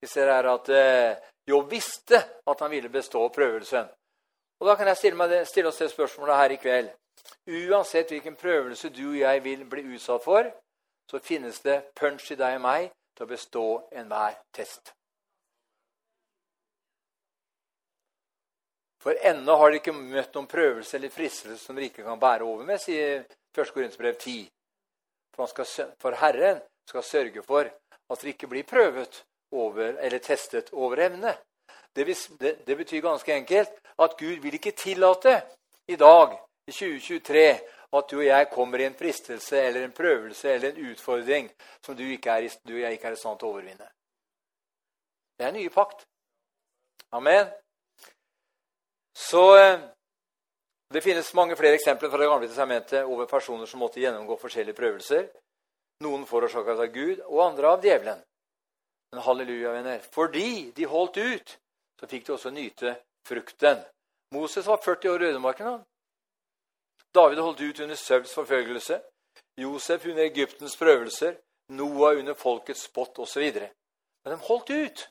vi 0.02 0.08
ser 0.08 0.32
her 0.32 0.46
at 0.54 0.70
eh, 0.70 1.18
Jobb 1.48 1.70
visste 1.70 2.16
at 2.48 2.60
han 2.60 2.72
ville 2.72 2.90
bestå 2.90 3.30
prøvelsen. 3.30 3.90
Og 4.60 4.68
Da 4.68 4.76
kan 4.76 4.88
jeg 4.88 4.98
stille, 4.98 5.18
meg, 5.18 5.48
stille 5.48 5.70
oss 5.70 5.78
det 5.78 5.92
spørsmålet 5.92 6.36
her 6.36 6.54
i 6.56 6.62
kveld. 6.62 6.90
Uansett 7.48 8.10
hvilken 8.12 8.36
prøvelse 8.36 8.90
du 8.90 9.10
og 9.10 9.20
jeg 9.20 9.44
vil 9.44 9.66
bli 9.70 9.84
utsatt 9.96 10.24
for, 10.24 10.50
så 11.10 11.20
finnes 11.24 11.60
det 11.64 11.82
punch 11.96 12.32
i 12.32 12.40
deg 12.40 12.58
og 12.58 12.64
meg 12.66 12.90
til 13.16 13.26
å 13.26 13.30
bestå 13.30 13.66
enhver 13.96 14.36
test. 14.54 14.94
For 19.04 19.16
ennå 19.24 19.56
har 19.56 19.72
de 19.72 19.80
ikke 19.80 19.94
møtt 19.96 20.34
noen 20.36 20.50
prøvelse 20.52 20.98
eller 20.98 21.14
fristelse 21.14 21.62
som 21.62 21.78
dere 21.78 21.92
ikke 21.92 22.04
kan 22.04 22.20
bære 22.20 22.44
over 22.44 22.66
med, 22.68 22.82
sier 22.82 23.24
1. 23.56 23.74
Korintsbrev 23.74 24.18
10. 24.18 24.48
For, 25.38 25.48
skal, 25.48 25.94
for 26.02 26.18
Herren 26.18 26.60
skal 26.90 27.06
sørge 27.06 27.44
for 27.46 27.70
at 27.70 28.24
dere 28.24 28.34
ikke 28.34 28.50
blir 28.52 28.68
prøvet 28.68 29.22
over, 29.54 29.96
eller 30.02 30.20
testet 30.20 30.74
over 30.74 31.00
evne. 31.06 31.38
Det, 31.98 32.06
det, 32.40 32.52
det, 32.68 32.76
betyr 32.78 33.02
ganske 33.02 33.34
enkelt 33.34 33.70
at 34.00 34.18
Gud 34.20 34.44
vil 34.44 34.54
ikke 34.54 34.72
tillate 34.78 35.42
i 35.88 35.96
dag, 35.96 36.38
i 36.68 36.72
2023, 36.72 37.46
at 37.98 38.12
du 38.12 38.18
og 38.18 38.26
jeg 38.26 38.50
kommer 38.52 38.80
i 38.80 38.86
en 38.86 38.98
fristelse 39.00 39.62
eller 39.62 39.84
en 39.84 39.96
prøvelse 39.96 40.52
eller 40.52 40.70
en 40.70 40.92
utfordring 40.92 41.50
som 41.86 41.98
du, 41.98 42.04
er, 42.04 42.50
du 42.68 42.74
og 42.74 42.82
jeg 42.82 42.92
ikke 42.92 43.08
er 43.08 43.18
i 43.18 43.22
stand 43.22 43.40
til 43.40 43.48
å 43.48 43.56
overvinne. 43.56 43.90
Det 45.38 45.46
er 45.46 45.54
en 45.54 45.58
ny 45.58 45.70
pakt. 45.74 46.06
Amen. 47.12 47.50
Så 49.18 49.44
eh, 49.58 49.80
Det 50.94 51.02
finnes 51.04 51.34
mange 51.34 51.56
flere 51.56 51.76
eksempler 51.76 52.10
fra 52.10 52.18
Det 52.18 52.30
gamle 52.30 52.48
testamentet 52.48 53.04
over 53.04 53.26
personer 53.26 53.66
som 53.66 53.82
måtte 53.82 54.00
gjennomgå 54.00 54.38
forskjellige 54.40 54.78
prøvelser. 54.78 55.26
Noen 56.06 56.26
forårsaket 56.30 56.80
av 56.80 56.94
Gud, 56.94 57.24
og 57.26 57.42
andre 57.44 57.72
av 57.74 57.84
djevelen. 57.84 58.22
Men 59.12 59.24
halleluja, 59.26 59.72
venner. 59.74 60.04
Fordi 60.14 60.72
de 60.78 60.86
holdt 60.88 61.18
ut, 61.18 61.58
så 62.00 62.08
fikk 62.08 62.28
de 62.28 62.34
også 62.34 62.50
nyte 62.50 62.96
frukten. 63.28 63.82
Moses 64.32 64.68
var 64.68 64.82
40 64.84 65.12
år 65.12 65.22
i 65.22 65.30
ødemarken. 65.32 65.84
David 67.16 67.38
holdt 67.38 67.62
ut 67.62 67.80
under 67.80 67.96
Sauls 67.96 68.34
forfølgelse. 68.34 69.02
Josef 69.58 70.06
under 70.06 70.24
Egyptens 70.24 70.78
prøvelser. 70.78 71.36
Noah 71.70 72.18
under 72.18 72.34
folkets 72.34 72.84
spott 72.84 73.20
osv. 73.20 73.54
Men 74.24 74.34
de 74.34 74.38
holdt 74.38 74.70
ut. 74.70 75.10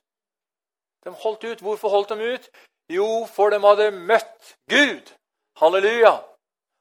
De 1.04 1.10
holdt 1.10 1.44
ut. 1.44 1.60
Hvorfor 1.60 1.88
holdt 1.88 2.08
de 2.08 2.34
ut? 2.34 2.50
Jo, 2.88 3.26
for 3.26 3.50
de 3.50 3.60
hadde 3.60 3.90
møtt 3.90 4.56
Gud. 4.70 5.12
Halleluja. 5.56 6.14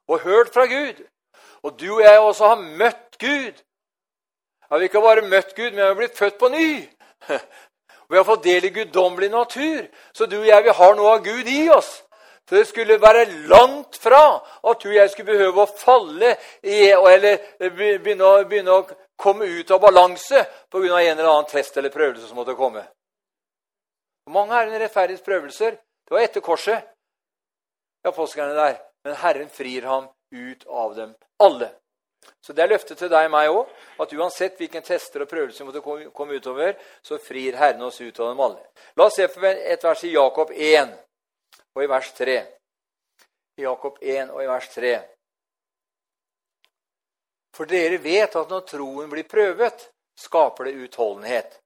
Og 0.07 0.19
hørt 0.19 0.53
fra 0.53 0.65
Gud. 0.65 1.05
Og 1.63 1.79
du 1.79 1.93
og 1.95 2.01
jeg 2.01 2.19
også 2.19 2.47
har 2.47 2.61
møtt 2.61 3.17
Gud. 3.19 3.63
Ja, 4.71 4.77
Vi 4.77 4.83
ikke 4.83 5.01
bare 5.01 5.29
møtt 5.29 5.55
Gud, 5.55 5.71
men 5.71 5.75
vi 5.75 5.81
har 5.81 5.95
blitt 5.95 6.17
født 6.17 6.37
på 6.39 6.47
ny. 6.47 6.89
Vi 8.09 8.17
har 8.17 8.23
fått 8.23 8.43
del 8.43 8.65
i 8.65 8.69
guddommelig 8.69 9.31
natur, 9.31 9.87
så 10.13 10.25
du 10.25 10.39
og 10.39 10.47
jeg 10.47 10.63
vi 10.63 10.73
har 10.79 10.95
noe 10.95 11.15
av 11.17 11.23
Gud 11.25 11.47
i 11.47 11.69
oss. 11.69 12.03
Så 12.49 12.55
det 12.55 12.67
skulle 12.69 13.01
være 13.01 13.25
langt 13.49 13.97
fra 13.97 14.37
at 14.37 14.83
du 14.83 14.89
og 14.89 14.95
jeg 14.95 15.09
skulle 15.09 15.31
behøve 15.33 15.63
å 15.63 15.71
falle 15.79 16.35
i, 16.61 16.91
eller 16.93 17.39
begynne 17.73 18.27
å, 18.27 18.43
begynne 18.45 18.75
å 18.75 18.83
komme 19.17 19.47
ut 19.49 19.71
av 19.71 19.81
balanse 19.81 20.43
pga. 20.69 20.99
en 20.99 21.17
eller 21.17 21.29
annen 21.29 21.49
test 21.49 21.77
eller 21.77 21.89
prøvelse 21.89 22.27
som 22.27 22.37
måtte 22.37 22.53
komme. 22.53 22.85
Mange 24.29 24.53
er 24.53 24.69
det 24.69 24.81
rettferdighets 24.81 25.25
prøvelser. 25.25 25.71
Det 26.05 26.13
var 26.13 26.21
etter 26.21 26.41
korset. 26.41 26.85
Ja, 28.03 28.11
der. 28.11 28.77
Men 29.03 29.15
Herren 29.15 29.49
frir 29.49 29.81
ham 29.81 30.07
ut 30.31 30.65
av 30.67 30.95
dem 30.95 31.15
alle. 31.39 31.71
Så 32.41 32.53
det 32.53 32.63
er 32.63 32.69
løftet 32.69 32.99
til 32.99 33.09
deg 33.09 33.27
og 33.27 33.33
meg 33.33 33.49
òg, 33.49 33.71
at 34.03 34.13
uansett 34.13 34.59
hvilken 34.59 34.85
tester 34.85 35.23
og 35.23 35.29
prøvelser 35.31 35.65
vi 35.65 35.71
måtte 35.71 36.11
komme 36.13 36.37
utover, 36.37 36.75
så 37.01 37.17
frir 37.21 37.57
Herren 37.57 37.81
oss 37.87 38.01
ut 38.01 38.19
av 38.19 38.29
dem 38.29 38.43
alle. 38.45 38.61
La 38.97 39.07
oss 39.07 39.17
se 39.17 39.27
på 39.31 39.41
et 39.49 39.83
vers 39.83 40.03
i 40.05 40.13
Jakob 40.13 40.53
1 40.53 40.93
og 41.75 41.83
i 41.83 41.89
vers 41.89 42.13
3. 42.17 42.37
I 43.57 43.65
Jakob 43.65 43.99
1 44.01 44.31
og 44.35 44.43
i 44.43 44.47
vers 44.49 44.69
3. 44.75 44.95
For 47.55 47.69
dere 47.71 48.01
vet 48.03 48.35
at 48.35 48.49
når 48.51 48.65
troen 48.67 49.09
blir 49.11 49.27
prøvet, 49.29 49.87
skaper 50.19 50.69
det 50.69 50.75
utholdenhet. 50.85 51.61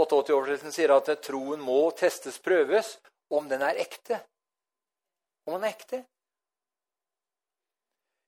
88-oversettelsen 0.00 0.74
sier 0.74 0.90
at 0.96 1.10
troen 1.22 1.60
må 1.62 1.86
testes, 1.94 2.40
prøves, 2.42 2.96
om 3.30 3.46
den 3.48 3.62
er 3.62 3.78
ekte. 3.78 4.18
Om 5.46 5.56
den 5.56 5.68
er 5.68 5.76
ekte. 5.76 6.00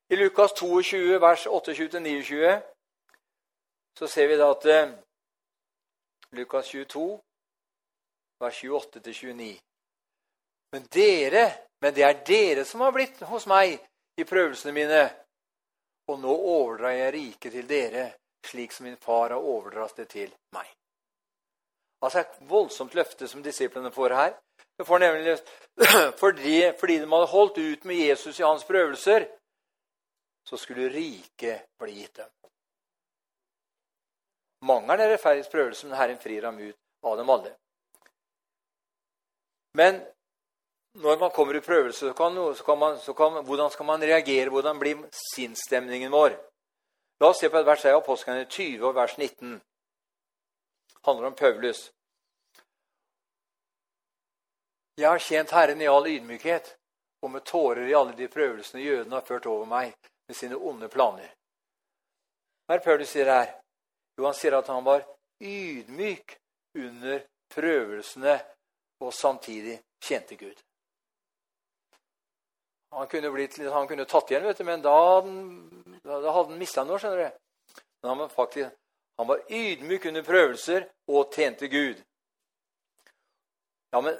I 0.08 0.16
Lukas 0.16 0.52
22, 0.52 1.18
vers 1.18 1.46
28-29, 1.46 2.62
så 3.98 4.08
ser 4.08 4.28
vi 4.28 4.36
da 4.36 4.50
at 4.50 4.66
eh, 4.70 4.90
Lukas 6.38 6.68
22, 6.70 7.20
vers 8.40 8.64
28-29 8.64 9.58
Men 10.72 10.86
dere, 10.92 11.44
men 11.80 11.94
det 11.94 12.04
er 12.06 12.20
dere 12.26 12.64
som 12.64 12.84
har 12.86 12.92
blitt 12.94 13.18
hos 13.26 13.46
meg 13.50 13.80
i 14.18 14.24
prøvelsene 14.24 14.74
mine. 14.76 15.02
Og 16.06 16.20
nå 16.22 16.30
overdrar 16.30 16.94
jeg 16.94 17.12
riket 17.16 17.56
til 17.56 17.66
dere, 17.66 18.04
slik 18.46 18.72
som 18.72 18.86
min 18.86 18.98
far 19.02 19.34
har 19.34 19.42
overdratt 19.42 19.96
det 19.96 20.08
til 20.12 20.30
meg. 20.54 20.68
Altså 22.02 22.20
Et 22.20 22.36
voldsomt 22.46 22.94
løfte 22.94 23.26
som 23.28 23.42
disiplene 23.42 23.90
får 23.90 24.14
her. 24.14 24.36
De 24.78 24.84
får 24.84 25.02
nemlig 25.02 25.38
fordi, 26.22 26.60
fordi 26.78 27.00
de 27.00 27.10
hadde 27.10 27.32
holdt 27.34 27.58
ut 27.58 27.84
med 27.84 27.96
Jesus 28.06 28.38
i 28.38 28.46
hans 28.46 28.64
prøvelser, 28.64 29.26
så 30.48 30.56
skulle 30.56 30.88
riket 30.88 31.66
bli 31.78 31.92
gitt 31.92 32.14
dem. 32.14 32.30
Mange 34.66 34.92
er 34.92 35.02
den 35.02 35.10
rettferdiges 35.10 35.50
prøvelse, 35.50 35.86
men 35.86 35.98
Herren 35.98 36.18
frir 36.18 36.46
ham 36.46 36.58
ut 36.58 36.76
av 37.02 37.16
dem 37.18 37.30
alle. 37.30 37.52
Men 39.76 40.00
når 41.02 41.18
man 41.20 41.30
kommer 41.30 41.56
i 41.56 41.60
prøvelse, 41.60 42.08
så 42.08 42.14
kan, 42.14 42.38
så 42.54 42.64
kan 42.64 42.78
man, 42.78 42.98
så 42.98 43.14
kan, 43.14 43.44
hvordan 43.44 43.70
skal 43.70 43.86
man 43.86 44.02
reagere? 44.02 44.50
Hvordan 44.50 44.78
blir 44.78 45.04
sinnsstemningen 45.34 46.12
vår? 46.12 46.38
La 47.20 47.28
oss 47.28 47.40
se 47.40 47.50
på 47.50 47.58
et 47.58 47.66
vers 47.66 47.84
av 47.84 48.00
Apostlene 48.00 48.46
20 48.46 48.88
og 48.88 48.94
vers 48.96 49.18
19. 49.18 49.52
Det 49.58 51.04
handler 51.04 51.26
om 51.26 51.34
Paulus. 51.34 51.90
Jeg 54.96 55.08
har 55.10 55.18
tjent 55.18 55.52
Herren 55.52 55.82
i 55.82 55.88
all 55.90 56.06
ydmykhet 56.08 56.76
og 57.22 57.30
med 57.30 57.44
tårer 57.44 57.88
i 57.88 57.94
alle 57.94 58.16
de 58.16 58.28
prøvelsene 58.32 58.82
jødene 58.82 59.18
har 59.18 59.26
ført 59.26 59.46
over 59.46 59.68
meg 59.68 59.92
med 60.26 60.36
sine 60.36 60.56
onde 60.56 60.88
planer. 60.88 61.30
Hva 62.66 62.76
er 62.76 62.84
Paulus 62.84 63.12
sier 63.14 63.30
her? 63.30 63.52
Jo, 64.18 64.26
han 64.26 64.34
sier 64.34 64.56
at 64.58 64.68
han 64.72 64.84
var 64.84 65.04
ydmyk 65.40 66.38
under 66.76 67.20
prøvelsene 67.54 68.38
og 69.00 69.12
samtidig 69.14 69.76
tjente 70.02 70.36
Gud. 70.36 70.56
Han 72.96 73.06
kunne, 73.12 73.30
blitt, 73.30 73.58
han 73.58 73.88
kunne 73.88 74.06
tatt 74.08 74.30
igjen, 74.30 74.46
vet 74.46 74.58
du, 74.58 74.64
men 74.64 74.82
da, 74.82 74.96
da 75.20 76.32
hadde 76.32 76.50
han 76.52 76.58
mista 76.58 76.84
noe. 76.86 76.98
skjønner 76.98 77.22
du. 77.22 77.82
Men 78.00 78.10
han 78.12 78.20
var, 78.24 78.28
faktisk, 78.32 78.76
han 79.20 79.28
var 79.28 79.42
ydmyk 79.52 80.06
under 80.10 80.24
prøvelser 80.24 80.86
og 81.12 81.32
tjente 81.34 81.68
Gud. 81.68 82.00
Ja, 83.92 84.00
men 84.00 84.16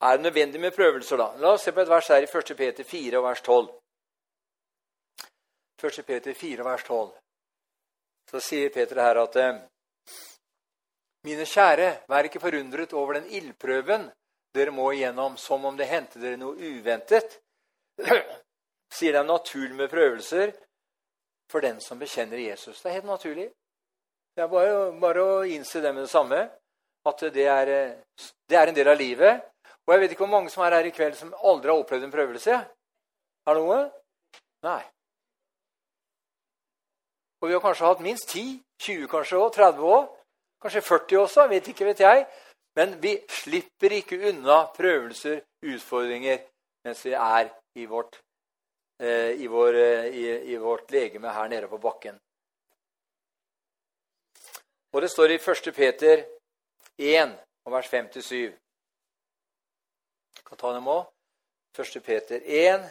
er 0.00 0.16
det 0.16 0.22
nødvendig 0.22 0.60
med 0.60 0.74
prøvelser, 0.76 1.20
da? 1.20 1.30
La 1.38 1.54
oss 1.54 1.66
se 1.66 1.72
på 1.72 1.84
et 1.84 1.90
vers 1.90 2.08
her 2.08 2.24
i 2.24 2.30
1. 2.30 2.56
Peter 2.56 2.84
4 2.84 3.22
vers 3.22 3.42
12. 3.42 3.68
1. 5.84 6.02
Peter 6.06 6.34
4, 6.34 6.64
vers 6.64 6.84
12. 6.84 7.12
Så 8.30 8.40
sier 8.40 8.72
Peter 8.72 9.00
her 9.02 9.20
at 9.22 9.36
eh, 9.36 9.62
Mine 11.24 11.46
kjære, 11.48 11.88
vær 12.08 12.26
ikke 12.28 12.40
forundret 12.40 12.92
over 12.92 13.16
den 13.16 13.30
ildprøven 13.32 14.10
dere 14.54 14.70
må 14.70 14.90
igjennom, 14.92 15.38
som 15.40 15.64
om 15.64 15.76
det 15.76 15.88
hendte 15.88 16.20
dere 16.22 16.36
noe 16.38 16.54
uventet. 16.54 17.40
Sier 18.94 19.16
det 19.16 19.22
er 19.22 19.26
naturlig 19.26 19.74
med 19.78 19.90
prøvelser 19.90 20.52
for 21.50 21.64
den 21.64 21.80
som 21.82 21.98
bekjenner 21.98 22.38
Jesus. 22.38 22.82
Det 22.82 22.90
er 22.90 22.98
helt 23.00 23.08
naturlig. 23.08 23.48
Det 24.36 24.44
er 24.44 24.50
bare, 24.52 24.92
bare 25.00 25.24
å 25.24 25.40
innse 25.48 25.80
det 25.82 25.94
med 25.94 26.04
det 26.04 26.12
samme, 26.12 26.44
at 27.08 27.26
det 27.34 27.48
er, 27.50 27.72
eh, 27.72 28.30
det 28.48 28.60
er 28.60 28.70
en 28.70 28.76
del 28.76 28.92
av 28.92 29.00
livet. 29.00 29.48
Og 29.84 29.94
jeg 29.94 30.04
vet 30.04 30.14
ikke 30.14 30.24
hvor 30.26 30.34
mange 30.36 30.52
som 30.52 30.64
er 30.64 30.78
her 30.78 30.88
i 30.88 30.94
kveld 30.94 31.16
som 31.18 31.34
aldri 31.40 31.72
har 31.72 31.80
opplevd 31.80 32.06
en 32.06 32.14
prøvelse. 32.14 32.60
Er 33.44 33.58
det 33.58 33.64
noe? 33.64 33.80
Nei. 34.64 34.80
Og 37.44 37.48
vi 37.48 37.52
har 37.52 37.60
kanskje 37.60 37.88
hatt 37.90 38.00
minst 38.00 38.30
10, 38.32 38.60
20 38.80 39.08
kanskje 39.12 39.36
også, 39.36 39.56
30 39.56 39.82
år. 39.84 40.04
Kanskje 40.64 40.80
40 40.80 41.18
også, 41.18 41.42
vet 41.48 41.66
ikke, 41.68 41.84
vet 41.84 41.98
jeg. 42.00 42.22
Men 42.76 42.94
vi 43.02 43.18
slipper 43.28 43.92
ikke 43.92 44.16
unna 44.30 44.62
prøvelser, 44.72 45.42
utfordringer, 45.60 46.38
mens 46.88 47.02
vi 47.04 47.12
er 47.12 47.50
i 47.76 47.84
vårt, 47.84 48.16
eh, 48.96 49.36
i, 49.36 49.46
vår, 49.46 49.76
eh, 49.76 50.06
i, 50.06 50.24
i 50.54 50.56
vårt 50.56 50.90
legeme 50.90 51.34
her 51.36 51.48
nede 51.52 51.68
på 51.68 51.78
bakken. 51.78 52.16
Og 54.94 55.02
det 55.02 55.12
står 55.12 55.36
i 55.36 55.36
1. 55.36 55.70
Peter 55.76 56.24
1, 56.96 57.36
vers 57.76 57.92
5-7. 57.92 58.56
Kan 60.48 60.56
ta 60.64 60.72
dem 60.72 60.88
òg. 60.88 61.04
1. 61.76 62.00
Peter 62.08 62.40
1. 62.40 62.88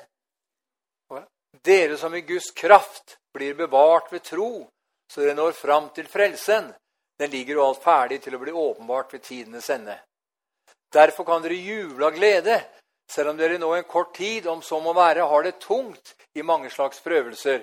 Dere 1.66 1.98
som 1.98 2.14
i 2.14 2.22
Guds 2.22 2.52
kraft 2.52 3.18
blir 3.34 3.54
bevart 3.54 4.14
ved 4.14 4.24
tro, 4.24 4.68
så 5.12 5.22
dere 5.22 5.36
når 5.38 5.52
fram 5.58 5.90
til 5.96 6.08
frelsen. 6.08 6.72
Den 7.20 7.30
ligger 7.30 7.60
jo 7.60 7.66
alt 7.68 7.84
ferdig 7.84 8.22
til 8.24 8.36
å 8.36 8.42
bli 8.42 8.52
åpenbart 8.52 9.14
ved 9.14 9.24
tidenes 9.26 9.70
ende. 9.70 9.98
Derfor 10.94 11.26
kan 11.26 11.44
dere 11.44 11.58
juble 11.58 12.08
av 12.08 12.16
glede, 12.16 12.58
selv 13.10 13.34
om 13.34 13.38
dere 13.38 13.60
nå 13.62 13.72
en 13.76 13.90
kort 13.90 14.14
tid, 14.16 14.48
om 14.48 14.62
så 14.62 14.80
må 14.82 14.94
være, 14.94 15.26
har 15.30 15.44
det 15.44 15.60
tungt 15.62 16.16
i 16.36 16.46
mange 16.46 16.70
slags 16.74 17.02
prøvelser. 17.06 17.62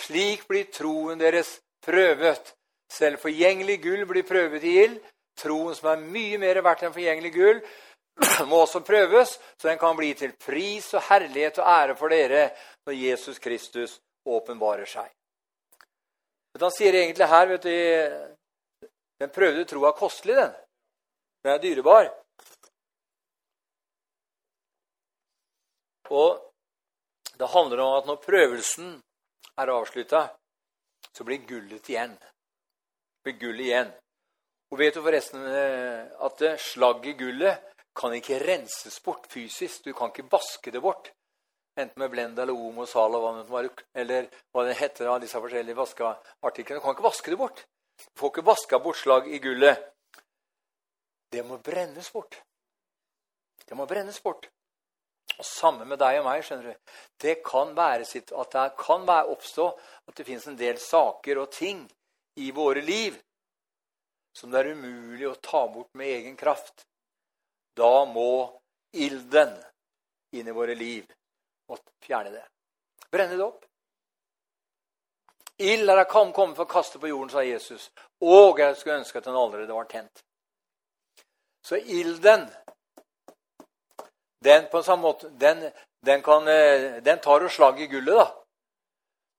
Slik 0.00 0.46
blir 0.48 0.68
troen 0.72 1.20
deres 1.20 1.58
prøvet. 1.84 2.52
Selv 2.92 3.20
forgjengelig 3.20 3.80
gull 3.82 4.04
blir 4.08 4.24
prøvet 4.28 4.64
i 4.64 4.76
ild. 4.84 5.00
Troen 5.36 5.74
som 5.76 5.90
er 5.92 6.04
mye 6.04 6.38
mer 6.40 6.62
verdt 6.64 6.86
enn 6.86 6.94
forgjengelig 6.94 7.32
gull, 7.34 7.58
må 8.48 8.62
også 8.62 8.80
prøves, 8.80 9.34
så 9.60 9.68
den 9.68 9.80
kan 9.80 9.96
bli 9.98 10.14
til 10.16 10.32
pris 10.40 10.88
og 10.96 11.04
herlighet 11.10 11.60
og 11.60 11.68
ære 11.68 11.96
for 11.98 12.12
dere 12.12 12.46
når 12.86 12.96
Jesus 12.96 13.38
Kristus 13.44 13.98
åpenbarer 14.26 14.88
seg. 14.90 15.10
Men 16.52 16.66
han 16.66 16.74
sier 16.74 16.96
egentlig 16.96 17.28
her 17.30 17.50
vet 17.52 17.66
du, 17.66 18.88
Den 19.20 19.32
prøvde 19.32 19.64
tro 19.64 19.84
er 19.88 19.96
kostelig, 19.96 20.34
den. 20.36 20.52
Den 21.44 21.52
er 21.54 21.60
dyrebar. 21.62 22.10
Og 26.12 26.42
det 27.38 27.48
handler 27.52 27.80
om 27.84 27.94
at 27.98 28.08
når 28.10 28.20
prøvelsen 28.24 28.90
er 29.56 29.72
avslutta, 29.72 30.22
så 31.12 31.24
blir 31.24 31.46
gullet 31.48 31.88
igjen. 31.88 32.12
Blir 33.24 33.38
gullet 33.40 33.66
igjen. 33.70 33.94
Og 34.70 34.80
vet 34.80 34.96
du 34.96 35.00
forresten 35.00 35.44
eh, 35.48 36.04
at 36.26 36.44
slagget, 36.60 37.16
gullet, 37.16 37.72
kan 37.96 38.12
ikke 38.12 38.42
renses 38.42 39.00
bort 39.00 39.28
fysisk. 39.32 39.84
Du 39.84 39.94
kan 39.96 40.12
ikke 40.12 40.28
vaske 40.32 40.72
det 40.74 40.82
bort. 40.84 41.12
Enten 41.76 42.00
med 42.00 42.10
Blend 42.10 42.38
eller 42.38 42.56
Omo 42.56 42.86
Sal 42.88 43.14
eller 43.14 44.28
hva 44.52 44.64
det 44.64 44.76
heter 44.78 45.10
av 45.12 45.20
disse 45.20 45.40
forskjellige 45.40 45.76
vaskeartiklene. 45.76 46.80
Du 46.80 46.84
kan 46.84 46.96
ikke 46.96 47.04
vaske 47.04 47.32
det 47.32 47.38
bort. 47.40 47.64
Du 48.00 48.20
får 48.20 48.32
ikke 48.32 48.46
vaska 48.46 48.78
bort 48.80 49.00
slag 49.00 49.28
i 49.28 49.40
gullet. 49.44 49.82
Det 51.32 51.42
må 51.44 51.58
brennes 51.60 52.08
bort. 52.12 52.38
Det 53.66 53.76
må 53.76 53.84
brennes 53.86 54.22
bort. 54.22 54.48
Og 55.36 55.44
Sammen 55.44 55.88
med 55.88 56.00
deg 56.00 56.20
og 56.20 56.24
meg. 56.30 56.44
skjønner 56.44 56.72
du. 56.72 56.92
Det 57.20 57.42
kan 57.44 57.74
være 57.76 58.08
sitt, 58.08 58.32
at 58.32 58.56
det 58.56 58.66
kan 58.80 59.04
være 59.04 59.28
oppstå 59.34 59.68
at 60.08 60.16
det 60.16 60.24
finnes 60.24 60.46
en 60.48 60.56
del 60.56 60.78
saker 60.80 61.42
og 61.42 61.52
ting 61.52 61.84
i 62.40 62.50
våre 62.56 62.80
liv 62.80 63.18
som 64.36 64.50
det 64.52 64.60
er 64.60 64.72
umulig 64.76 65.28
å 65.28 65.36
ta 65.40 65.66
bort 65.72 65.92
med 65.96 66.12
egen 66.12 66.36
kraft. 66.36 66.86
Da 67.76 68.04
må 68.08 68.48
ilden 68.92 69.54
inn 70.36 70.48
i 70.48 70.56
våre 70.56 70.74
liv 70.76 71.04
og 71.68 71.80
fjerne 72.04 72.32
det. 72.34 72.44
Brenne 73.10 73.36
det 73.36 73.44
opp. 73.44 73.64
Ild 75.58 75.88
er 75.90 76.04
kommet 76.04 76.56
for 76.56 76.66
å 76.66 76.68
kaste 76.68 77.00
på 77.00 77.08
jorden, 77.08 77.30
sa 77.32 77.42
Jesus. 77.44 77.88
Og 78.20 78.60
jeg 78.60 78.76
skulle 78.76 79.00
ønske 79.00 79.18
at 79.18 79.24
den 79.24 79.36
allerede 79.36 79.72
var 79.72 79.88
tent. 79.88 80.24
Så 81.64 81.76
ilden 81.76 82.44
den 84.44 84.66
på 84.70 84.82
samme 84.82 85.02
måte, 85.02 85.28
den, 85.28 85.70
den, 86.06 86.22
kan, 86.22 86.48
eh, 86.48 87.02
den 87.02 87.18
tar 87.18 87.40
jo 87.40 87.48
slag 87.48 87.80
i 87.80 87.86
gullet, 87.86 88.14
da. 88.14 88.26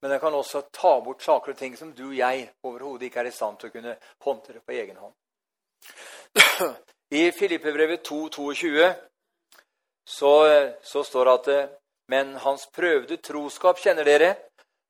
Men 0.02 0.12
den 0.12 0.20
kan 0.20 0.34
også 0.34 0.62
ta 0.74 1.00
bort 1.02 1.24
saker 1.24 1.54
og 1.54 1.58
ting 1.58 1.78
som 1.78 1.94
du 1.94 2.10
og 2.10 2.18
jeg 2.18 2.50
overhodet 2.64 3.08
ikke 3.08 3.20
er 3.20 3.30
i 3.30 3.34
stand 3.34 3.58
til 3.58 3.70
å 3.70 3.74
kunne 3.74 3.96
håndtere 4.26 4.60
på 4.62 4.76
egen 4.76 4.98
hånd. 4.98 5.14
I 7.22 7.32
Filippebrevet 7.32 8.04
2,22 8.10 8.92
så, 10.08 10.34
så 10.84 11.04
står 11.04 11.26
det 11.26 11.38
at 11.40 11.48
eh, 11.54 11.70
Men 12.08 12.36
hans 12.44 12.68
prøvde 12.72 13.18
troskap 13.18 13.80
kjenner 13.84 14.08
dere. 14.08 14.36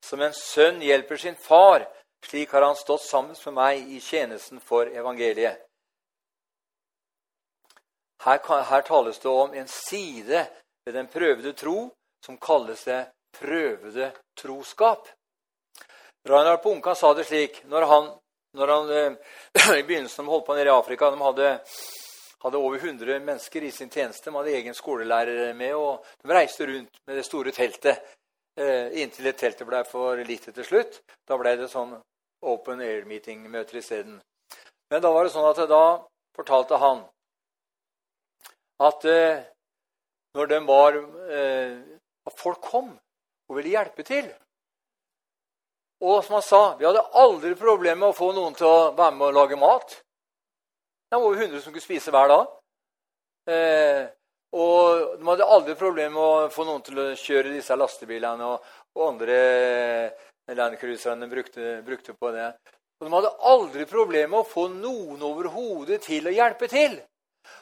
Som 0.04 0.22
en 0.22 0.34
sønn 0.34 0.78
hjelper 0.82 1.18
sin 1.18 1.34
far, 1.34 1.82
slik 2.22 2.52
har 2.54 2.62
han 2.62 2.76
stått 2.78 3.02
sammen 3.02 3.34
med 3.46 3.54
meg 3.54 3.88
i 3.90 3.98
tjenesten 4.00 4.60
for 4.62 4.86
evangeliet. 4.86 5.58
Her, 8.22 8.38
her, 8.70 8.82
tales 8.82 9.18
det 9.18 9.30
om 9.30 9.54
en 9.54 9.68
side 9.68 10.46
ved 10.84 10.94
den 10.94 11.06
prøvede 11.06 11.52
tro 11.52 11.90
som 12.24 12.36
kalles 12.36 12.84
det 12.84 13.04
prøvede 13.38 14.10
troskap. 14.38 15.08
Reinhard 16.28 16.62
Punkan 16.62 16.96
sa 16.96 17.12
det 17.14 17.28
slik 17.28 17.62
når 17.70 17.86
han, 17.86 18.08
når 18.58 18.72
han 18.74 18.90
eh, 18.90 19.78
i 19.80 19.82
begynnelsen 19.86 20.26
holdt 20.26 20.46
på 20.46 20.56
nede 20.56 20.66
i 20.70 20.74
Afrika 20.74 21.10
De 21.10 21.22
hadde, 21.22 21.52
hadde, 22.44 22.58
over 22.58 22.78
100 22.78 23.20
mennesker 23.20 23.66
i 23.66 23.72
sin 23.74 23.90
tjeneste. 23.90 24.30
De 24.30 24.36
hadde 24.36 24.54
egen 24.54 24.76
skolelærer 24.76 25.54
med, 25.58 25.74
og 25.74 26.04
de 26.22 26.34
reiste 26.34 26.66
rundt 26.66 27.00
med 27.06 27.18
det 27.18 27.26
store 27.26 27.54
teltet 27.56 27.98
eh, 28.58 29.02
inntil 29.02 29.28
det 29.28 29.36
teltet 29.38 29.68
ble 29.68 29.82
for 29.88 30.20
lite 30.26 30.54
til 30.54 30.66
slutt. 30.66 31.00
Da 31.28 31.38
ble 31.38 31.56
det 31.58 31.70
sånn 31.72 31.96
open 32.46 32.82
air 32.84 33.06
meeting-møter 33.08 33.80
isteden. 33.80 34.18
Men 34.90 35.04
da 35.04 35.12
var 35.12 35.26
det 35.26 35.34
sånn 35.34 35.48
at 35.50 35.62
da 35.68 35.84
fortalte 36.36 36.78
han 36.80 37.04
at 38.78 39.04
eh, 39.10 39.44
når 40.38 40.50
de 40.52 40.58
var 40.66 40.98
eh, 41.34 41.78
At 42.28 42.34
folk 42.36 42.60
kom 42.60 42.90
og 43.48 43.56
ville 43.56 43.70
hjelpe 43.72 44.04
til. 44.04 44.26
Og 46.04 46.18
som 46.24 46.34
han 46.36 46.42
sa, 46.44 46.60
vi 46.76 46.84
hadde 46.84 47.00
aldri 47.16 47.54
problemer 47.56 48.02
med 48.02 48.10
å 48.10 48.16
få 48.18 48.28
noen 48.36 48.52
til 48.58 48.68
å 48.68 48.90
være 48.98 49.14
med 49.16 49.30
og 49.30 49.38
lage 49.38 49.56
mat. 49.56 49.94
Det 51.10 51.16
var 51.16 51.24
over 51.24 51.42
100 51.42 51.60
som 51.60 51.72
kunne 51.72 51.80
spise 51.80 52.12
hver 52.12 52.28
dag. 52.28 52.48
Eh, 53.48 54.08
og 54.52 55.18
de 55.18 55.28
hadde 55.28 55.50
aldri 55.56 55.76
problemer 55.76 56.12
med 56.12 56.24
å 56.24 56.50
få 56.52 56.66
noen 56.68 56.82
til 56.84 57.00
å 57.00 57.06
kjøre 57.16 57.52
disse 57.52 57.76
lastebilene 57.76 58.48
og, 58.48 58.66
og 58.96 59.06
andre 59.06 59.38
landcruiserne 60.56 61.28
brukte, 61.28 61.78
brukte 61.84 62.12
på 62.12 62.32
det. 62.36 62.50
Og 62.98 63.06
de 63.06 63.14
hadde 63.14 63.36
aldri 63.52 63.86
problemer 63.88 64.34
med 64.34 64.42
å 64.42 64.48
få 64.48 64.66
noen 64.72 65.24
overhodet 65.24 66.02
til 66.04 66.28
å 66.28 66.34
hjelpe 66.34 66.68
til. 66.68 66.98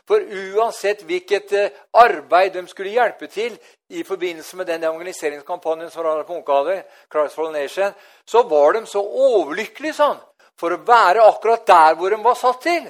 For 0.07 0.23
uansett 0.23 1.03
hvilket 1.07 1.53
eh, 1.55 1.81
arbeid 2.03 2.55
de 2.57 2.67
skulle 2.71 2.95
hjelpe 2.95 3.31
til 3.31 3.55
i 3.95 4.03
forbindelse 4.07 4.59
med 4.59 4.67
den 4.71 4.87
evangeliseringskampanjen 4.89 5.91
som 5.95 6.03
var 6.03 6.27
på 6.27 6.35
Ungkade, 6.41 6.81
Christ 7.13 7.39
Nation, 7.55 7.95
så 8.27 8.43
var 8.51 8.75
de 8.75 8.87
så 8.91 9.03
overlykkelige 9.03 9.99
sånn, 9.99 10.19
for 10.59 10.75
å 10.75 10.83
være 10.87 11.27
akkurat 11.31 11.67
der 11.67 11.99
hvor 11.99 12.11
de 12.11 12.23
var 12.23 12.39
satt 12.39 12.65
til. 12.67 12.87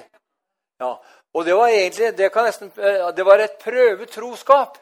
Ja, 0.79 0.91
og 1.33 1.45
det 1.45 1.55
var 1.55 1.67
egentlig 1.67 2.17
det, 2.17 2.31
nesten, 2.35 2.71
eh, 2.77 3.07
det 3.15 3.25
var 3.25 3.39
et 3.39 3.57
prøvetroskap. 3.61 4.77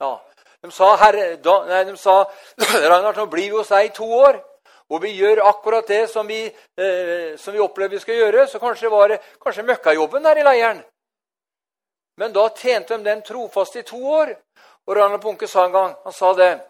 Ja, 0.00 0.16
de 0.62 0.70
sa, 0.70 0.96
herre, 0.96 1.36
da, 1.42 1.54
nei, 1.66 1.84
de 1.84 1.96
sa 1.96 2.24
'Ragnar, 2.58 3.16
nå 3.16 3.26
blir 3.26 3.50
vi 3.50 3.56
hos 3.56 3.68
deg 3.68 3.86
i 3.86 3.94
to 3.94 4.06
år. 4.06 4.42
Og 4.92 5.02
vi 5.02 5.14
gjør 5.16 5.40
akkurat 5.48 5.86
det 5.88 6.10
som 6.10 6.26
vi, 6.26 6.44
eh, 6.76 7.36
som 7.38 7.54
vi 7.54 7.60
opplever 7.60 7.96
vi 7.96 8.00
skal 8.00 8.14
gjøre. 8.14 8.46
Så 8.46 8.58
kanskje 8.58 8.90
var 8.90 9.08
det 9.08 9.20
kanskje 9.42 9.64
møkkajobben 9.64 10.22
der 10.22 10.38
i 10.38 10.42
leiren. 10.42 10.82
Men 12.16 12.32
da 12.32 12.48
tjente 12.48 12.96
de 12.98 13.04
den 13.04 13.22
trofast 13.22 13.76
i 13.76 13.82
to 13.82 13.96
år. 13.96 14.34
Og 14.86 14.96
Ragnar 14.96 15.18
Punke 15.18 15.48
sa 15.48 15.64
en 15.64 15.72
gang 15.72 15.94
han 16.04 16.12
sa 16.12 16.32
det, 16.34 16.60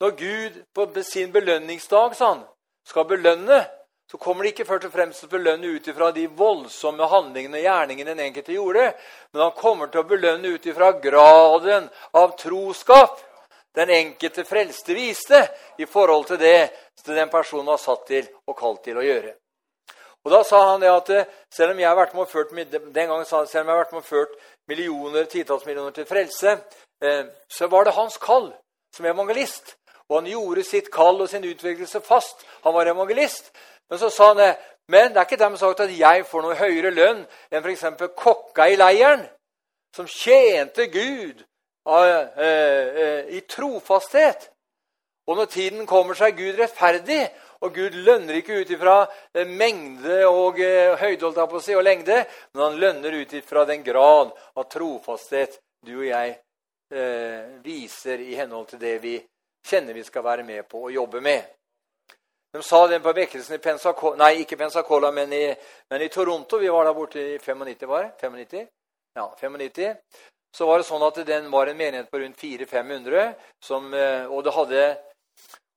Når 0.00 0.10
Gud 0.10 0.64
på 0.74 1.02
sin 1.02 1.32
belønningsdag 1.32 2.16
sa 2.16 2.28
han, 2.32 2.44
skal 2.86 3.04
belønne, 3.04 3.66
så 4.12 4.18
kommer 4.20 4.44
det 4.44 4.50
ikke 4.52 4.66
først 4.68 4.90
og 4.90 4.92
fremst 4.92 5.22
til 5.22 5.30
å 5.30 5.32
belønne 5.32 5.68
ut 5.72 5.86
ifra 5.88 6.10
de 6.12 6.26
voldsomme 6.36 7.06
handlingene 7.08 7.62
og 7.62 7.64
gjerningene 7.64 8.12
den 8.12 8.26
enkelte 8.26 8.52
gjorde, 8.52 8.90
men 9.32 9.40
han 9.40 9.54
kommer 9.56 9.88
til 9.88 10.02
å 10.02 10.08
belønne 10.10 10.50
ut 10.52 10.66
ifra 10.68 10.90
graden 11.00 11.88
av 12.20 12.34
troskap 12.36 13.22
den 13.72 13.94
enkelte 13.96 14.44
frelste 14.44 14.92
viste 14.92 15.40
i 15.80 15.88
forhold 15.88 16.28
til 16.28 16.42
det 16.44 16.58
den 17.06 17.32
personen 17.32 17.72
var 17.72 17.80
satt 17.80 18.04
til 18.12 18.28
og 18.44 18.58
kalt 18.58 18.84
til 18.84 19.00
å 19.00 19.06
gjøre. 19.06 19.32
Og 20.22 20.30
Da 20.30 20.44
sa 20.44 20.60
han 20.68 20.84
det 20.84 20.92
at 20.92 21.08
eh, 21.10 21.30
selv 21.48 21.72
om 21.72 21.80
jeg 21.80 21.88
har 21.88 21.96
vært 21.96 22.12
med 22.12 22.26
og 22.26 22.30
ført, 22.30 22.52
den 22.52 23.08
gangen 23.08 23.24
sa 23.24 23.38
han, 23.40 23.48
selv 23.48 23.64
om 23.64 23.72
jeg 23.72 23.78
har 23.78 23.84
vært 23.86 23.94
med 23.96 24.04
og 24.04 24.10
ført 24.12 24.36
millioner, 24.68 25.24
titalls 25.24 25.64
millioner 25.64 25.96
til 25.96 26.06
frelse, 26.06 26.58
eh, 27.00 27.24
så 27.48 27.66
var 27.72 27.88
det 27.88 27.96
hans 27.96 28.20
kall 28.20 28.52
som 28.92 29.08
evangelist. 29.08 29.78
Og 30.12 30.20
han 30.20 30.28
gjorde 30.28 30.64
sitt 30.68 30.92
kall 30.92 31.24
og 31.24 31.30
sin 31.32 31.44
utviklelse 31.48 32.02
fast. 32.04 32.44
Han 32.66 32.74
var 32.74 32.90
evangelist. 32.92 33.48
Men 33.92 34.00
så 34.00 34.08
sa 34.10 34.30
han 34.30 34.40
det. 34.40 34.52
Men 34.88 35.12
det 35.12 35.20
er 35.20 35.28
ikke 35.28 35.36
dermed 35.36 35.60
sagt 35.60 35.84
at 35.84 35.92
jeg 35.92 36.24
får 36.24 36.42
noe 36.42 36.56
høyere 36.56 36.90
lønn 36.96 37.18
enn 37.52 37.60
f.eks. 37.60 37.84
kokka 38.16 38.70
i 38.72 38.78
leiren, 38.80 39.20
som 39.92 40.08
tjente 40.08 40.86
Gud 40.88 41.44
eh, 41.84 43.28
i 43.36 43.42
trofasthet. 43.44 44.48
Og 45.28 45.36
når 45.36 45.52
tiden 45.52 45.86
kommer, 45.86 46.16
så 46.16 46.30
er 46.30 46.38
Gud 46.40 46.56
rettferdig. 46.56 47.20
Og 47.60 47.74
Gud 47.76 47.94
lønner 48.08 48.40
ikke 48.40 48.62
ut 48.64 48.72
ifra 48.74 48.96
eh, 49.36 49.46
mengde 49.46 50.22
og 50.26 50.58
eh, 50.64 50.96
høyde 50.98 51.60
si, 51.60 51.76
og 51.76 51.84
lengde, 51.84 52.24
men 52.54 52.64
han 52.64 52.80
lønner 52.80 53.20
ut 53.20 53.36
ifra 53.38 53.66
den 53.68 53.84
grad 53.84 54.32
av 54.56 54.70
trofasthet 54.72 55.60
du 55.86 55.98
og 55.98 56.06
jeg 56.06 56.38
eh, 56.96 57.60
viser 57.62 58.24
i 58.24 58.34
henhold 58.40 58.72
til 58.72 58.80
det 58.80 58.96
vi 59.02 59.18
kjenner 59.68 59.94
vi 59.94 60.02
skal 60.08 60.24
være 60.24 60.48
med 60.48 60.64
på 60.64 60.88
å 60.88 60.90
jobbe 60.96 61.20
med. 61.20 61.44
De 62.52 62.62
sa 62.62 62.86
det 62.88 63.00
på 63.00 63.12
vekkelsen 63.16 63.56
i 63.56 63.62
Pensacola, 63.64 64.18
nei, 64.20 64.42
ikke 64.42 64.58
Pensacola, 64.60 65.08
men 65.12 65.32
i, 65.32 65.46
men 65.90 66.02
i 66.04 66.08
Toronto. 66.12 66.58
Vi 66.60 66.68
var 66.68 66.84
der 66.84 66.96
borte 66.96 67.20
i 67.20 67.38
95, 67.38 67.88
var 67.88 68.02
det? 68.04 68.12
95? 68.20 68.66
Ja, 69.16 69.26
95. 69.40 69.96
Så 70.52 70.66
var 70.68 70.78
det 70.78 70.84
sånn 70.84 71.04
at 71.06 71.22
den 71.24 71.48
var 71.52 71.70
en 71.70 71.78
menighet 71.78 72.10
på 72.12 72.20
rundt 72.20 72.36
400-500, 72.36 73.22
eh, 73.96 74.26
og 74.28 74.44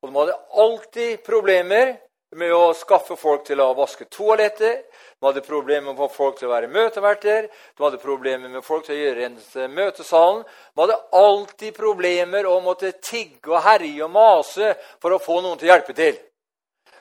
og 0.05 0.11
de 0.11 0.19
hadde 0.19 0.33
alltid 0.51 1.23
problemer 1.25 1.95
med 2.35 2.51
å 2.53 2.73
skaffe 2.77 3.15
folk 3.17 3.45
til 3.47 3.61
å 3.63 3.71
vaske 3.73 4.05
toaletter. 4.11 4.83
De 5.17 5.25
hadde 5.25 5.41
problemer 5.45 5.87
med 5.87 5.95
å 5.95 6.09
få 6.09 6.13
folk 6.13 6.37
til 6.39 6.49
å 6.49 6.53
være 6.53 6.69
møteverter. 6.69 7.47
De 7.47 7.83
hadde 7.83 8.01
problemer 8.03 8.51
med 8.51 8.65
folk 8.65 8.85
til 8.85 8.97
å 8.97 8.99
gjøre 8.99 9.21
rense 9.23 9.67
møtesalen. 9.71 10.43
De 10.45 10.83
hadde 10.83 10.99
alltid 11.23 11.77
problemer 11.77 12.45
og 12.51 12.63
måtte 12.67 12.91
tigge 12.99 13.55
og 13.55 13.63
herje 13.65 14.03
og 14.05 14.13
mase 14.13 14.75
for 15.01 15.15
å 15.15 15.21
få 15.23 15.39
noen 15.41 15.57
til 15.57 15.71
å 15.71 15.73
hjelpe 15.73 15.95
til. 15.97 16.19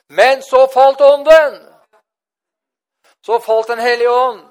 Men 0.09 0.43
så 0.43 0.67
falt 0.67 1.01
Ånden! 1.01 1.61
Så 3.27 3.41
falt 3.41 3.67
Den 3.67 3.79
hellige 3.79 4.11
ånd. 4.11 4.43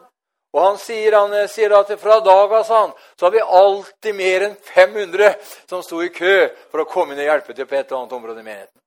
Og 0.54 0.62
han 0.62 0.78
sier, 0.78 1.16
han 1.18 1.34
eh, 1.34 1.50
sier 1.50 1.74
at 1.74 1.90
fra 1.98 2.20
dag 2.22 2.52
av 2.54 2.66
sånn, 2.68 2.92
så 3.18 3.26
har 3.26 3.32
vi 3.34 3.42
alltid 3.42 4.16
mer 4.16 4.44
enn 4.48 4.56
500 4.68 5.32
som 5.66 5.82
sto 5.82 6.04
i 6.06 6.12
kø 6.14 6.36
for 6.70 6.84
å 6.84 6.90
komme 6.90 7.16
inn 7.16 7.24
og 7.24 7.30
hjelpe 7.32 7.56
til 7.58 7.66
på 7.66 7.74
et 7.74 7.88
eller 7.88 8.04
annet 8.04 8.14
område 8.20 8.44
i 8.44 8.46
menigheten. 8.46 8.80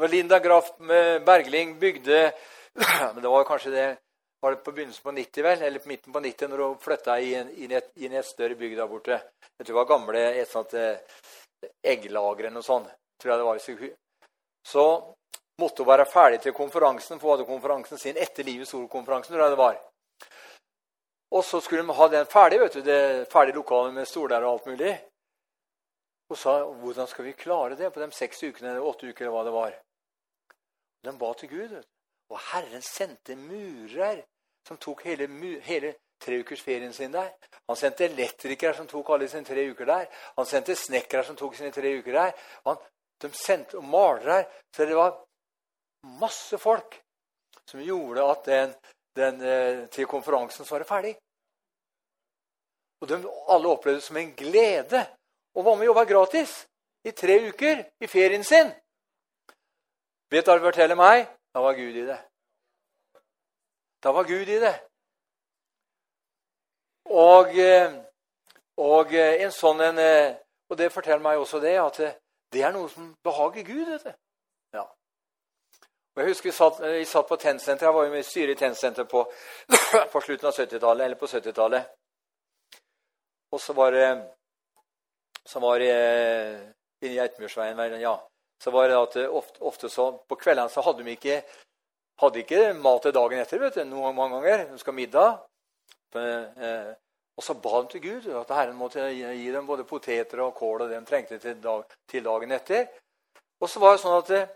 Når 0.00 0.12
Linda 0.12 0.40
Graff 0.40 0.72
Bergling 1.24 1.76
bygde 1.80 2.30
men 3.14 3.22
Det 3.22 3.28
var 3.28 3.44
kanskje 3.48 3.70
det 3.72 3.86
var 4.40 4.50
det 4.50 4.64
på 4.64 4.72
begynnelsen 4.72 5.02
på 5.02 5.12
90, 5.12 5.42
vel, 5.42 5.62
eller 5.62 5.78
på 5.78 5.88
midten 5.88 6.12
på 6.12 6.20
90, 6.20 6.48
når 6.48 6.62
hun 6.62 6.80
flytta 6.80 7.16
inn, 7.20 7.48
i 7.56 8.08
et 8.08 8.26
større 8.28 8.54
bygg 8.54 8.76
der 8.76 8.88
borte. 8.88 9.16
Jeg 9.56 9.64
tror 9.64 9.72
det 9.72 9.78
var 9.80 9.88
gamle 9.90 10.24
et 10.40 10.50
sånt 10.50 10.74
eh, 10.76 11.00
egglagre 11.82 12.46
eller 12.46 12.58
noe 12.58 12.66
sånt. 12.66 12.88
tror 13.18 13.32
jeg 13.32 13.38
det 13.38 13.44
var. 13.48 13.96
Så 14.66 14.84
måtte 15.60 15.82
hun 15.82 15.88
være 15.88 16.04
ferdig 16.04 16.40
til 16.40 16.52
konferansen, 16.52 17.20
for 17.20 17.28
hun 17.28 17.36
hadde 17.36 17.48
konferansen 17.48 17.98
sin 17.98 18.16
etter 18.16 18.44
Livets 18.44 18.74
Ord-konferansen. 18.74 19.34
tror 19.34 19.42
jeg 19.42 19.50
det 19.50 19.64
var. 19.64 19.78
Og 21.30 21.44
så 21.44 21.60
skulle 21.60 21.82
de 21.82 21.92
ha 21.92 22.08
den 22.08 22.26
ferdig, 22.26 22.60
vet 22.60 22.74
du, 22.74 22.82
det 22.82 23.28
ferdig 23.32 23.54
lokalet 23.54 23.94
med 23.94 24.08
stoler 24.08 24.44
og 24.44 24.52
alt 24.52 24.66
mulig. 24.66 24.94
Og 26.30 26.38
sa 26.38 26.58
hvordan 26.64 27.06
skal 27.06 27.24
vi 27.24 27.32
klare 27.32 27.76
det 27.76 27.92
på 27.92 28.00
de 28.00 28.10
seks 28.12 28.42
ukene 28.42 28.70
eller 28.70 28.86
åtte 28.86 29.06
uker 29.06 29.24
eller 29.24 29.34
hva 29.34 29.44
det 29.46 29.54
var. 29.54 29.76
De 31.04 31.18
ba 31.18 31.32
til 31.34 31.48
Gud. 31.48 31.76
Og 32.30 32.38
Herren 32.50 32.82
sendte 32.82 33.36
murer 33.38 34.24
som 34.66 34.78
tok 34.82 35.04
hele, 35.06 35.28
hele 35.62 35.94
treukersferien 36.20 36.92
sin 36.92 37.12
der. 37.12 37.32
Han 37.68 37.76
sendte 37.76 38.04
elektrikere 38.04 38.74
som 38.74 38.88
tok 38.88 39.10
alle 39.14 39.28
sine 39.28 39.44
tre 39.44 39.64
uker 39.70 39.88
der. 39.88 40.06
Han 40.36 40.46
sendte 40.46 40.76
snekkere 40.76 41.24
som 41.24 41.36
tok 41.36 41.56
sine 41.56 41.72
tre 41.74 41.96
uker 41.98 42.12
der. 42.12 42.32
Han, 42.66 42.78
de 43.22 43.30
sendte 43.34 43.78
og 43.78 43.84
malere. 43.84 44.44
Så 44.74 44.86
det 44.86 44.96
var 44.96 45.16
masse 46.20 46.58
folk 46.58 47.00
som 47.66 47.82
gjorde 47.82 48.24
at 48.30 48.46
den, 48.46 48.74
den 49.16 49.42
eh, 49.42 49.86
til 49.90 50.06
konferansen 50.06 50.64
så 50.64 50.74
var 50.74 50.84
det 50.84 50.88
ferdig. 50.88 51.14
Og 53.00 53.08
de 53.08 53.20
alle 53.48 53.68
opplevde 53.68 54.00
det 54.00 54.06
som 54.06 54.16
en 54.16 54.32
glede 54.36 55.02
å 55.56 55.62
være 55.62 55.76
med 55.76 55.86
og 55.86 55.90
jobbe 55.90 56.08
gratis 56.08 56.56
i 57.06 57.12
tre 57.12 57.38
uker 57.48 57.82
i 58.00 58.08
ferien 58.10 58.44
sin. 58.44 58.70
Vet 60.30 60.46
det 60.46 60.62
forteller 60.62 60.98
meg? 60.98 61.26
Da 61.54 61.62
var 61.62 61.76
Gud 61.78 61.96
i 61.96 62.06
det. 62.06 62.18
Da 64.02 64.12
var 64.12 64.26
Gud 64.28 64.48
i 64.48 64.58
det. 64.60 64.74
Og, 67.10 67.58
eh, 67.58 67.92
og 68.82 69.14
eh, 69.14 69.42
en 69.44 69.52
sånn 69.54 69.80
en, 69.80 69.98
eh, 70.02 70.36
og 70.70 70.78
det 70.78 70.92
forteller 70.92 71.22
meg 71.22 71.38
også 71.38 71.60
det, 71.62 71.76
at 71.78 72.00
det 72.52 72.62
er 72.62 72.72
noe 72.74 72.88
som 72.90 73.12
behager 73.24 73.66
Gud. 73.66 73.86
vet 73.90 74.04
du. 74.04 74.12
Ja. 74.74 74.82
Og 76.16 76.22
jeg 76.22 76.32
husker 76.32 76.50
Vi 76.50 76.56
satt, 76.56 76.80
vi 76.80 77.04
satt 77.04 77.28
på 77.28 77.36
Tennsenteret. 77.36 77.88
Jeg 77.88 77.94
var 77.94 78.04
jo 78.04 78.14
med 78.14 78.24
styret 78.24 78.56
i 78.56 78.58
Tennsenteret 78.64 79.08
på, 79.08 79.22
på 80.12 80.20
slutten 80.20 80.48
av 80.48 80.58
70-tallet. 80.58 81.04
Eller 81.04 81.16
på 81.20 81.26
70-tallet. 81.26 81.92
Og 83.52 83.60
så 83.60 83.72
var 83.72 83.90
det 83.90 84.08
så 85.46 85.60
var 85.62 85.78
det 85.78 85.92
i 87.06 87.12
Geitmyrsveien 87.14 88.00
ja, 88.00 88.16
så 88.62 88.70
var 88.70 88.88
det 88.88 88.96
at 88.98 89.16
ofte, 89.30 89.60
ofte 89.60 89.88
så, 89.88 90.10
På 90.28 90.34
kveldene 90.34 90.68
så 90.72 90.82
hadde 90.82 91.04
de 91.04 91.12
ikke, 91.14 91.42
hadde 92.18 92.40
ikke 92.42 92.72
mat 92.74 93.02
til 93.02 93.14
dagen 93.14 93.38
etter. 93.38 93.60
vet 93.60 93.74
du, 93.74 93.84
noen 93.84 94.16
mange 94.16 94.40
ganger. 94.40 94.64
De 94.72 94.78
skal 94.78 94.92
ha 94.92 94.96
middag. 94.96 95.36
Eh, 96.16 96.92
og 97.36 97.44
så 97.44 97.56
ba 97.60 97.82
de 97.82 97.90
til 97.92 98.04
Gud 98.04 98.28
at 98.40 98.52
Herren 98.56 98.78
måtte 98.78 99.08
gi 99.12 99.50
dem 99.52 99.66
både 99.68 99.84
poteter 99.84 100.40
og 100.40 100.54
kål 100.56 100.86
og 100.86 100.88
det 100.88 101.00
de 101.00 101.08
trengte 101.08 101.38
til, 101.38 101.58
dag, 101.60 101.82
til, 102.08 102.24
dagen 102.24 102.54
etter. 102.56 102.86
Og 103.60 103.68
så 103.68 103.82
var 103.82 103.96
det 103.96 104.02
sånn 104.04 104.16
at, 104.22 104.54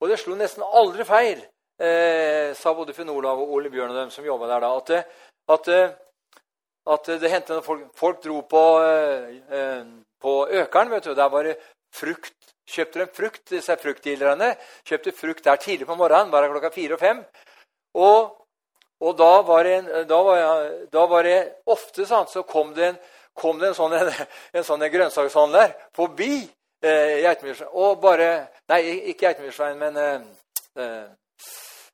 og 0.00 0.08
det 0.08 0.20
slo 0.20 0.36
nesten 0.36 0.64
aldri 0.64 1.04
feil, 1.08 1.42
eh, 1.80 2.54
sa 2.56 2.72
både 2.76 2.96
Finn 2.96 3.12
Olav 3.12 3.42
og 3.42 3.52
Ole 3.56 3.72
Bjørn 3.72 3.92
og 3.92 4.00
dem 4.00 4.14
som 4.14 4.24
jobba 4.24 4.48
der 4.48 4.64
da, 4.64 4.72
at, 4.80 4.94
at, 5.56 5.70
at 6.96 7.12
det 7.20 7.32
hendte 7.32 7.60
folk, 7.64 7.90
folk 8.00 8.24
dro 8.24 8.40
på, 8.48 8.64
eh, 8.80 9.84
på 10.20 10.34
Økeren. 10.62 10.90
vet 10.90 11.10
du, 11.10 11.14
Der 11.14 11.28
var 11.28 11.44
det 11.44 11.58
frukt 11.92 12.52
kjøpte 12.72 13.00
de 13.00 13.08
frukt, 13.14 13.42
disse 13.50 13.76
fruktdealerne. 13.80 14.54
Kjøpte 14.86 15.12
frukt 15.16 15.44
der 15.44 15.56
tidlig 15.60 15.86
på 15.88 15.96
morgenen, 15.98 16.30
bare 16.32 16.50
klokka 16.50 16.70
fire 16.74 16.96
og 16.96 17.00
fem. 17.00 17.24
Og, 17.94 18.41
og 19.02 19.16
da, 19.18 19.32
var 19.42 19.66
det, 19.66 20.06
da, 20.06 20.18
var, 20.22 20.68
da, 20.92 21.04
var 21.10 21.26
det, 21.26 21.38
ofte 21.74 22.06
sånn, 22.06 22.28
så 22.30 22.44
kom 22.46 22.70
det 22.76 22.92
en, 22.92 22.98
kom 23.34 23.58
det 23.58 23.72
en 23.72 23.76
sånn, 23.78 23.96
en, 23.98 24.10
en 24.58 24.66
sånn 24.66 24.86
grønnsakshandler 24.92 25.74
forbi 25.96 26.36
eh, 26.38 27.18
Geitmyrsveien. 27.24 27.72
Og 27.74 27.98
bare 28.02 28.30
Nei, 28.70 28.80
ikke 29.10 29.26
Geitmyrsveien, 29.26 29.78
men 29.80 29.98
eh, 29.98 30.22
eh, 30.78 31.04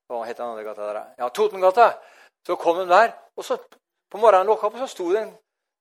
Hva 0.08 0.22
het 0.24 0.38
den 0.38 0.46
andre 0.46 0.64
gata 0.64 0.86
der? 0.88 1.00
Ja, 1.20 1.28
Totengata. 1.32 1.90
Så 2.46 2.56
kom 2.56 2.78
hun 2.80 2.88
der. 2.88 3.10
Og 3.36 3.44
så 3.44 3.58
på 4.08 4.20
morgenen 4.20 4.48
lukka 4.48 4.68
opp, 4.68 4.78
og 4.78 4.84
så 4.86 4.92
sto 4.92 5.10
det 5.12 5.20
en 5.20 5.34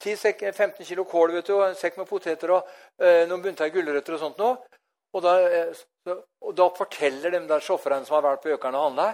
10-15 0.04 0.84
kilo 0.84 1.06
kål 1.08 1.32
vet 1.38 1.48
du, 1.48 1.54
og 1.56 1.70
en 1.70 1.78
sekk 1.80 1.96
med 1.98 2.10
poteter 2.10 2.52
og 2.54 2.68
eh, 3.00 3.24
noen 3.30 3.44
bunter 3.44 3.72
gulrøtter 3.74 4.18
og 4.18 4.22
sånt 4.22 4.42
noe. 4.42 4.58
Og 5.16 5.24
da, 5.24 5.38
eh, 5.48 5.86
og 6.08 6.54
da, 6.56 6.68
forteller 6.78 7.34
de 7.34 7.42
der 7.50 7.64
sjåførene 7.64 8.08
som 8.08 8.18
har 8.18 8.26
vært 8.26 8.44
på 8.44 8.54
Økeren 8.56 8.78
og 8.80 8.86
handla, 8.90 9.08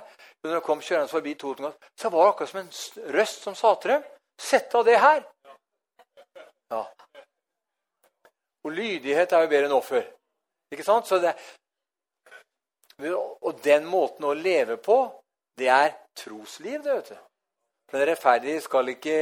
når 0.44 0.56
de 0.56 0.62
kom 0.66 0.82
kjørende 0.84 1.12
forbi 1.12 1.34
Toten, 1.40 1.72
så 2.00 2.12
var 2.14 2.26
det 2.26 2.34
akkurat 2.34 2.52
som 2.52 2.62
en 2.62 3.16
røst 3.18 3.48
som 3.48 3.58
sa 3.58 3.74
til 3.82 3.96
dem 3.96 4.12
Sett 4.42 4.74
av 4.76 4.86
det 4.86 4.98
her! 4.98 5.22
Ja. 6.74 6.82
Og 8.66 8.72
lydighet 8.74 9.34
er 9.34 9.44
jo 9.44 9.52
bedre 9.52 9.68
enn 9.70 9.76
offer. 9.76 10.08
Ikke 10.74 10.86
sant? 10.86 11.12
Det, 11.22 11.36
og 13.06 13.60
den 13.64 13.86
måten 13.86 14.26
å 14.26 14.34
leve 14.34 14.80
på, 14.82 14.98
det 15.60 15.70
er 15.70 15.94
trosliv, 16.18 16.82
det, 16.82 16.98
vet 16.98 17.14
du. 17.14 17.22
Den 17.94 18.08
rettferdige 18.10 18.64
skal 18.66 18.90
ikke 18.90 19.18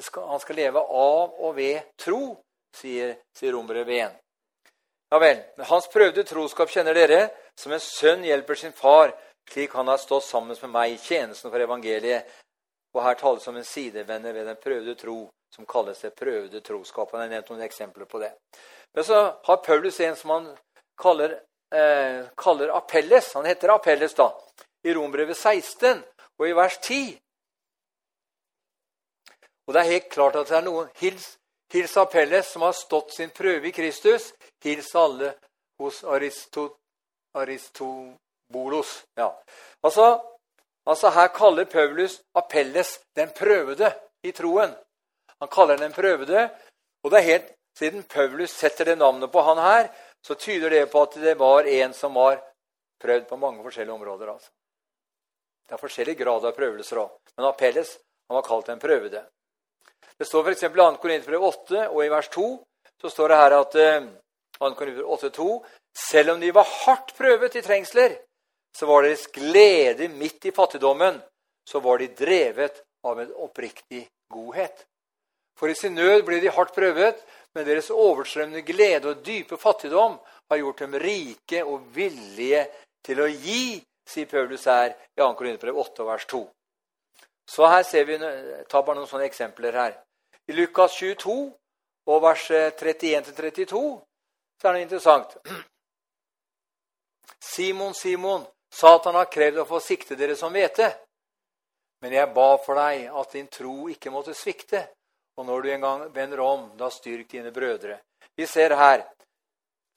skal, 0.00 0.28
Han 0.28 0.40
skal 0.40 0.56
leve 0.56 0.80
av 0.80 1.40
og 1.40 1.56
ved 1.56 1.80
tro, 2.00 2.36
sier, 2.76 3.16
sier 3.36 3.52
Rombrevet 3.56 4.04
1. 4.08 4.18
Ja 5.12 5.18
vel. 5.20 5.42
Hans 5.68 5.90
prøvde 5.92 6.22
troskap 6.24 6.70
kjenner 6.72 6.96
dere, 6.96 7.26
som 7.60 7.72
en 7.74 7.82
sønn 7.84 8.22
hjelper 8.24 8.56
sin 8.56 8.72
far, 8.72 9.10
slik 9.44 9.74
han 9.76 9.90
har 9.92 9.98
stått 10.00 10.24
sammen 10.24 10.56
med 10.62 10.70
meg 10.72 10.94
i 10.94 11.02
tjenesten 11.02 11.52
for 11.52 11.60
evangeliet. 11.60 12.30
Og 12.96 13.02
her 13.04 13.18
tales 13.20 13.44
om 13.50 13.58
en 13.60 13.66
sidevenner 13.66 14.32
ved 14.32 14.48
den 14.48 14.60
prøvde 14.62 14.94
tro, 14.96 15.16
som 15.52 15.68
kalles 15.68 16.00
det 16.00 16.14
prøvde 16.16 16.62
troskap. 16.64 17.12
Han 17.12 17.26
har 17.26 17.28
nevnt 17.28 17.52
noen 17.52 17.66
eksempler 17.66 18.08
på 18.08 18.22
det. 18.24 18.30
Men 18.96 19.04
så 19.04 19.20
har 19.44 19.60
Paulus 19.66 20.00
en 20.00 20.16
som 20.16 20.32
han 20.32 20.48
kaller, 20.96 21.36
eh, 21.76 22.24
kaller 22.36 22.72
Apelles. 22.76 23.34
Han 23.34 23.44
heter 23.44 23.74
Apelles, 23.74 24.14
da. 24.14 24.30
I 24.84 24.94
Rombrevet 24.94 25.36
16 25.36 26.02
og 26.38 26.48
i 26.48 26.56
vers 26.56 26.78
10. 26.78 27.18
Og 29.66 29.74
det 29.74 29.80
er 29.80 29.92
helt 29.92 30.08
klart 30.08 30.36
at 30.36 30.48
det 30.48 30.56
er 30.56 30.64
noen 30.64 30.88
hils 31.04 31.34
Hils 31.72 31.96
Apelles, 31.96 32.52
som 32.52 32.62
har 32.62 32.72
stått 32.72 33.14
sin 33.14 33.30
prøve 33.30 33.68
i 33.68 33.72
Kristus. 33.72 34.34
Hils 34.64 34.94
alle 34.94 35.34
hos 35.78 36.04
Aristo, 36.04 36.68
Aristobolos. 37.34 39.04
Ja. 39.14 39.42
Altså, 39.80 40.20
altså, 40.84 41.10
her 41.10 41.28
kaller 41.28 41.64
Paulus 41.64 42.20
Apelles 42.34 43.00
den 43.16 43.32
prøvede 43.36 43.92
i 44.22 44.32
troen. 44.32 44.74
Han 45.40 45.48
kaller 45.48 45.76
den 45.76 45.92
prøvede, 45.92 46.50
og 47.02 47.10
det 47.10 47.18
er 47.18 47.30
helt 47.30 47.52
siden 47.78 48.02
Paulus 48.02 48.50
setter 48.50 48.84
det 48.84 48.98
navnet 48.98 49.32
på 49.32 49.40
han 49.40 49.58
her, 49.58 49.88
så 50.26 50.34
tyder 50.34 50.70
det 50.70 50.90
på 50.92 51.02
at 51.02 51.14
det 51.14 51.38
var 51.38 51.66
en 51.66 51.94
som 51.94 52.14
var 52.14 52.42
prøvd 53.00 53.28
på 53.28 53.36
mange 53.36 53.62
forskjellige 53.62 53.94
områder. 53.94 54.28
Altså. 54.32 54.50
Det 55.66 55.74
er 55.74 55.80
forskjellig 55.80 56.18
grad 56.18 56.44
av 56.44 56.56
prøvelser 56.56 57.00
òg. 57.02 57.14
Men 57.36 57.48
Apelles 57.48 57.96
han 58.28 58.36
var 58.38 58.46
kalt 58.46 58.68
den 58.68 58.82
prøvede. 58.82 59.24
Det 60.22 60.26
står 60.26 60.44
f.eks. 60.52 60.62
i 60.62 60.68
2. 60.68 60.84
Korinterbrev 61.02 61.42
8, 61.42 61.78
og 61.90 62.04
i 62.04 62.10
vers 62.12 62.28
2 62.30 62.42
så 63.02 63.08
står 63.10 63.32
det 63.32 63.36
her 63.40 63.54
at 63.56 63.72
2. 63.74 63.86
Eh, 64.62 64.98
8, 65.02 65.30
2, 65.34 65.46
selv 65.98 66.30
om 66.30 66.38
de 66.40 66.52
var 66.54 66.68
hardt 66.84 67.08
prøvet 67.16 67.56
i 67.58 67.62
trengsler, 67.66 68.14
så 68.70 68.86
var 68.86 69.02
deres 69.02 69.24
glede 69.34 70.06
midt 70.14 70.46
i 70.46 70.52
fattigdommen. 70.54 71.18
Så 71.66 71.80
var 71.82 71.98
de 71.98 72.06
drevet 72.14 72.78
av 73.02 73.18
en 73.18 73.32
oppriktig 73.48 74.04
godhet. 74.30 74.84
For 75.58 75.66
i 75.66 75.74
sin 75.74 75.98
nød 75.98 76.22
ble 76.28 76.38
de 76.38 76.54
hardt 76.54 76.70
prøvet, 76.78 77.18
men 77.58 77.66
deres 77.66 77.90
overstrømmende 77.90 78.62
glede 78.62 79.10
og 79.10 79.26
dype 79.26 79.58
fattigdom 79.58 80.14
har 80.22 80.62
gjort 80.62 80.84
dem 80.84 80.96
rike 81.02 81.64
og 81.66 81.90
villige 81.98 82.62
til 83.02 83.24
å 83.26 83.26
gi, 83.26 83.82
sier 84.06 84.30
Paulus 84.30 84.70
her 84.70 84.94
i 84.94 85.18
2. 85.18 85.32
Korinterbrev 85.34 85.82
8, 85.82 86.06
vers 86.12 86.30
2. 86.30 86.44
Så 87.50 87.66
her 87.74 87.82
ser 87.82 88.06
vi, 88.06 88.22
ta 88.70 88.86
bare 88.86 89.02
noen 89.02 89.10
sånne 89.10 89.26
eksempler 89.26 89.82
her. 89.82 90.00
I 90.48 90.56
Lukas 90.56 90.96
22 90.98 91.36
og 92.06 92.22
vers 92.22 92.48
31-32 92.50 93.82
så 94.60 94.68
er 94.68 94.74
det 94.74 94.82
interessant. 94.86 95.36
Simon, 97.42 97.94
Simon, 97.94 98.44
Satan 98.72 99.14
har 99.18 99.30
krevd 99.30 99.62
å 99.62 99.68
få 99.68 99.80
sikte 99.82 100.16
dere 100.18 100.36
som 100.38 100.54
hvete. 100.54 100.88
Men 102.02 102.14
jeg 102.16 102.34
ba 102.34 102.48
for 102.62 102.78
deg 102.78 103.08
at 103.10 103.34
din 103.34 103.48
tro 103.50 103.88
ikke 103.90 104.10
måtte 104.10 104.34
svikte. 104.34 104.84
Og 105.38 105.46
når 105.46 105.62
du 105.62 105.68
en 105.72 105.84
gang 105.86 106.06
vender 106.14 106.40
om, 106.44 106.70
da 106.78 106.90
styrk 106.90 107.30
dine 107.30 107.52
brødre. 107.54 107.98
Vi 108.36 108.46
ser 108.46 108.74
her 108.76 109.04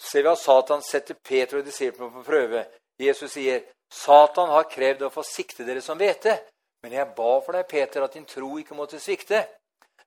ser 0.01 0.23
vi 0.23 0.29
at 0.29 0.39
Satan 0.39 0.81
setter 0.83 1.15
Peter 1.15 1.59
og 1.59 1.65
disiplene 1.65 2.11
på 2.11 2.23
prøve. 2.23 2.65
Jesus 2.99 3.31
sier, 3.31 3.63
'Satan 3.89 4.49
har 4.49 4.69
krevd 4.69 5.05
å 5.05 5.13
få 5.13 5.23
sikte 5.23 5.63
dere 5.63 5.81
som 5.81 5.97
hvete.' 5.97 6.39
Men 6.83 6.93
jeg 6.93 7.15
ba 7.17 7.39
for 7.41 7.51
deg, 7.51 7.67
Peter, 7.67 8.03
at 8.03 8.13
din 8.13 8.25
tro 8.25 8.57
ikke 8.59 8.75
måtte 8.75 8.99
svikte. 8.99 9.47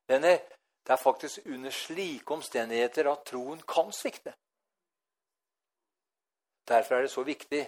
Denne, 0.09 0.39
det 0.85 0.93
er 0.93 0.97
faktisk 0.97 1.39
under 1.47 1.71
slike 1.71 2.35
omstendigheter 2.35 3.11
at 3.13 3.25
troen 3.27 3.61
kan 3.61 3.93
svikte. 3.93 4.33
Derfor 6.69 6.95
er 6.95 7.01
det 7.01 7.11
så 7.11 7.23
viktig 7.23 7.61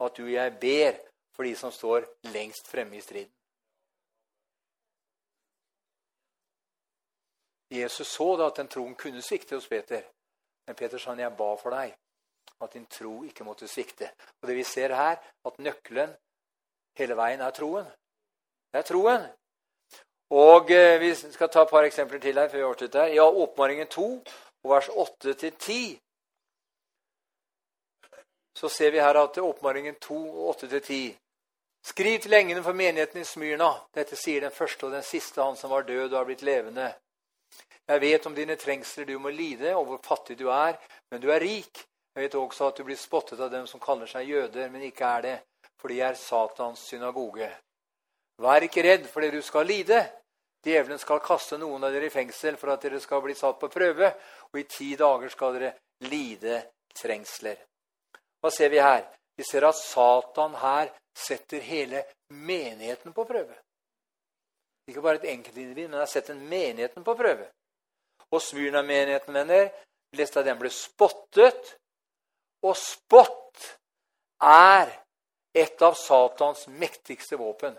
at 0.00 0.16
du 0.16 0.22
og 0.22 0.32
jeg 0.32 0.58
ber 0.60 0.98
for 1.34 1.42
de 1.42 1.56
som 1.56 1.72
står 1.72 2.06
lengst 2.34 2.68
fremme 2.68 2.96
i 2.96 3.00
striden. 3.00 3.32
Jesus 7.70 8.06
så 8.06 8.36
da 8.36 8.46
at 8.46 8.56
den 8.56 8.68
troen 8.68 8.94
kunne 8.94 9.22
svikte 9.22 9.54
hos 9.54 9.68
Peter. 9.68 10.02
Men 10.66 10.76
Peter 10.76 10.98
sa 10.98 11.14
jeg 11.14 11.36
ba 11.36 11.54
for 11.60 11.74
deg 11.74 11.94
at 12.60 12.72
din 12.72 12.86
tro 12.86 13.22
ikke 13.24 13.44
måtte 13.44 13.68
svikte. 13.68 14.10
Og 14.40 14.48
det 14.48 14.56
vi 14.56 14.64
ser 14.64 14.94
her, 14.94 15.18
at 15.46 15.58
nøkkelen 15.58 16.14
hele 16.98 17.16
veien 17.16 17.40
er 17.40 17.54
troen. 17.54 17.86
Det 18.72 18.80
er 18.80 18.88
troen. 18.88 19.28
Og 20.30 20.70
eh, 20.70 21.00
Vi 21.00 21.14
skal 21.14 21.48
ta 21.48 21.62
et 21.62 21.70
par 21.70 21.84
eksempler 21.84 22.18
til 22.20 22.38
her. 22.38 22.48
før 22.48 22.58
vi 22.58 22.64
avslutter. 22.64 23.04
Ja, 23.06 23.24
Åpenbaringen 23.30 23.86
2, 23.86 24.24
vers 24.64 24.88
8-10 24.88 25.98
så 28.58 28.68
ser 28.68 28.90
vi 28.90 28.98
her 28.98 29.14
at 29.14 29.38
åpenbaringen 29.38 29.94
2, 29.94 30.50
8-10 30.50 31.16
Skriv 31.84 32.18
til 32.20 32.34
engene 32.34 32.62
for 32.62 32.72
menigheten 32.72 33.20
i 33.20 33.24
Smyrna. 33.24 33.68
Dette 33.94 34.16
sier 34.18 34.42
den 34.42 34.50
første 34.50 34.86
og 34.86 34.92
den 34.92 35.04
siste, 35.06 35.42
han 35.42 35.56
som 35.56 35.70
var 35.70 35.86
død 35.86 36.10
og 36.12 36.18
har 36.18 36.26
blitt 36.26 36.42
levende. 36.42 36.88
Jeg 37.88 38.00
vet 38.00 38.26
om 38.26 38.34
dine 38.34 38.56
trengsler 38.56 39.06
du 39.06 39.14
må 39.18 39.30
lide, 39.30 39.76
og 39.76 39.84
hvor 39.86 40.00
fattig 40.04 40.38
du 40.38 40.48
er, 40.50 40.74
men 41.10 41.22
du 41.22 41.30
er 41.30 41.40
rik. 41.40 41.84
Jeg 42.14 42.24
vet 42.24 42.34
også 42.34 42.66
at 42.68 42.78
du 42.78 42.84
blir 42.84 42.98
spottet 42.98 43.40
av 43.40 43.50
dem 43.50 43.66
som 43.70 43.80
kaller 43.80 44.10
seg 44.10 44.28
jøder, 44.28 44.68
men 44.74 44.82
ikke 44.90 45.06
er 45.06 45.22
det, 45.22 45.36
for 45.78 45.88
de 45.88 46.00
er 46.02 46.18
Satans 46.18 46.82
synagoge. 46.90 47.48
Vær 48.38 48.62
ikke 48.62 48.84
redd 48.86 49.06
for 49.10 49.24
det 49.24 49.32
du 49.34 49.42
skal 49.42 49.66
lide. 49.66 49.98
Djevelen 50.64 50.98
skal 50.98 51.22
kaste 51.22 51.58
noen 51.58 51.84
av 51.86 51.94
dere 51.94 52.08
i 52.08 52.12
fengsel 52.12 52.58
for 52.58 52.72
at 52.74 52.82
dere 52.82 53.00
skal 53.02 53.22
bli 53.24 53.34
satt 53.38 53.58
på 53.60 53.70
prøve, 53.72 54.10
og 54.50 54.58
i 54.58 54.66
ti 54.70 54.92
dager 54.98 55.30
skal 55.32 55.54
dere 55.56 55.72
lide 56.10 56.60
trengsler. 56.98 57.56
Hva 58.38 58.50
ser 58.54 58.70
vi 58.70 58.82
her? 58.82 59.06
Vi 59.38 59.46
ser 59.46 59.66
at 59.68 59.78
Satan 59.78 60.54
her 60.58 60.90
setter 61.18 61.62
hele 61.62 62.04
menigheten 62.34 63.14
på 63.14 63.24
prøve. 63.26 63.54
Ikke 64.88 65.02
bare 65.02 65.20
et 65.20 65.28
enkeltindivid, 65.34 65.88
men 65.90 66.00
har 66.00 66.10
sett 66.10 66.30
en 66.30 66.42
menigheten 66.48 67.04
på 67.04 67.14
prøve. 67.18 67.48
Og 68.32 68.42
Smyrna-menigheten, 68.42 69.34
venner, 69.34 69.68
leste 70.16 70.40
at 70.40 70.48
den 70.48 70.58
ble 70.60 70.70
spottet. 70.72 71.74
Og 72.66 72.74
spott 72.76 73.66
er 74.42 74.90
et 75.54 75.82
av 75.82 75.94
Satans 75.98 76.66
mektigste 76.68 77.38
våpen. 77.38 77.76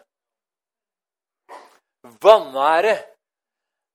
Vanære 2.23 2.95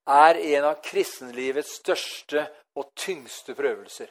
er 0.09 0.39
en 0.57 0.67
av 0.71 0.79
kristenlivets 0.85 1.79
største 1.81 2.47
og 2.77 2.93
tyngste 2.97 3.55
prøvelser. 3.57 4.09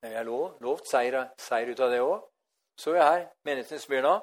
Men 0.00 0.10
vi 0.10 0.16
har 0.16 0.24
lov, 0.24 0.56
lovt 0.60 0.88
seier, 0.88 1.18
seier, 1.40 1.72
ut 1.72 1.80
av 1.84 1.92
det 1.92 2.00
òg. 2.04 2.24
Så 2.76 2.92
er 2.94 3.02
her 3.02 3.22
menigheten 3.44 3.76
i 3.76 3.82
Smyrna. 3.82 4.16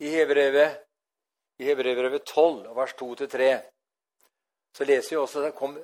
I 0.00 0.12
Hebrevet, 0.14 0.80
i 1.60 1.68
Hebrevet 1.68 2.24
12, 2.24 2.68
vers 2.76 2.92
2-3, 2.96 3.48
så 4.76 4.84
leser 4.84 5.10
vi 5.10 5.20
også 5.20 5.40
at 5.40 5.50
det 5.50 5.58
kom, 5.58 5.74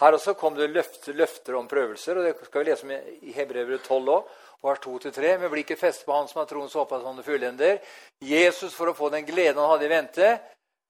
Her 0.00 0.16
også 0.16 0.34
kom 0.34 0.56
det 0.58 0.72
løfter, 0.72 1.14
løfter, 1.14 1.54
om 1.54 1.68
prøvelser, 1.70 2.18
og 2.18 2.24
det 2.26 2.48
skal 2.48 2.64
vi 2.64 2.70
lese 2.70 2.86
om 2.86 2.92
i 3.28 3.34
Hebrevet 3.36 3.84
12 3.86 4.10
òg, 4.10 4.30
vers 4.64 4.80
2-3. 4.82 5.36
Med 5.38 5.52
blikket 5.52 5.78
festet 5.78 6.08
på 6.08 6.16
Han 6.16 6.26
som 6.28 6.40
har 6.40 6.48
troens 6.50 6.74
opphavsmann 6.74 7.20
og 7.22 7.26
fullender. 7.26 7.78
Jesus, 8.18 8.74
for 8.74 8.90
å 8.90 8.96
få 8.98 9.12
den 9.14 9.26
gleden 9.28 9.60
han 9.62 9.70
hadde 9.70 9.86
i 9.86 9.92
vente, 9.92 10.30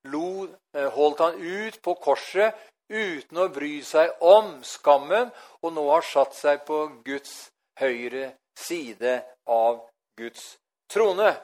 eh, 0.05 0.88
holdt 0.96 1.20
han 1.20 1.36
ut 1.36 1.80
på 1.84 1.96
korset 2.00 2.57
uten 2.88 3.40
å 3.40 3.48
bry 3.52 3.78
seg 3.84 4.24
om 4.24 4.57
skammen, 4.64 5.30
og 5.61 5.72
nå 5.72 5.84
har 5.90 6.05
satt 6.05 6.36
seg 6.36 6.64
på 6.64 6.86
Guds 7.05 7.50
høyre 7.80 8.34
side 8.57 9.18
av 9.48 9.82
Guds 10.16 10.57
trone. 10.88 11.34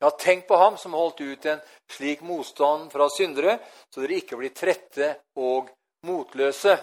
Ja, 0.00 0.10
tenk 0.10 0.44
på 0.48 0.56
ham 0.60 0.76
som 0.76 0.92
holdt 0.92 1.20
ut 1.20 1.46
en 1.48 1.60
slik 1.88 2.20
motstand 2.20 2.90
fra 2.92 3.08
syndere, 3.08 3.58
så 3.88 4.02
dere 4.02 4.20
ikke 4.20 4.36
blir 4.36 4.52
trette 4.52 5.14
og 5.40 5.70
motløse. 6.04 6.76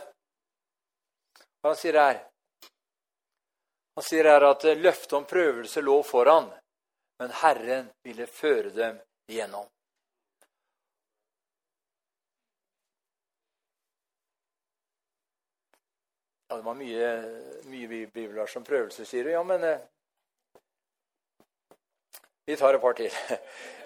Hva 1.62 1.72
han 1.72 1.80
sier 1.80 2.00
her? 2.00 2.24
Han 3.96 4.04
sier 4.08 4.26
her 4.26 4.48
at 4.48 4.66
løftet 4.80 5.14
om 5.20 5.26
prøvelse 5.30 5.82
lå 5.82 6.00
foran, 6.04 6.50
men 7.22 7.38
Herren 7.44 7.92
ville 8.04 8.26
føre 8.28 8.74
dem 8.74 8.98
igjennom. 9.30 9.70
Ja, 16.50 16.58
det 16.58 16.66
var 16.66 16.76
mye, 16.78 17.08
mye 17.66 18.08
bibler 18.14 18.50
som 18.50 18.66
prøvelse, 18.66 19.06
sier 19.10 19.26
du. 19.26 19.32
Ja, 19.34 19.44
men 19.44 19.64
eh, 19.66 19.80
vi 22.46 22.58
tar 22.60 22.76
et 22.76 22.82
par 22.82 22.94
til. 22.94 23.10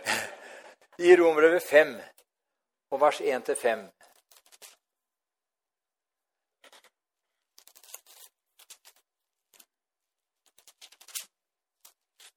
I 1.07 1.13
Romerbrevet 1.15 1.63
5 1.63 1.93
og 2.91 3.01
vers 3.01 3.21
1-5. 3.21 3.85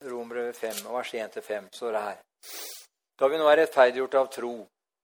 Romerbrevet 0.04 0.56
5 0.56 0.92
vers 0.92 1.14
1-5 1.14 1.68
står 1.72 1.92
det 1.92 2.04
her. 2.04 2.20
Da 3.20 3.28
vi 3.28 3.38
nå 3.38 3.48
er 3.50 3.60
rettferdiggjort 3.60 4.14
av 4.14 4.30
tro, 4.32 4.54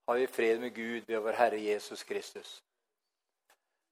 har 0.06 0.16
vi 0.16 0.26
fred 0.26 0.60
med 0.60 0.74
Gud 0.74 1.02
ved 1.06 1.20
vår 1.20 1.36
Herre 1.36 1.58
Jesus 1.60 2.02
Kristus. 2.02 2.62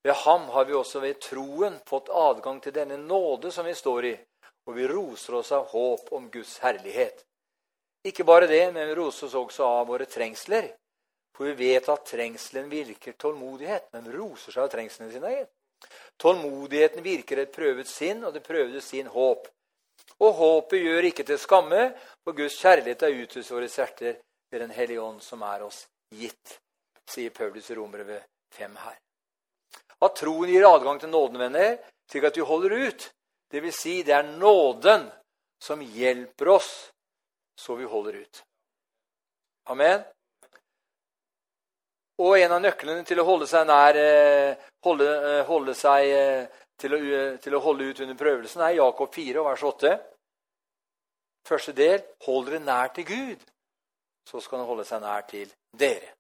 Ved 0.05 0.15
ham 0.15 0.49
har 0.55 0.65
vi 0.65 0.75
også 0.77 1.01
ved 1.01 1.21
troen 1.21 1.77
fått 1.89 2.09
adgang 2.09 2.61
til 2.61 2.73
denne 2.73 2.97
nåde 2.97 3.53
som 3.53 3.67
vi 3.67 3.75
står 3.75 4.05
i, 4.05 4.15
og 4.67 4.77
vi 4.77 4.89
roser 4.89 5.35
oss 5.41 5.53
av 5.53 5.69
håp 5.73 6.13
om 6.13 6.31
Guds 6.31 6.59
herlighet. 6.65 7.25
Ikke 8.05 8.25
bare 8.25 8.47
det, 8.47 8.73
men 8.73 8.89
vi 8.89 8.95
roser 8.95 9.27
oss 9.27 9.35
også 9.35 9.65
av 9.65 9.87
våre 9.89 10.07
trengsler. 10.09 10.71
For 11.35 11.49
vi 11.51 11.73
vet 11.73 11.89
at 11.89 12.05
trengselen 12.07 12.69
virker 12.71 13.17
tålmodighet. 13.19 13.89
Men 13.93 14.13
roser 14.13 14.53
seg 14.53 14.63
av 14.63 14.73
trengslene 14.73 15.13
sine. 15.13 15.47
Tålmodigheten 16.21 17.03
virker 17.05 17.41
et 17.43 17.53
prøvet 17.53 17.89
sinn, 17.89 18.23
og 18.25 18.37
det 18.37 18.45
prøvde 18.45 18.81
sin 18.85 19.09
håp. 19.11 19.49
Og 20.21 20.35
håpet 20.39 20.85
gjør 20.85 21.09
ikke 21.11 21.27
til 21.27 21.41
skamme, 21.41 21.89
for 22.25 22.37
Guds 22.37 22.57
kjærlighet 22.61 23.03
er 23.03 23.17
utøst 23.25 23.53
våre 23.53 23.69
hjerter 23.69 24.21
ved 24.51 24.61
Den 24.61 24.71
hellige 24.71 25.03
ånd 25.03 25.21
som 25.23 25.43
er 25.43 25.65
oss 25.67 25.87
gitt, 26.15 26.59
sier 27.11 27.31
Paulus 27.35 27.71
i 27.71 27.75
Romere 27.75 28.21
5 28.55 28.77
her. 28.85 28.97
At 30.05 30.17
troen 30.21 30.51
gir 30.51 30.67
adgang 30.69 31.01
til 31.01 31.11
nåden, 31.11 31.39
venner, 31.41 31.79
slik 32.11 32.25
at 32.29 32.37
vi 32.37 32.47
holder 32.47 32.77
ut. 32.87 33.11
Det 33.51 33.63
vil 33.63 33.73
si, 33.73 34.03
det 34.03 34.15
er 34.15 34.37
nåden 34.39 35.09
som 35.63 35.81
hjelper 35.81 36.49
oss 36.55 36.73
så 37.57 37.75
vi 37.75 37.85
holder 37.85 38.21
ut. 38.23 38.43
Amen. 39.71 40.03
Og 42.23 42.39
en 42.39 42.53
av 42.53 42.63
nøklene 42.63 43.03
til 43.07 43.19
å 43.19 43.27
holde 43.27 43.47
seg 43.51 43.67
nær 43.67 43.97
eh, 43.99 44.61
holde, 44.87 45.07
eh, 45.31 45.41
holde 45.49 45.75
seg, 45.75 46.11
eh, 46.15 46.64
til, 46.81 46.97
å, 46.97 46.99
til, 47.43 47.55
å, 47.55 47.63
holde 47.63 47.91
ut 47.91 48.03
under 48.05 48.19
prøvelsen, 48.19 48.63
er 48.65 48.79
Jakob 48.79 49.13
4, 49.15 49.45
vers 49.47 49.65
8. 49.71 49.95
Første 51.49 51.75
del 51.77 52.01
hold 52.27 52.49
dere 52.49 52.61
nær 52.65 52.93
til 52.97 53.07
Gud, 53.09 53.41
så 54.29 54.41
skal 54.41 54.63
han 54.63 54.69
holde 54.69 54.87
seg 54.89 55.03
nær 55.05 55.27
til 55.29 55.51
dere. 55.77 56.15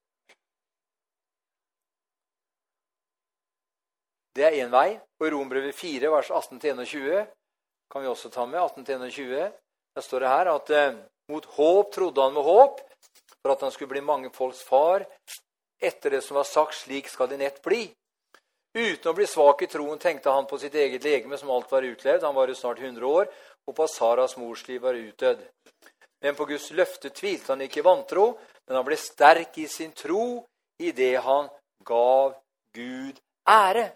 Det 4.34 4.42
er 4.42 4.59
én 4.64 4.72
vei. 4.72 4.98
Og 5.20 5.26
i 5.28 5.32
Rombrevet 5.32 5.76
4, 5.78 6.11
vers 6.11 6.30
18-21 6.30 7.26
kan 7.90 8.02
vi 8.02 8.11
også 8.11 8.30
ta 8.34 8.46
med. 8.50 8.61
18-21. 8.61 9.52
Der 9.94 10.02
står 10.02 10.24
det 10.24 10.32
her 10.32 10.50
at 10.50 10.70
eh, 10.74 10.96
mot 11.30 11.44
håp 11.57 11.92
trodde 11.94 12.22
han 12.22 12.34
med 12.34 12.42
håp, 12.42 12.80
for 13.42 13.52
at 13.55 13.62
han 13.62 13.70
skulle 13.70 13.94
bli 13.94 14.02
mange 14.02 14.32
folks 14.34 14.62
far. 14.66 15.07
Etter 15.78 16.16
det 16.16 16.24
som 16.24 16.40
var 16.40 16.48
sagt, 16.48 16.74
slik 16.74 17.09
skal 17.09 17.30
det 17.30 17.38
nett 17.38 17.62
bli. 17.62 17.86
Uten 18.75 19.11
å 19.11 19.14
bli 19.14 19.27
svak 19.31 19.62
i 19.62 19.68
troen 19.70 20.01
tenkte 20.03 20.33
han 20.35 20.49
på 20.51 20.59
sitt 20.59 20.75
eget 20.75 21.05
legeme, 21.07 21.39
som 21.39 21.53
alt 21.55 21.70
var 21.70 21.87
utlevd. 21.87 22.25
Han 22.27 22.35
var 22.35 22.51
jo 22.51 22.57
snart 22.59 22.81
100 22.83 23.07
år, 23.07 23.29
og 23.66 23.77
på 23.77 23.85
at 23.87 23.93
Saras 23.93 24.35
mors 24.37 24.64
liv 24.66 24.83
var 24.83 24.99
utdødd. 24.99 25.45
Men 26.25 26.35
på 26.35 26.47
Guds 26.49 26.70
løfte 26.75 27.12
tvilte 27.14 27.53
han 27.53 27.62
ikke 27.62 27.83
i 27.83 27.87
vantro, 27.87 28.33
men 28.66 28.79
han 28.81 28.87
ble 28.87 28.99
sterk 28.99 29.59
i 29.62 29.68
sin 29.70 29.93
tro 29.95 30.43
i 30.83 30.91
det 30.97 31.14
han 31.22 31.51
gav 31.87 32.35
Gud 32.75 33.20
ære. 33.47 33.91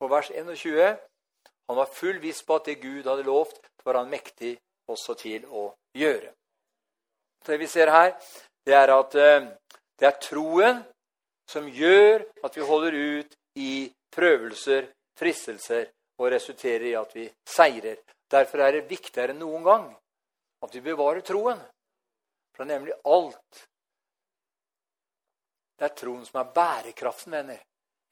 Og 0.00 0.10
vers 0.10 0.30
21 0.32 0.96
han 1.70 1.78
var 1.78 1.92
full 1.94 2.16
viss 2.22 2.40
på 2.42 2.56
at 2.56 2.66
det 2.66 2.80
Gud 2.80 3.04
hadde 3.06 3.26
lovt, 3.28 3.60
var 3.84 4.00
han 4.00 4.08
mektig 4.10 4.56
også 4.90 5.14
til 5.20 5.44
å 5.46 5.68
gjøre. 5.94 6.32
Det 7.46 7.58
vi 7.60 7.68
ser 7.70 7.92
her, 7.92 8.14
det 8.66 8.74
er 8.74 8.90
at 8.94 9.14
eh, 9.14 9.50
det 10.00 10.08
er 10.08 10.18
troen 10.22 10.80
som 11.50 11.68
gjør 11.68 12.24
at 12.44 12.56
vi 12.56 12.66
holder 12.66 12.96
ut 12.96 13.36
i 13.60 13.72
prøvelser, 14.12 14.88
fristelser, 15.18 15.90
og 16.20 16.32
resulterer 16.32 16.86
i 16.90 16.96
at 16.98 17.12
vi 17.16 17.26
seirer. 17.48 18.00
Derfor 18.30 18.64
er 18.64 18.76
det 18.76 18.88
viktigere 18.90 19.34
enn 19.34 19.40
noen 19.42 19.64
gang 19.64 19.86
at 20.64 20.74
vi 20.74 20.82
bevarer 20.84 21.24
troen. 21.24 21.60
For 22.52 22.64
det 22.64 22.74
er 22.74 22.78
nemlig 22.78 22.96
alt. 23.08 23.62
Det 25.80 25.88
er 25.88 25.96
troen 25.96 26.26
som 26.28 26.42
er 26.42 26.52
bærekraften, 26.54 27.32
venner, 27.32 27.62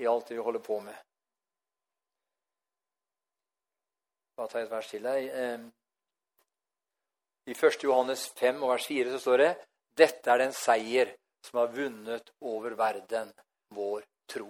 i 0.00 0.08
alt 0.08 0.30
det 0.30 0.38
vi 0.38 0.44
holder 0.46 0.64
på 0.64 0.78
med. 0.80 0.96
Da 4.38 4.46
tar 4.46 4.62
jeg 4.62 4.68
et 4.68 4.72
vers 4.72 4.88
til. 4.88 5.06
Eh, 5.12 5.66
I 7.50 7.54
1. 7.54 7.84
Johannes 7.84 8.28
5 8.38 8.62
vers 8.62 8.86
4 8.86 9.12
så 9.12 9.20
står 9.24 9.42
det 9.42 9.50
dette 9.98 10.30
er 10.30 10.44
den 10.44 10.54
seier 10.54 11.10
som 11.42 11.58
har 11.58 11.72
vunnet 11.74 12.30
over 12.46 12.76
verden, 12.78 13.32
vår 13.74 14.04
tro. 14.30 14.46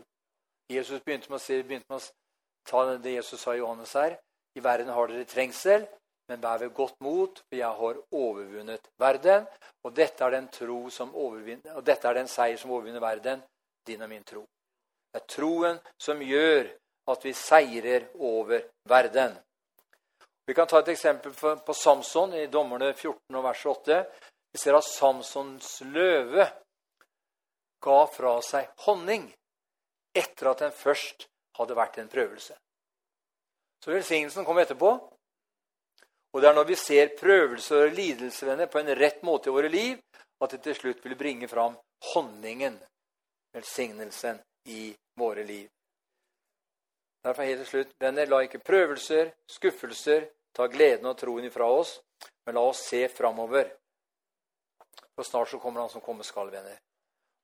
Jesus 0.69 1.01
begynte 1.05 1.31
med 1.31 1.39
å, 1.39 1.43
si, 1.43 1.63
begynte 1.63 1.89
med 1.89 2.03
å 2.03 2.69
ta 2.69 2.85
det 3.01 3.15
Jesus 3.15 3.41
sa 3.41 3.55
i 3.55 3.63
Johannes 3.63 3.95
her. 3.97 4.19
I 4.59 4.65
verden 4.65 4.93
har 4.93 5.09
dere 5.09 5.29
trengsel, 5.29 5.87
men 6.29 6.43
vær 6.43 6.61
ved 6.61 6.75
godt 6.77 6.99
mot, 7.05 7.41
for 7.41 7.57
jeg 7.57 7.81
har 7.81 8.01
overvunnet 8.13 8.91
verden. 9.01 9.47
Og 9.87 9.95
dette 9.97 10.25
er 10.25 10.37
den, 10.37 10.51
og 11.73 11.85
dette 11.87 12.09
er 12.09 12.19
den 12.19 12.29
seier 12.29 12.61
som 12.61 12.75
overvinner 12.75 13.01
verden, 13.01 13.43
din 13.89 14.05
og 14.05 14.13
min 14.13 14.27
tro. 14.29 14.45
Det 15.09 15.23
er 15.23 15.29
troen 15.33 15.81
som 15.97 16.21
gjør 16.21 16.69
at 17.09 17.25
vi 17.25 17.33
seirer 17.33 18.11
over 18.21 18.67
verden. 18.89 19.39
Vi 20.49 20.57
kan 20.57 20.69
ta 20.69 20.83
et 20.83 20.93
eksempel 20.93 21.33
på 21.65 21.75
Samson 21.77 22.35
i 22.37 22.47
Dommerne 22.53 22.93
14 22.93 23.37
og 23.37 23.45
vers 23.45 23.65
8. 23.69 23.99
Vi 24.53 24.61
ser 24.61 24.77
at 24.77 24.85
Samsons 24.85 25.79
løve 25.89 26.45
ga 27.85 27.99
fra 28.13 28.37
seg 28.45 28.69
honning 28.85 29.29
etter 30.19 30.51
at 30.51 30.65
den 30.65 30.75
først 30.75 31.29
hadde 31.59 31.77
vært 31.79 31.99
en 32.03 32.11
prøvelse. 32.11 32.57
Så 33.85 33.95
velsignelsen 33.95 34.47
kom 34.47 34.59
etterpå. 34.59 34.91
Og 36.35 36.43
det 36.43 36.51
er 36.51 36.57
når 36.57 36.69
vi 36.69 36.77
ser 36.77 37.15
prøvelser 37.17 37.87
og 37.87 37.97
lidelser 37.97 38.67
på 38.69 38.81
en 38.83 38.95
rett 38.99 39.23
måte 39.25 39.49
i 39.49 39.55
våre 39.55 39.71
liv, 39.73 39.97
at 40.43 40.53
det 40.55 40.61
til 40.63 40.77
slutt 40.77 41.05
vil 41.05 41.17
bringe 41.19 41.49
fram 41.49 41.77
honningen, 42.13 42.77
velsignelsen, 43.55 44.43
i 44.69 44.93
våre 45.17 45.45
liv. 45.49 45.69
Derfor 47.25 47.43
helt 47.43 47.63
til 47.65 47.71
slutt, 47.71 47.95
venner, 48.01 48.29
la 48.29 48.43
ikke 48.45 48.61
prøvelser, 48.61 49.33
skuffelser, 49.49 50.29
ta 50.55 50.69
gleden 50.69 51.09
og 51.09 51.17
troen 51.19 51.47
ifra 51.49 51.67
oss, 51.73 51.97
men 52.47 52.59
la 52.59 52.67
oss 52.69 52.85
se 52.91 53.07
framover. 53.09 53.71
For 55.17 55.27
snart 55.27 55.51
så 55.51 55.59
kommer 55.59 55.81
han 55.81 55.91
som 55.91 56.05
kommer 56.05 56.27
skal, 56.29 56.53
venner. 56.53 56.77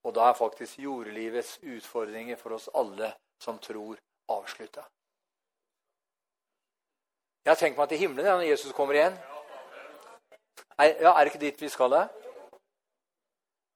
Og 0.05 0.15
da 0.15 0.29
er 0.29 0.37
faktisk 0.37 0.79
jordlivets 0.79 1.59
utfordringer 1.63 2.37
for 2.37 2.57
oss 2.59 2.69
alle 2.75 3.15
som 3.43 3.59
tror, 3.59 3.97
avslutta. 4.31 4.85
Jeg 7.45 7.53
har 7.53 7.61
tenkt 7.61 7.79
meg 7.79 7.89
til 7.89 8.01
himmelen 8.01 8.29
når 8.39 8.47
Jesus 8.49 8.73
kommer 8.73 8.97
igjen. 8.97 9.17
Ja, 10.79 11.13
er 11.13 11.25
det 11.25 11.33
ikke 11.33 11.43
dit 11.43 11.61
vi 11.61 11.69
skal? 11.69 11.93
det? 11.93 12.05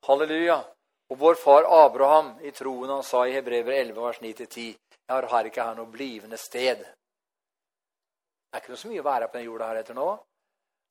Halleluja. 0.09 0.63
Og 1.09 1.19
vår 1.21 1.35
far 1.41 1.67
Abraham 1.85 2.35
i 2.45 2.53
troen 2.53 2.91
han 2.91 3.05
sa 3.05 3.25
i 3.27 3.33
Hebrever 3.33 3.73
11, 3.73 4.01
vers 4.01 4.21
9-10.: 4.21 4.77
Jeg 5.09 5.15
har 5.15 5.29
her 5.33 5.45
ikke 5.49 5.65
her 5.65 5.77
noe 5.77 5.93
blivende 5.93 6.37
sted. 6.37 6.81
Det 6.85 8.57
er 8.57 8.63
ikke 8.63 8.73
noe 8.73 8.81
så 8.81 8.89
mye 8.89 9.05
å 9.05 9.09
være 9.09 9.29
på 9.29 9.39
den 9.39 9.47
jorda 9.47 9.69
her 9.69 9.81
etter 9.83 9.97
nå. 9.97 10.09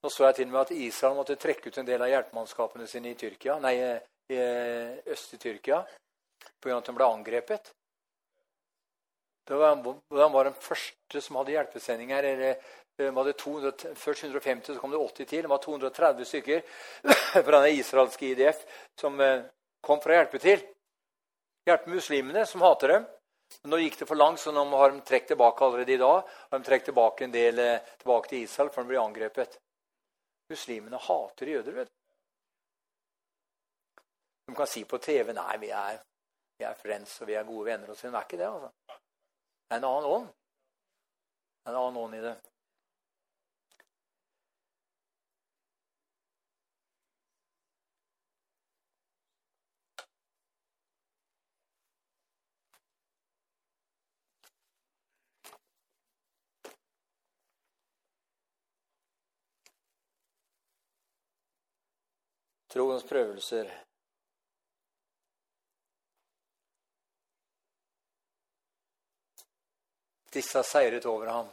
Nå 0.03 0.09
så 0.13 0.27
jeg 0.27 0.35
til 0.35 0.47
og 0.47 0.53
med 0.53 0.61
at 0.61 0.71
Israel 0.71 1.15
måtte 1.17 1.35
trekke 1.35 1.69
ut 1.69 1.77
en 1.77 1.89
del 1.89 2.01
av 2.01 2.09
hjelpemannskapene 2.11 2.87
sine 2.89 3.13
i 3.13 3.17
Tyrkia, 3.17 3.57
nei, 3.59 3.73
i 4.33 4.39
øst 5.13 5.33
i 5.33 5.39
Tyrkia 5.41 5.81
pga. 6.61 6.77
at 6.77 6.85
de 6.85 6.95
ble 6.95 7.05
angrepet. 7.05 7.71
Var, 9.47 9.75
de 9.83 10.27
var 10.33 10.49
den 10.49 10.57
første 10.59 11.21
som 11.23 11.39
hadde 11.39 11.53
hjelpesendinger. 11.55 12.23
Eller, 12.23 12.55
de 12.97 13.11
hadde 13.13 13.33
200, 13.37 13.93
først 13.95 14.23
150, 14.23 14.73
så 14.73 14.81
kom 14.81 14.91
det 14.91 14.99
80 14.99 15.29
til. 15.29 15.41
Det 15.45 15.51
var 15.51 15.61
230 15.63 16.25
stykker 16.25 16.63
fra 17.47 17.61
den 17.61 17.77
israelske 17.77 18.31
IDF 18.31 18.63
som 18.99 19.21
eh, 19.21 19.45
kom 19.85 20.01
for 20.01 20.11
å 20.11 20.17
hjelpe 20.17 20.41
til. 20.41 20.63
Hjelpe 21.67 21.93
muslimene, 21.93 22.45
som 22.49 22.65
hater 22.65 22.95
dem. 22.95 23.05
Nå 23.69 23.79
gikk 23.79 23.99
det 24.01 24.07
for 24.09 24.19
langt, 24.19 24.41
så 24.41 24.51
nå 24.51 24.65
har 24.73 24.91
de 24.91 25.03
trukket 25.05 25.35
tilbake 25.35 25.63
allerede 25.63 25.93
i 25.93 26.01
dag. 26.01 26.33
Har 26.49 26.59
de 26.59 26.67
trukket 26.67 26.89
tilbake 26.89 27.27
en 27.27 27.35
del 27.35 27.61
eh, 27.63 27.93
tilbake 28.01 28.33
til 28.33 28.47
Israel, 28.47 28.73
for 28.73 28.83
de 28.83 28.91
blir 28.91 29.03
angrepet. 29.03 29.59
Muslimene 30.51 30.99
hater 31.05 31.53
jøder. 31.53 31.77
vet 31.77 31.91
du. 31.91 31.96
De 34.47 34.55
kan 34.55 34.67
si 34.67 34.83
på 34.87 34.97
TV 34.97 35.33
nei, 35.35 35.57
vi 35.59 35.69
er, 35.75 35.97
vi 36.57 36.65
er 36.65 36.77
friends 36.79 37.21
og 37.21 37.27
vi 37.27 37.35
er 37.35 37.47
gode 37.47 37.65
venner. 37.67 37.89
Og 37.91 37.97
så, 37.97 38.07
det 38.07 38.15
er 38.15 38.27
ikke 38.29 38.39
det. 38.39 38.51
altså. 38.51 38.99
Det 39.67 39.75
er 39.75 39.81
en 39.81 39.89
annen 39.89 40.11
ånd. 40.17 40.29
Det 41.63 41.71
er 41.71 41.75
en 41.75 41.81
annen 41.81 42.03
ånd 42.03 42.15
i 42.15 42.21
det. 42.23 42.37
troens 62.77 63.03
prøvelser. 63.03 63.86
Disse 70.37 70.59
har 70.59 70.67
seiret 70.69 71.05
over 71.09 71.27
ham 71.33 71.47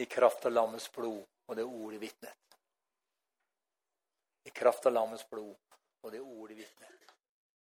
i 0.00 0.04
kraft 0.08 0.46
av 0.46 0.52
lammets 0.56 0.86
blod 0.92 1.26
og 1.46 1.56
det 1.58 1.64
ordet 1.64 1.98
vitnet. 2.00 2.56
I 4.48 4.50
kraft 4.50 4.86
av 4.88 4.94
lammets 4.96 5.26
blod 5.28 5.52
og 5.52 6.12
det 6.12 6.22
ordet 6.22 6.56
vitnet. 6.56 6.93